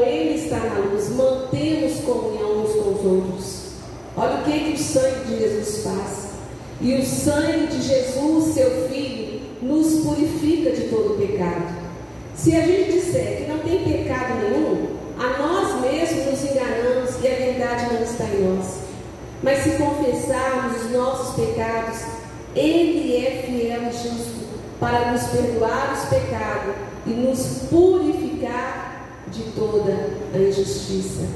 Ele 0.09 0.43
está 0.43 0.56
na 0.56 0.78
luz, 0.78 1.10
mantemos 1.10 2.01
comunhão 2.01 2.62
uns 2.62 2.72
com 2.72 2.90
os 2.90 3.05
outros. 3.05 3.68
Olha 4.16 4.40
o 4.40 4.44
que, 4.44 4.59
que 4.59 4.72
o 4.72 4.78
sangue 4.78 5.24
de 5.26 5.39
Jesus 5.39 5.82
faz. 5.85 6.28
E 6.80 6.94
o 6.94 7.05
sangue 7.05 7.66
de 7.66 7.82
Jesus, 7.82 8.55
seu 8.55 8.89
Filho, 8.89 9.40
nos 9.60 10.05
purifica 10.05 10.70
de 10.70 10.89
todo 10.89 11.18
pecado. 11.18 11.76
Se 12.35 12.55
a 12.56 12.60
gente 12.62 12.93
disser 12.93 13.39
que 13.39 13.51
não 13.51 13.59
tem 13.59 13.85
pecado 13.85 14.35
nenhum, 14.40 14.97
a 15.18 15.39
nós 15.39 15.80
mesmos 15.80 16.26
nos 16.26 16.51
enganamos 16.51 17.10
e 17.22 17.26
a 17.26 17.35
verdade 17.35 17.94
não 17.94 18.02
está 18.02 18.24
em 18.24 18.44
nós. 18.44 18.78
Mas 19.43 19.59
se 19.59 19.70
confessarmos 19.70 20.85
os 20.85 20.90
nossos 20.93 21.35
pecados, 21.35 21.98
Ele 22.55 23.16
é 23.16 23.43
fiel 23.44 23.82
e 23.82 23.93
justo 23.93 24.48
para 24.78 25.12
nos 25.12 25.22
perdoar 25.24 25.94
os 25.94 26.09
pecados 26.09 26.74
e 27.06 27.10
nos 27.10 27.68
purificar 27.68 28.88
de 29.31 29.43
toda 29.53 29.93
a 30.35 30.39
injustiça. 30.39 31.27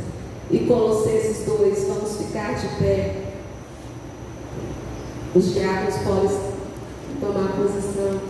E 0.51 0.61
Colossenses 0.61 1.47
2, 1.47 1.85
vamos 1.89 2.17
ficar 2.17 2.55
de 2.55 2.69
pé. 2.77 3.33
Os 5.35 5.55
diáconos 5.55 5.97
podem 5.99 6.39
tomar 7.21 7.53
posição. 7.57 8.21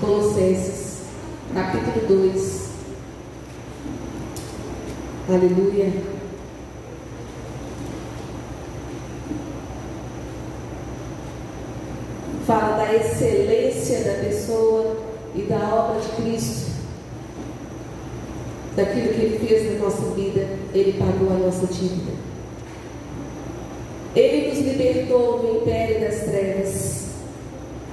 Colossenses, 0.00 1.02
capítulo 1.54 2.22
2. 2.30 2.66
Aleluia. 5.28 5.92
Fala 12.46 12.76
da 12.76 12.94
excelência 12.94 14.04
da 14.04 14.24
pessoa 14.24 14.96
e 15.34 15.42
da 15.42 15.56
obra 15.56 16.00
de 16.00 16.08
Cristo. 16.22 16.65
Daquilo 18.76 19.08
que 19.08 19.20
Ele 19.22 19.46
fez 19.46 19.72
na 19.72 19.84
nossa 19.84 20.02
vida, 20.14 20.46
Ele 20.74 20.98
pagou 20.98 21.30
a 21.34 21.38
nossa 21.38 21.66
dívida. 21.66 22.12
Ele 24.14 24.48
nos 24.48 24.58
libertou 24.58 25.38
do 25.38 25.62
império 25.62 26.00
das 26.00 26.24
trevas 26.24 27.06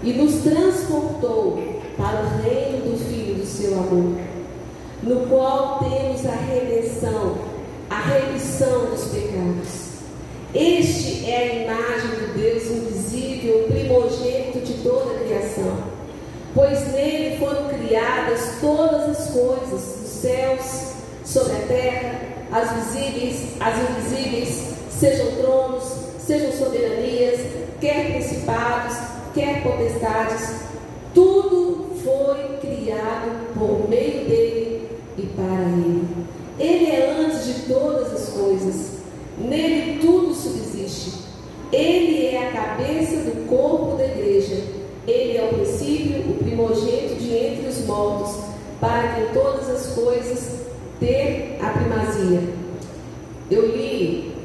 e 0.04 0.12
nos 0.14 0.36
transportou 0.44 1.64
para 1.98 2.24
o 2.24 2.42
reino 2.42 2.92
do 2.92 2.98
Filho 2.98 3.36
do 3.36 3.46
seu 3.46 3.74
amor, 3.76 4.18
no 5.02 5.28
qual 5.28 5.80
temos 5.80 6.26
a 6.26 6.36
redenção, 6.36 7.38
a 7.90 8.00
remissão 8.02 8.88
dos 8.88 9.06
pecados. 9.06 9.84
Este 10.54 11.30
é 11.30 11.38
a 11.38 11.64
imagem 11.64 12.10
do 12.10 12.34
Deus 12.38 12.64
invisível, 12.70 13.68
primogênito 13.70 14.60
de 14.60 14.74
toda 14.84 15.14
a 15.14 15.20
criação, 15.20 15.78
pois 16.54 16.92
nele 16.94 17.38
foram 17.38 17.70
criadas 17.70 18.60
todas 18.62 19.10
as 19.10 19.32
coisas, 19.32 20.03
céus, 20.24 20.94
sobre 21.26 21.52
a 21.52 21.68
terra, 21.68 22.22
as 22.50 22.72
visíveis, 22.72 23.42
as 23.60 23.76
invisíveis, 23.78 24.64
sejam 24.90 25.28
tronos, 25.36 25.84
sejam 26.26 26.52
soberanias, 26.54 27.42
quer 27.82 28.14
principados, 28.14 28.96
quer 29.34 29.62
potestades, 29.64 30.62
tudo 31.14 31.90
foi 32.02 32.58
criado 32.62 33.54
por 33.54 33.90
meio 33.90 34.26
dele 34.26 34.90
e 35.18 35.24
para 35.24 35.62
ele. 35.62 36.08
Ele 36.58 36.92
é 36.92 37.18
antes 37.20 37.46
de 37.46 37.54
todas 37.74 38.14
as 38.14 38.30
coisas, 38.30 38.92
nele 39.38 40.00
tudo 40.00 40.34
subsiste. 40.34 41.22
Ele 41.70 42.28
é 42.28 42.48
a 42.48 42.52
cabeça 42.52 43.18
do 43.18 43.48
corpo 43.50 43.98
da 43.98 44.06
igreja. 44.06 44.56
Ele 45.06 45.38
é 45.38 45.44
o 45.44 45.56
princípio, 45.56 46.32
o 46.32 46.36
primogênito 46.36 47.16
de 47.16 47.36
entre 47.36 47.68
os 47.68 47.86
mortos, 47.86 48.53
para 48.84 49.14
que 49.14 49.22
em 49.22 49.28
todas 49.28 49.70
as 49.70 49.86
coisas 49.96 50.60
ter 51.00 51.58
a 51.62 51.70
primazia. 51.70 52.42
Eu 53.50 53.66
li, 53.68 54.36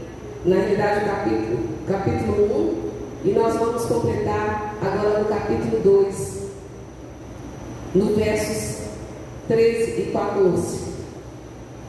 na 0.45 0.55
realidade, 0.55 1.05
o 1.05 1.09
capítulo, 1.09 1.59
capítulo 1.89 2.91
1 3.25 3.29
e 3.29 3.33
nós 3.33 3.57
vamos 3.57 3.85
completar 3.87 4.77
agora 4.81 5.19
no 5.19 5.25
capítulo 5.25 5.81
2, 5.83 6.43
no 7.97 8.15
versos 8.15 8.85
13 9.49 10.03
e 10.03 10.11
14. 10.13 10.79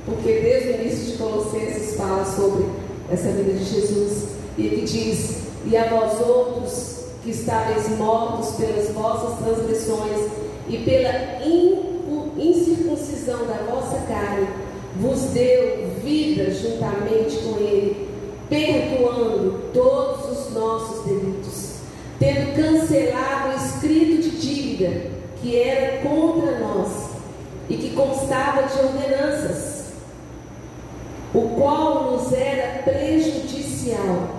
Porque 0.08 0.40
desde 0.40 0.70
o 0.70 0.82
início 0.82 1.12
de 1.12 1.18
Colossenses 1.20 1.96
fala 1.96 2.26
sobre 2.26 2.66
essa 3.12 3.30
vida 3.30 3.54
de 3.54 3.64
Jesus 3.64 4.30
e 4.58 4.66
ele 4.66 4.82
diz: 4.88 5.44
E 5.68 5.78
a 5.78 5.88
vós 5.88 6.20
outros 6.20 7.06
que 7.24 7.30
estáveis 7.30 7.90
mortos 7.90 8.56
pelas 8.56 8.90
vossas 8.90 9.38
transgressões 9.38 10.32
e 10.68 10.78
pela 10.80 11.46
incircuncisão 12.38 13.46
da 13.46 13.66
vossa 13.70 13.98
carne, 14.08 14.48
vos 15.00 15.22
deu 15.32 15.88
vida 16.04 16.52
juntamente 16.52 17.38
com 17.38 17.58
ele, 17.58 18.10
perdoando 18.50 19.72
todos 19.74 20.40
os 20.40 20.54
nossos 20.54 21.06
delitos, 21.06 21.76
tendo 22.20 22.56
cancelado 22.56 23.54
o 23.54 23.66
escrito 23.66 24.22
de 24.24 24.30
dívida 24.38 25.20
que 25.42 25.58
era 25.58 26.02
contra 26.02 26.60
nós 26.60 27.10
e 27.70 27.76
que 27.76 27.92
constava 27.92 28.64
de 28.64 28.80
ordenanças, 28.80 29.94
o 31.34 31.42
qual 31.50 32.12
nos 32.12 32.34
era 32.34 32.82
prejudicial, 32.84 34.30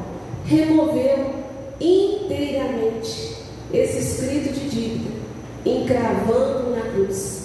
removeu 0.45 1.35
inteiramente 1.81 3.37
esse 3.73 3.99
escrito 3.99 4.53
de 4.53 4.69
dívida, 4.69 5.11
encravando 5.65 6.71
na 6.71 6.83
cruz 6.91 7.40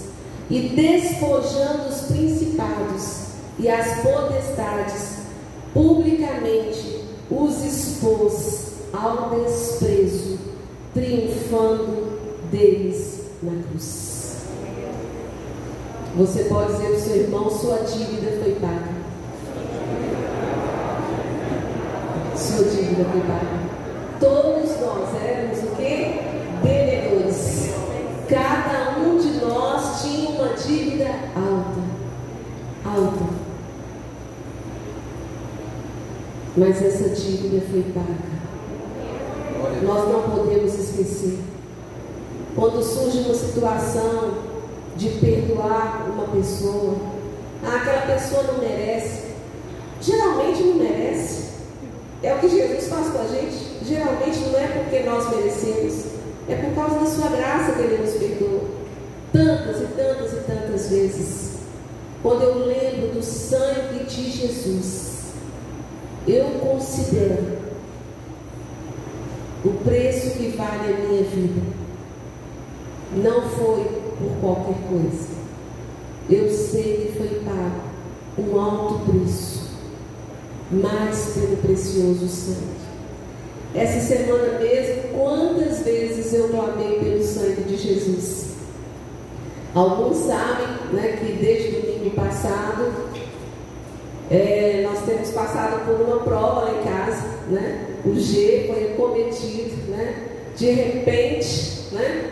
e 0.50 0.70
despojando 0.70 1.90
os 1.90 2.02
principados 2.02 3.26
e 3.58 3.70
as 3.70 4.02
potestades, 4.02 5.20
publicamente 5.74 7.04
os 7.30 7.64
expôs 7.64 8.74
ao 8.94 9.30
desprezo, 9.32 10.38
triunfando 10.94 12.20
deles 12.52 13.22
na 13.42 13.64
cruz. 13.64 14.16
Você 16.18 16.46
pode 16.46 16.74
dizer 16.74 16.94
ao 16.94 17.00
seu 17.00 17.16
irmão: 17.18 17.50
sua 17.50 17.80
dívida 17.80 18.40
foi 18.42 18.54
paga. 18.56 18.96
Sua 22.36 22.66
dívida 22.66 23.06
foi 23.12 23.22
paga. 23.22 23.66
Todos 24.20 24.80
nós 24.80 25.22
éramos 25.22 25.58
o 25.60 25.76
que? 25.76 26.22
Devedores. 26.64 27.74
Cada 28.30 28.98
um 29.00 29.18
de 29.18 29.46
nós 29.46 30.02
tinha 30.02 30.30
uma 30.30 30.54
dívida 30.54 31.10
alta. 31.36 31.82
Alta. 32.86 33.46
Mas 36.58 36.82
essa 36.82 37.10
dívida 37.10 37.62
foi 37.70 37.84
paga. 37.94 38.36
Nós 39.84 40.10
não 40.10 40.22
podemos 40.30 40.74
esquecer. 40.74 41.38
Quando 42.56 42.82
surge 42.82 43.20
uma 43.20 43.34
situação 43.34 44.36
de 44.96 45.10
perdoar 45.10 46.10
uma 46.10 46.28
pessoa, 46.28 46.96
ah, 47.62 47.76
aquela 47.76 48.16
pessoa 48.16 48.44
não 48.44 48.60
merece. 48.60 49.24
Geralmente 50.00 50.64
não 50.64 50.76
merece. 50.76 51.46
É 52.24 52.34
o 52.34 52.40
que 52.40 52.48
Jesus 52.48 52.88
faz 52.88 53.10
com 53.10 53.20
a 53.20 53.28
gente. 53.28 53.86
Geralmente 53.86 54.40
não 54.40 54.58
é 54.58 54.68
porque 54.68 55.02
nós 55.02 55.30
merecemos, 55.36 56.06
é 56.48 56.56
por 56.56 56.74
causa 56.74 57.00
da 57.00 57.06
sua 57.06 57.30
graça 57.36 57.74
que 57.74 57.82
Ele 57.82 57.98
nos 57.98 58.14
perdoa. 58.14 58.62
Tantas 59.34 59.82
e 59.82 59.86
tantas 59.88 60.32
e 60.32 60.36
tantas 60.38 60.90
vezes. 60.90 61.50
Quando 62.24 62.42
eu 62.44 62.66
lembro 62.66 63.14
do 63.14 63.22
sangue 63.22 64.06
de 64.06 64.32
Jesus, 64.32 65.05
considero 66.76 67.56
o 69.64 69.70
preço 69.84 70.32
que 70.32 70.50
vale 70.58 70.94
a 70.94 71.08
minha 71.08 71.24
vida 71.24 71.62
não 73.16 73.50
foi 73.50 73.86
por 74.20 74.40
qualquer 74.42 74.76
coisa. 74.90 75.36
Eu 76.30 76.52
sei 76.52 77.12
que 77.14 77.18
foi 77.18 77.40
pago 77.46 77.82
um 78.38 78.60
alto 78.60 79.10
preço, 79.10 79.70
mais 80.70 81.34
pelo 81.34 81.58
precioso 81.58 82.28
sangue. 82.28 82.76
Essa 83.74 84.02
semana 84.02 84.60
mesmo, 84.60 85.04
quantas 85.14 85.80
vezes 85.80 86.34
eu 86.34 86.50
clamei 86.50 87.00
pelo 87.00 87.24
sangue 87.24 87.64
de 87.64 87.78
Jesus? 87.78 88.56
Alguns 89.74 90.18
sabem 90.18 90.68
né, 90.94 91.18
que 91.20 91.34
desde 91.34 91.78
o 91.78 91.82
domingo 91.82 92.16
passado 92.16 92.92
é, 94.32 94.82
nós 94.88 95.06
temos 95.06 95.30
passado 95.32 95.86
por 95.86 96.02
uma 96.02 96.20
prova 96.20 96.62
lá 96.62 96.72
em 96.72 96.84
casa, 96.84 97.28
né? 97.50 97.86
O 98.06 98.16
G 98.16 98.66
foi 98.68 98.94
acometido, 98.94 99.92
né? 99.92 100.16
De 100.56 100.72
repente, 100.72 101.90
né? 101.92 102.32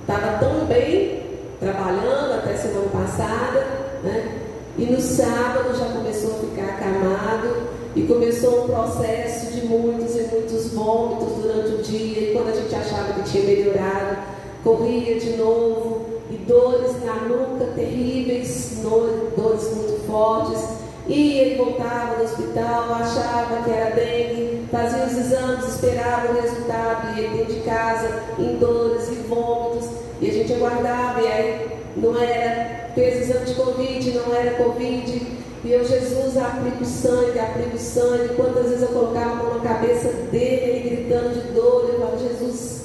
Estava 0.00 0.38
tão 0.38 0.64
bem 0.66 1.22
trabalhando 1.60 2.34
até 2.34 2.56
semana 2.56 2.88
passada, 2.88 3.66
né? 4.02 4.38
E 4.76 4.86
no 4.86 5.00
sábado 5.00 5.76
já 5.76 5.86
começou 5.86 6.36
a 6.36 6.38
ficar 6.38 6.74
acamado 6.74 7.68
E 7.96 8.02
começou 8.02 8.64
um 8.64 8.68
processo 8.68 9.52
de 9.52 9.66
muitos 9.66 10.14
e 10.14 10.22
muitos 10.32 10.72
vômitos 10.72 11.42
durante 11.42 11.74
o 11.74 11.82
dia. 11.82 12.30
E 12.30 12.32
quando 12.32 12.48
a 12.50 12.52
gente 12.52 12.74
achava 12.74 13.12
que 13.14 13.30
tinha 13.30 13.44
melhorado, 13.44 14.18
corria 14.62 15.18
de 15.18 15.30
novo. 15.36 16.06
E 16.30 16.36
dores 16.36 16.92
na 17.04 17.14
nuca 17.22 17.72
terríveis, 17.74 18.80
dores 18.82 19.74
muito 19.74 20.06
fortes. 20.06 20.87
E 21.08 21.38
ele 21.38 21.56
voltava 21.56 22.16
do 22.16 22.24
hospital, 22.24 22.92
achava 22.92 23.62
que 23.64 23.70
era 23.70 23.94
dengue, 23.94 24.68
fazia 24.70 25.06
os 25.06 25.16
exames, 25.16 25.66
esperava 25.66 26.30
o 26.30 26.40
resultado, 26.42 27.16
e 27.16 27.20
ele 27.20 27.38
dentro 27.38 27.54
de 27.54 27.60
casa, 27.60 28.22
em 28.38 28.56
dores 28.56 29.08
e 29.08 29.14
vômitos. 29.26 29.88
E 30.20 30.28
a 30.28 30.32
gente 30.34 30.52
aguardava, 30.52 31.22
e 31.22 31.26
aí 31.26 31.68
não 31.96 32.14
era, 32.20 32.90
fez 32.94 33.22
exame 33.22 33.46
de 33.46 33.54
Covid, 33.54 34.10
não 34.10 34.36
era 34.36 34.62
Covid. 34.62 35.38
E 35.64 35.72
eu, 35.72 35.82
Jesus, 35.82 36.36
aplica 36.36 36.82
o 36.82 36.86
sangue, 36.86 37.38
aplica 37.38 37.74
o 37.74 37.78
sangue. 37.78 38.34
Quantas 38.36 38.64
vezes 38.64 38.82
eu 38.82 38.88
colocava 38.88 39.30
a 39.30 39.36
mão 39.36 39.58
na 39.58 39.68
cabeça 39.68 40.08
dele, 40.30 40.62
ele 40.62 40.90
gritando 40.90 41.40
de 41.40 41.52
dor, 41.52 41.88
eu 41.88 42.00
falava, 42.00 42.18
Jesus, 42.18 42.84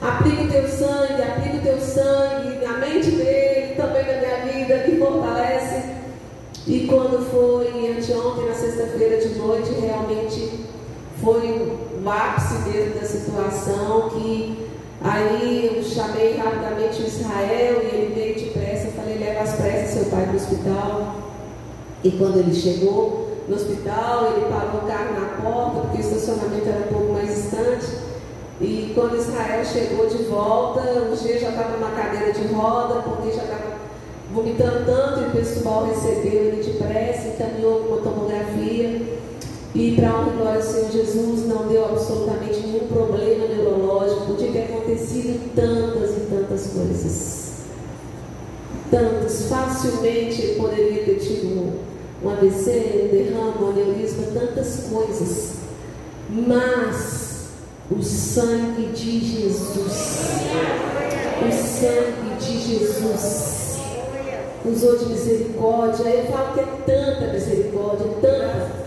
aplica 0.00 0.42
o 0.44 0.48
teu 0.48 0.68
sangue, 0.68 1.22
aplica 1.22 1.56
o 1.56 1.60
teu 1.60 1.80
sangue 1.80 2.64
na 2.64 2.78
mente 2.78 3.10
dele, 3.10 3.74
também 3.74 4.06
na 4.06 4.20
minha 4.20 4.52
vida, 4.52 4.86
me 4.86 4.96
fortalece. 4.96 6.03
E 6.66 6.86
quando 6.86 7.24
foi 7.30 7.90
anteontem, 7.90 8.48
na 8.48 8.54
sexta-feira 8.54 9.18
de 9.18 9.38
noite, 9.38 9.70
realmente 9.72 10.60
foi 11.22 11.78
o 12.02 12.10
ápice 12.10 12.68
mesmo 12.68 13.00
da 13.00 13.06
situação 13.06 14.10
que 14.10 14.64
Aí 15.04 15.70
eu 15.76 15.82
chamei 15.82 16.38
rapidamente 16.38 17.02
o 17.02 17.06
Israel 17.06 17.82
e 17.82 17.94
ele 17.94 18.14
veio 18.14 18.34
depressa. 18.36 18.88
Falei, 18.92 19.18
leva 19.18 19.42
as 19.42 19.54
pressas 19.56 19.90
seu 19.90 20.04
pai 20.06 20.22
para 20.22 20.32
o 20.32 20.36
hospital. 20.36 21.14
E 22.02 22.10
quando 22.12 22.38
ele 22.38 22.54
chegou 22.54 23.36
no 23.46 23.54
hospital, 23.54 24.32
ele 24.32 24.46
parou 24.46 24.80
o 24.80 24.86
carro 24.86 25.20
na 25.20 25.42
porta, 25.42 25.80
porque 25.80 25.98
o 25.98 26.00
estacionamento 26.00 26.66
era 26.66 26.86
um 26.88 26.94
pouco 26.94 27.12
mais 27.12 27.34
distante. 27.34 27.86
E 28.62 28.92
quando 28.94 29.18
Israel 29.18 29.62
chegou 29.62 30.06
de 30.06 30.22
volta, 30.24 30.80
o 30.80 31.14
G 31.14 31.38
já 31.38 31.50
estava 31.50 31.76
numa 31.76 31.90
cadeira 31.90 32.32
de 32.32 32.46
roda, 32.54 33.02
porque 33.02 33.32
já 33.32 33.42
estava 33.42 33.73
vomitando 34.34 34.84
tanto 34.84 35.20
e 35.20 35.28
o 35.28 35.30
pessoal 35.30 35.86
recebeu 35.86 36.32
ele 36.32 36.62
depressa, 36.62 37.28
encaminhou 37.28 37.86
uma 37.86 37.98
tomografia. 37.98 39.14
E 39.74 39.96
para 39.96 40.28
e 40.28 40.36
glória 40.36 40.60
do 40.60 40.66
Senhor 40.66 40.90
Jesus, 40.90 41.48
não 41.48 41.66
deu 41.66 41.84
absolutamente 41.84 42.60
nenhum 42.60 42.86
problema 42.86 43.46
neurológico. 43.46 44.26
Podia 44.26 44.52
ter 44.52 44.62
acontecido 44.64 45.52
tantas 45.54 46.10
e 46.10 46.20
tantas 46.30 46.66
coisas. 46.68 47.54
Tantas. 48.90 49.48
Facilmente 49.48 50.54
poderia 50.56 51.04
ter 51.04 51.16
tido 51.16 51.74
um 52.22 52.30
AVC, 52.30 52.70
um 53.04 53.16
derrame, 53.16 53.64
um 53.64 53.68
aneurisma, 53.70 54.26
tantas 54.32 54.84
coisas. 54.90 55.54
Mas 56.30 57.48
o 57.90 58.00
sangue 58.00 58.86
de 58.94 59.20
Jesus, 59.20 60.30
o 61.42 61.52
sangue 61.52 62.36
de 62.38 62.58
Jesus, 62.60 63.63
usou 64.64 64.96
de 64.98 65.06
misericórdia. 65.06 66.04
Eu 66.04 66.24
falo 66.32 66.54
que 66.54 66.60
é 66.60 66.66
tanta 66.86 67.32
misericórdia, 67.32 68.06
tanta 68.20 68.84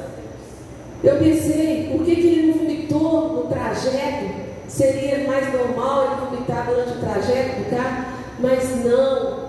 eu 1.03 1.15
pensei, 1.17 1.89
por 1.91 2.03
que, 2.03 2.15
que 2.15 2.27
ele 2.27 2.47
não 2.47 2.57
vomitou 2.57 3.33
no 3.33 3.41
trajeto? 3.43 4.47
Seria 4.67 5.27
mais 5.27 5.53
normal 5.53 6.05
ele 6.05 6.25
vomitar 6.25 6.65
durante 6.65 6.97
o 6.97 6.99
trajeto 6.99 7.59
do 7.59 7.69
carro? 7.69 8.05
Mas 8.39 8.83
não. 8.83 9.47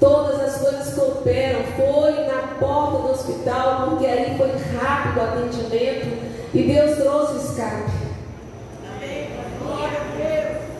Todas 0.00 0.40
as 0.40 0.56
coisas 0.56 0.94
cooperam. 0.94 1.60
Foi 1.76 2.26
na 2.26 2.56
porta 2.58 2.98
do 3.02 3.10
hospital, 3.10 3.90
porque 3.90 4.06
aí 4.06 4.36
foi 4.38 4.50
rápido 4.78 5.18
o 5.18 5.22
atendimento. 5.22 6.28
E 6.54 6.62
Deus 6.62 6.96
trouxe 6.96 7.46
escape. 7.46 7.97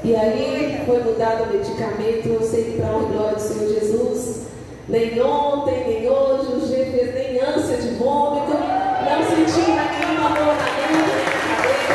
E 0.08 0.16
aí 0.16 0.82
foi 0.86 1.02
mudado 1.02 1.44
o 1.44 1.52
medicamento. 1.52 2.28
Eu 2.28 2.42
sei 2.42 2.64
que 2.64 2.78
para 2.78 2.88
a 2.88 2.98
glória 2.98 3.34
do 3.34 3.40
Senhor 3.42 3.68
Jesus, 3.68 4.46
nem 4.88 5.20
ontem, 5.20 5.84
nem 5.86 6.08
hoje, 6.08 6.50
o 6.50 6.66
G 6.66 6.76
fez 6.86 7.14
nem 7.14 7.38
ânsia 7.38 7.76
de 7.76 7.88
vômito 7.96 8.56
não 9.04 9.22
sentiu 9.22 9.74
nenhuma 9.74 10.30
dor 10.30 10.46
na 10.46 10.54
na 10.54 10.76
cabeça. 10.78 11.92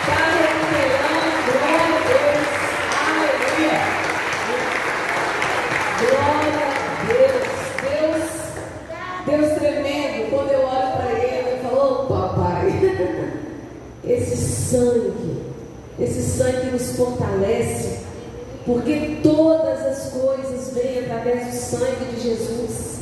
Está 0.00 0.20
recuperando, 0.32 1.28
glória 1.52 1.92
a 1.92 2.08
Deus. 2.08 2.42
Aleluia. 3.60 3.78
Glória 6.00 6.56
a 6.64 6.96
Deus. 7.12 7.44
Deus, 8.00 8.24
Deus 9.26 9.58
tremendo. 9.58 10.30
Quando 10.30 10.50
eu 10.52 10.62
olho 10.64 10.92
para 10.96 11.12
ele, 11.22 11.50
eu 11.50 11.58
falo, 11.68 11.80
oh, 11.84 12.06
papai, 12.06 12.64
esse 14.04 14.36
sangue, 14.36 15.43
esse 15.98 16.22
sangue 16.22 16.70
nos 16.72 16.96
fortalece, 16.96 18.00
porque 18.66 19.20
todas 19.22 19.80
as 19.80 20.12
coisas 20.12 20.72
vêm 20.74 21.00
através 21.00 21.46
do 21.46 21.52
sangue 21.52 22.14
de 22.14 22.20
Jesus. 22.20 22.94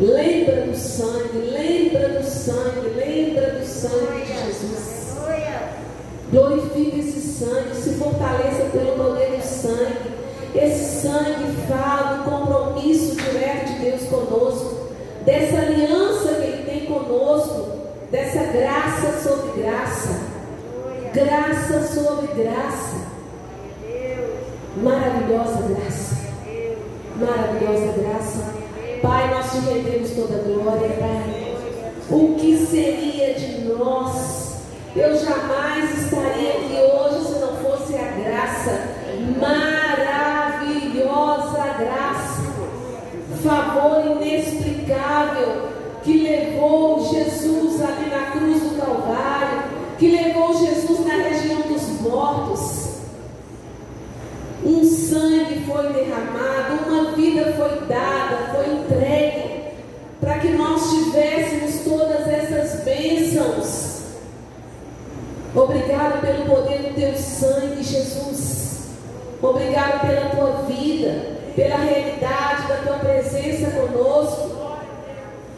Lembra 0.00 0.62
do 0.62 0.76
sangue, 0.76 1.38
lembra 1.38 2.08
do 2.10 2.24
sangue, 2.24 2.88
lembra 2.96 3.50
do 3.58 3.66
sangue 3.66 4.24
de 4.24 4.46
Jesus. 4.46 4.98
Glorifique 6.30 7.00
esse 7.00 7.20
sangue, 7.20 7.74
se 7.74 7.94
fortaleça 7.94 8.64
pelo 8.70 8.96
poder 8.96 9.36
do 9.36 9.42
sangue. 9.42 10.18
Esse 10.54 11.02
sangue 11.02 11.56
fala 11.68 12.18
do 12.18 12.30
compromisso 12.30 13.16
direto 13.16 13.72
de 13.72 13.78
Deus 13.80 14.02
conosco, 14.04 14.88
dessa 15.24 15.56
aliança 15.58 16.34
que 16.34 16.46
Ele 16.46 16.62
tem 16.64 16.86
conosco, 16.86 17.68
dessa 18.10 18.44
graça 18.44 19.28
sobre 19.28 19.62
graça. 19.62 20.17
Graça 21.12 21.86
sobre 21.94 22.26
graça. 22.42 23.08
Maravilhosa 24.82 25.62
graça. 25.68 26.16
Maravilhosa 27.16 27.92
graça. 27.98 28.54
Pai, 29.02 29.30
nós 29.34 29.50
te 29.50 29.58
rendemos 29.58 30.10
toda 30.10 30.38
glória, 30.38 30.88
Pai. 30.90 31.56
O 32.10 32.36
que 32.36 32.56
seria 32.66 33.34
de 33.34 33.62
nós? 33.64 34.58
Eu 34.94 35.16
jamais 35.16 36.04
estaria 36.04 36.52
aqui 36.52 36.76
hoje 36.76 37.24
se 37.26 37.38
não 37.40 37.56
fosse 37.56 37.94
a 37.96 38.10
graça, 38.22 38.88
maravilhosa 39.40 40.78
graça, 41.78 42.42
favor 43.42 44.04
inexplicável 44.06 45.68
que 46.02 46.22
levou 46.22 47.04
Jesus 47.12 47.82
ali 47.82 48.10
na 48.10 48.30
cruz 48.30 48.62
do 48.62 48.80
Calvário, 48.80 49.62
que 49.98 50.10
levou 50.10 50.56
Jesus 50.56 51.04
na 51.04 51.14
região 51.14 51.60
dos 51.62 52.00
mortos 52.00 52.88
um 54.64 54.84
sangue 54.84 55.60
foi 55.78 55.92
derramado, 55.92 56.88
uma 56.88 57.12
vida 57.12 57.52
foi 57.56 57.86
dada, 57.86 58.52
foi 58.52 58.74
entregue, 58.74 59.64
para 60.20 60.38
que 60.40 60.48
nós 60.48 60.90
tivéssemos 60.90 61.84
todas 61.84 62.26
essas 62.26 62.82
bênçãos. 62.82 64.02
Obrigado 65.54 66.20
pelo 66.20 66.46
poder 66.46 66.78
do 66.78 66.94
teu 66.94 67.14
sangue, 67.16 67.82
Jesus. 67.84 68.88
Obrigado 69.40 70.00
pela 70.00 70.30
tua 70.30 70.62
vida, 70.66 71.38
pela 71.54 71.76
realidade 71.76 72.68
da 72.68 72.76
tua 72.84 72.98
presença 72.98 73.70
conosco. 73.70 74.58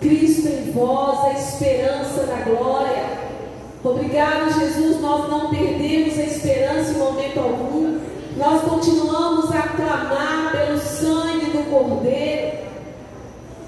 Cristo 0.02 0.48
em 0.48 0.70
vós, 0.72 1.24
a 1.24 1.32
esperança 1.32 2.24
da 2.24 2.36
glória. 2.44 3.20
Obrigado, 3.82 4.52
Jesus. 4.52 5.00
Nós 5.00 5.30
não 5.30 5.48
perdemos 5.48 6.18
a 6.18 6.22
esperança 6.22 6.90
em 6.90 6.98
momento 6.98 7.40
algum 7.40 8.00
nós 8.40 8.62
continuamos 8.62 9.54
a 9.54 9.62
clamar 9.62 10.52
pelo 10.52 10.78
sangue 10.78 11.50
do 11.50 11.70
Cordeiro. 11.70 12.58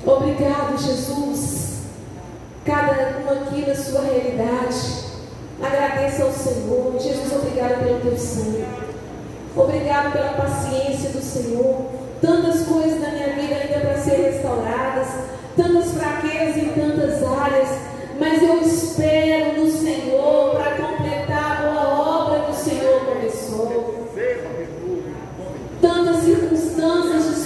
Obrigado, 0.07 0.79
Jesus. 0.79 1.83
Cada 2.65 3.19
um 3.19 3.31
aqui 3.31 3.67
na 3.67 3.75
sua 3.75 4.01
realidade. 4.01 5.03
Agradeça 5.63 6.25
ao 6.25 6.33
Senhor. 6.33 6.99
Jesus, 6.99 7.33
obrigado 7.33 7.85
pelo 7.85 8.01
teu 8.01 8.17
sangue. 8.17 8.65
Obrigado 9.55 10.13
pela 10.13 10.33
paciência 10.33 11.11
do 11.11 11.23
Senhor. 11.23 11.83
Tantas 12.23 12.63
coisas 12.63 12.99
na 12.99 13.11
minha 13.11 13.35
vida 13.35 13.55
ainda 13.55 13.81
para 13.81 13.99
ser 13.99 14.17
restauradas. 14.17 15.09
Tantas 15.55 15.93
fraquezas 15.93 16.57
em 16.57 16.69
tantas 16.69 17.23
áreas. 17.23 17.69
Mas 18.19 18.43
eu 18.43 18.63
espero 18.63 19.61
no 19.61 19.71
Senhor 19.71 20.52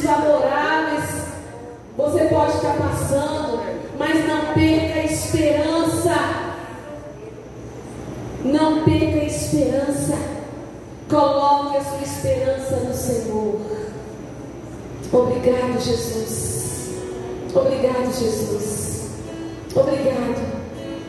amoráveis, 0.06 1.26
você 1.96 2.24
pode 2.26 2.56
estar 2.56 2.76
passando, 2.76 3.60
mas 3.98 4.28
não 4.28 4.52
perca 4.52 5.00
a 5.00 5.04
esperança. 5.04 6.14
Não 8.44 8.84
perca 8.84 9.20
a 9.20 9.24
esperança. 9.24 10.14
Coloque 11.08 11.78
a 11.78 11.84
sua 11.84 12.02
esperança 12.02 12.76
no 12.76 12.94
Senhor. 12.94 13.60
Obrigado, 15.12 15.80
Jesus. 15.80 16.90
Obrigado, 17.54 18.12
Jesus. 18.18 19.10
Obrigado. 19.74 20.56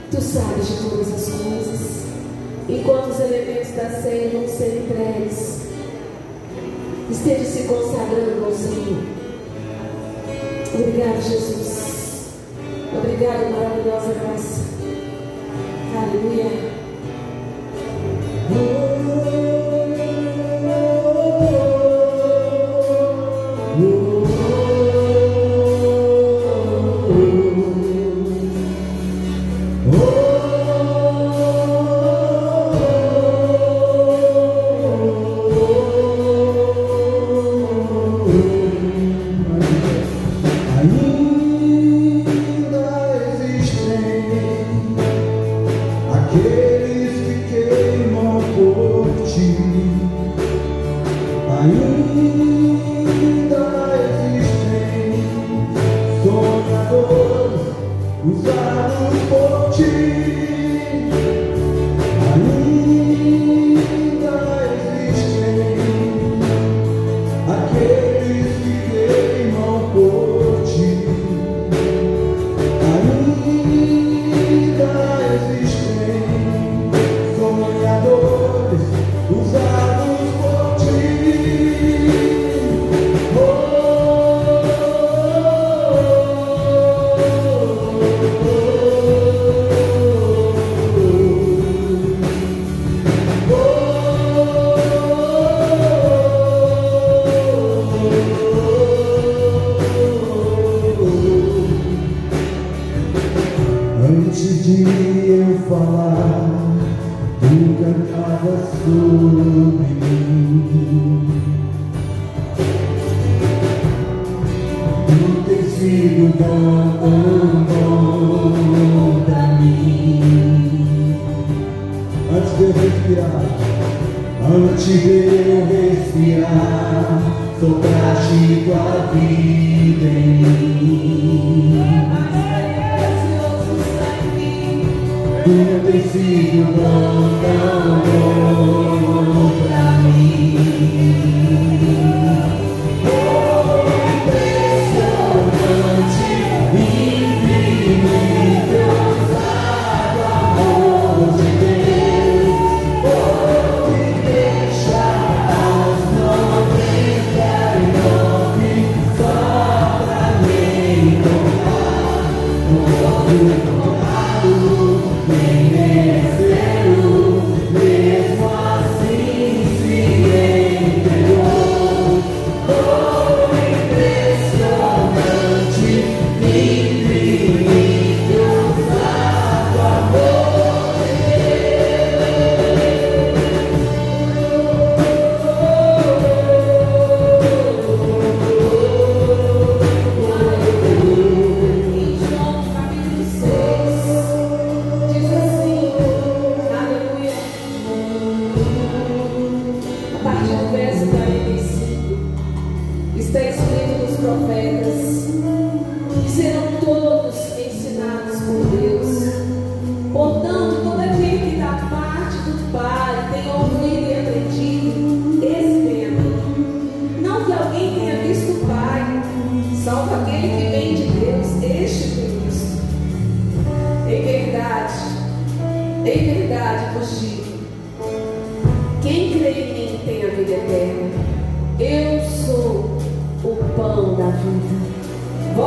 Tu 0.09 0.21
sabes 0.21 0.67
de 0.67 0.89
todas 0.89 1.13
as 1.13 1.29
coisas. 1.29 1.97
Enquanto 2.69 3.09
os 3.09 3.19
elementos 3.19 3.71
da 3.71 4.01
ceia 4.01 4.29
vão 4.29 4.47
ser 4.47 4.83
entregues 4.83 5.66
esteja 7.09 7.45
se 7.45 7.63
consagrando 7.63 8.45
ao 8.45 8.53
Senhor. 8.53 9.03
Obrigado, 10.73 11.21
Jesus. 11.21 12.29
Obrigado, 12.95 13.51
maravilhosa 13.51 14.13
graça. 14.13 14.61
Aleluia. 15.95 16.45
Oh. 18.51 19.06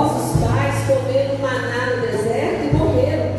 vossos 0.01 0.41
pais 0.41 0.75
comeram 0.87 1.39
maná 1.41 1.95
no 1.95 2.07
deserto 2.07 2.65
e 2.65 2.77
morreram. 2.77 3.31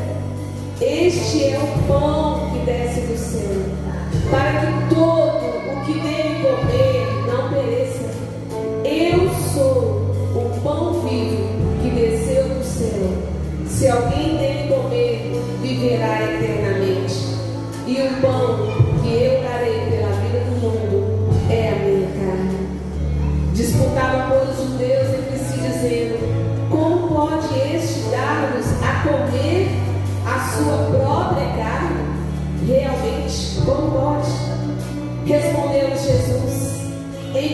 Este 0.79 1.45
é 1.45 1.57
o 1.57 1.87
pão 1.87 2.51
que 2.51 2.59
desce 2.65 3.01
do 3.01 3.17
céu, 3.17 4.29
para 4.29 4.59
que 4.59 4.93
todo 4.93 5.41
o 5.71 5.85
que 5.85 5.93
dele 5.93 6.43
comer 6.43 7.07
não 7.27 7.49
pereça. 7.49 8.11
Eu 8.85 9.29
sou 9.53 10.13
o 10.35 10.61
pão 10.63 11.01
vivo 11.01 11.47
que 11.81 11.89
desceu 11.89 12.43
do 12.43 12.63
céu. 12.63 13.09
Se 13.67 13.87
alguém 13.87 14.37
dele 14.37 14.71
comer, 14.71 15.31
viverá 15.63 16.21
eternamente. 16.23 17.31
E 17.87 18.01
o 18.03 18.21
pão 18.21 18.60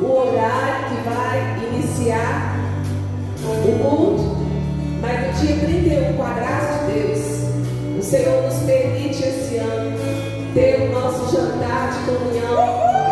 o 0.00 0.16
horário 0.16 0.88
que 0.88 1.08
vai 1.08 1.56
iniciar 1.72 2.56
o 3.42 3.78
culto, 3.78 4.36
mas 5.00 5.26
no 5.26 5.46
dia 5.46 5.56
31, 5.56 6.16
quadrado 6.16 6.86
de 6.86 6.92
Deus, 6.92 7.18
o 7.98 8.02
Senhor 8.02 8.42
nos 8.42 8.58
permite 8.64 9.22
esse 9.22 9.56
ano 9.56 9.96
ter 10.54 10.88
o 10.88 10.92
nosso 10.92 11.36
jantar 11.36 11.90
de 11.92 12.12
comunhão. 12.12 13.03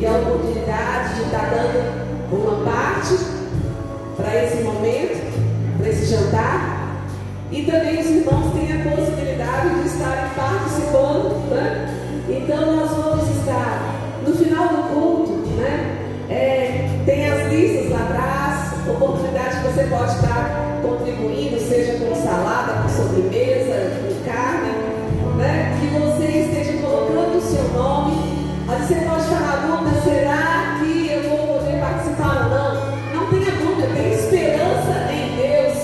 e 0.00 0.06
a 0.06 0.12
oportunidade 0.12 1.14
de 1.14 1.22
estar 1.24 1.50
dando 1.50 2.32
uma 2.32 2.64
parte 2.64 3.18
para 4.16 4.44
esse 4.44 4.62
momento, 4.62 5.76
para 5.76 5.88
esse 5.90 6.06
jantar. 6.06 7.04
E 7.50 7.62
também 7.64 8.00
os 8.00 8.06
irmãos 8.06 8.54
têm 8.54 8.80
a 8.80 8.96
possibilidade 8.96 9.80
de 9.82 9.86
estarem 9.86 10.30
participando. 10.34 11.50
Né? 11.50 12.14
Então 12.30 12.76
nós 12.76 12.90
vamos 12.90 13.28
estar 13.36 13.94
no 14.26 14.34
final 14.34 14.68
do 14.68 14.82
culto, 14.94 15.32
né? 15.58 15.96
É, 16.30 17.02
tem 17.04 17.30
as 17.30 17.52
listas 17.52 17.90
lá 17.90 17.98
atrás, 17.98 18.88
oportunidade 18.88 19.56
que 19.56 19.66
você 19.66 19.84
pode 19.84 20.14
estar 20.14 20.80
contribuindo, 20.80 21.60
seja 21.60 21.98
com 21.98 22.14
salada, 22.14 22.82
com 22.82 22.88
sobremesa, 22.88 23.90
com 24.00 24.30
carne, 24.30 24.70
né? 25.36 25.76
Que 25.78 25.98
você 25.98 26.24
esteja 26.24 26.59
mas 28.70 28.86
você 28.86 28.94
pode 29.00 29.22
estar 29.24 29.40
na 29.40 29.56
dúvida, 29.66 30.00
será 30.02 30.78
que 30.78 31.10
eu 31.10 31.28
vou 31.28 31.58
poder 31.58 31.80
participar 31.80 32.44
ou 32.44 32.50
não? 32.50 32.70
Não 33.14 33.26
tenha 33.28 33.50
dúvida, 33.56 33.88
tenha 33.92 34.14
esperança 34.14 35.12
em 35.12 35.34
Deus. 35.34 35.76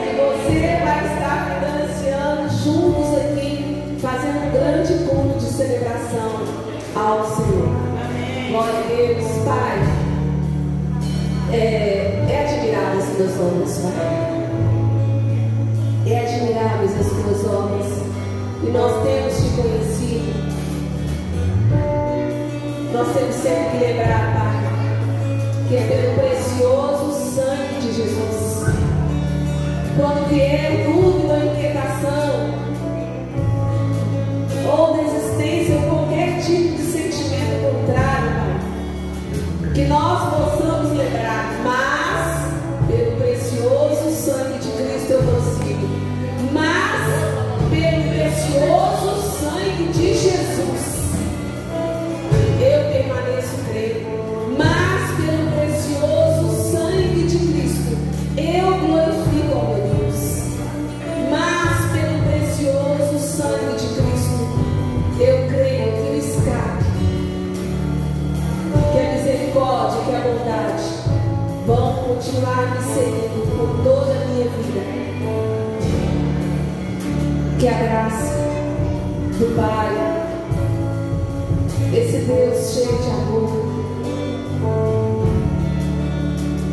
É, 0.00 0.16
você 0.16 0.58
vai 0.82 1.04
estar 1.12 1.36
cuidando 1.44 1.84
esse 1.90 2.08
ano 2.08 2.48
juntos 2.48 3.18
aqui, 3.18 3.98
fazendo 4.00 4.46
um 4.46 4.50
grande 4.50 4.94
culto 5.04 5.38
de 5.40 5.44
celebração 5.44 6.30
ao 6.96 7.22
Senhor. 7.36 7.68
Amém. 8.02 8.50
Glória 8.50 8.78
a 8.78 8.82
Deus, 8.88 9.30
Pai. 9.44 9.76
É, 11.52 12.26
é 12.30 12.46
admirável 12.48 12.98
as 12.98 13.04
suas 13.14 13.40
obras, 13.40 13.78
Pai. 13.78 13.92
Né? 13.92 14.32
É 16.06 16.20
admirável 16.20 16.86
as 16.86 17.06
suas 17.06 17.52
obras. 17.52 17.88
E 18.62 18.70
nós 18.70 19.02
temos 19.02 19.36
te 19.36 19.48
conhecer. 19.60 19.91
Nós 22.92 23.08
temos 23.14 23.34
sempre 23.36 23.70
que 23.70 23.84
lembrar, 23.86 24.34
Pai, 24.34 25.66
que 25.66 25.76
é 25.76 25.80
pelo 25.80 26.14
precioso 26.14 27.34
sangue 27.34 27.80
de 27.80 27.92
Jesus. 27.94 28.66
Quando 29.96 30.28
vier 30.28 30.84
tudo, 30.84 31.31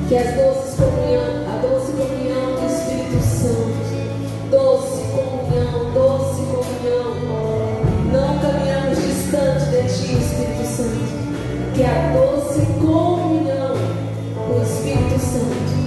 que 0.10 0.18
as 0.18 0.34
doces 0.34 0.74
comunhão, 0.74 1.46
a 1.48 1.62
doce 1.62 1.92
comunhão 1.92 2.56
do 2.56 2.66
Espírito 2.66 3.24
Santo, 3.24 4.50
doce 4.50 5.04
comunhão, 5.12 5.94
doce 5.94 6.42
comunhão, 6.50 7.14
não 8.12 8.40
caminhamos 8.40 8.98
distante 8.98 9.66
de 9.66 9.84
Ti, 9.84 10.18
Espírito 10.18 10.66
Santo, 10.66 11.76
que 11.76 11.84
a 11.84 12.12
doce 12.12 12.66
comunhão 12.82 13.76
do 14.48 14.64
Espírito 14.64 15.20
Santo. 15.20 15.78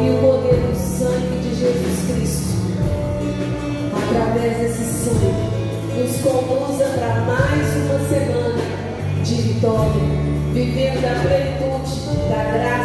E 0.00 0.10
o 0.10 0.18
poder 0.20 0.60
do 0.60 0.76
sangue 0.76 1.38
de 1.42 1.56
Jesus 1.56 2.06
Cristo, 2.06 2.54
através 3.96 4.58
desse 4.58 4.84
sangue, 4.84 5.34
nos 5.98 6.16
conduza 6.22 6.84
para 6.84 7.20
mais 7.22 7.76
uma 7.78 7.98
semana 8.08 8.62
de 9.24 9.34
vitória, 9.34 10.02
vivendo 10.52 11.04
a 11.04 11.20
plenitude, 11.20 12.04
da 12.28 12.44
graça 12.52 12.83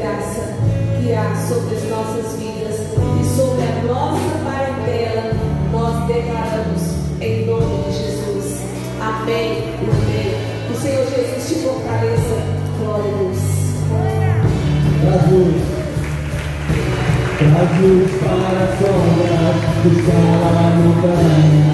graça 0.00 0.56
que 0.98 1.12
há 1.12 1.34
sobre 1.46 1.76
as 1.76 1.84
nossas 1.90 2.38
vidas 2.38 2.80
e 3.20 3.36
sobre 3.36 3.62
a 3.62 3.82
nossa 3.86 4.30
parentela, 4.44 5.32
nós 5.72 6.06
declaramos 6.06 6.82
em 7.20 7.46
nome 7.46 7.84
de 7.84 7.92
Jesus. 7.98 8.60
Amém. 9.00 9.64
Amém. 9.78 10.70
O 10.70 10.74
Senhor 10.80 11.04
Jesus 11.04 11.48
te 11.48 11.54
fortaleça. 11.66 12.38
Glória 12.78 13.04
a 13.04 13.18
Deus. 13.18 13.38
Brasil. 15.02 15.48
Brasil 17.40 17.98
para 18.20 18.64
fora, 18.76 19.42
buscar 19.82 20.40
a 20.46 20.70
montanha 20.76 21.70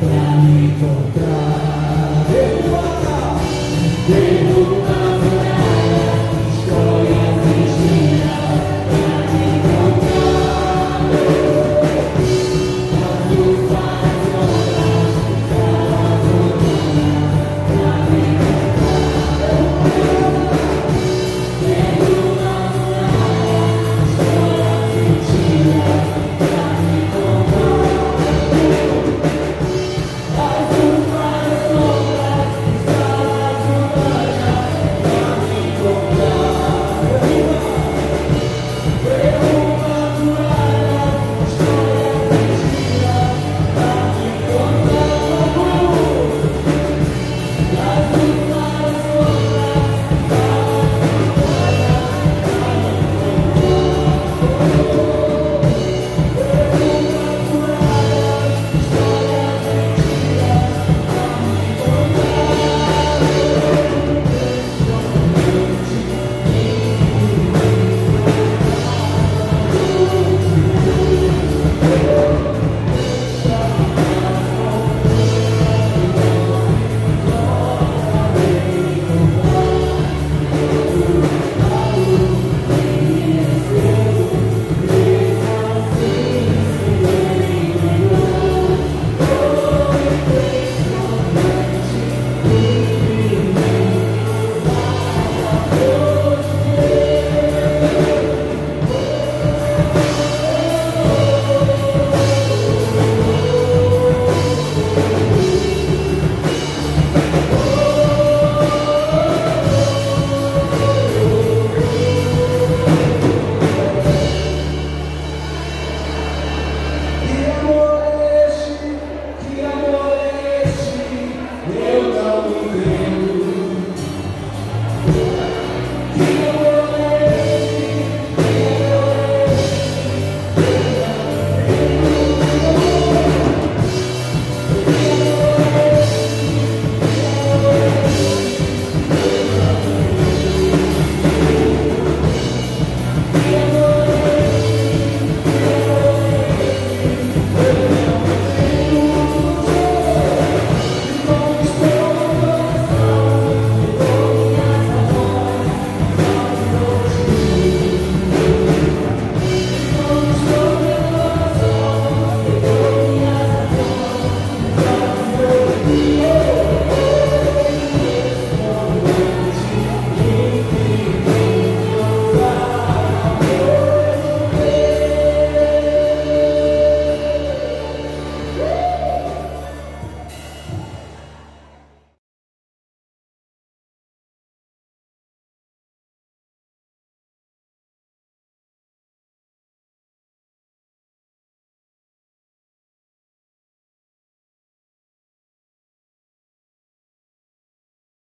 para 0.00 0.22
me 0.42 0.66
encontrar. 0.66 2.26
Eu 2.30 2.62
vou 2.62 2.82
voltar. 2.82 3.28
Eu. 4.08 4.87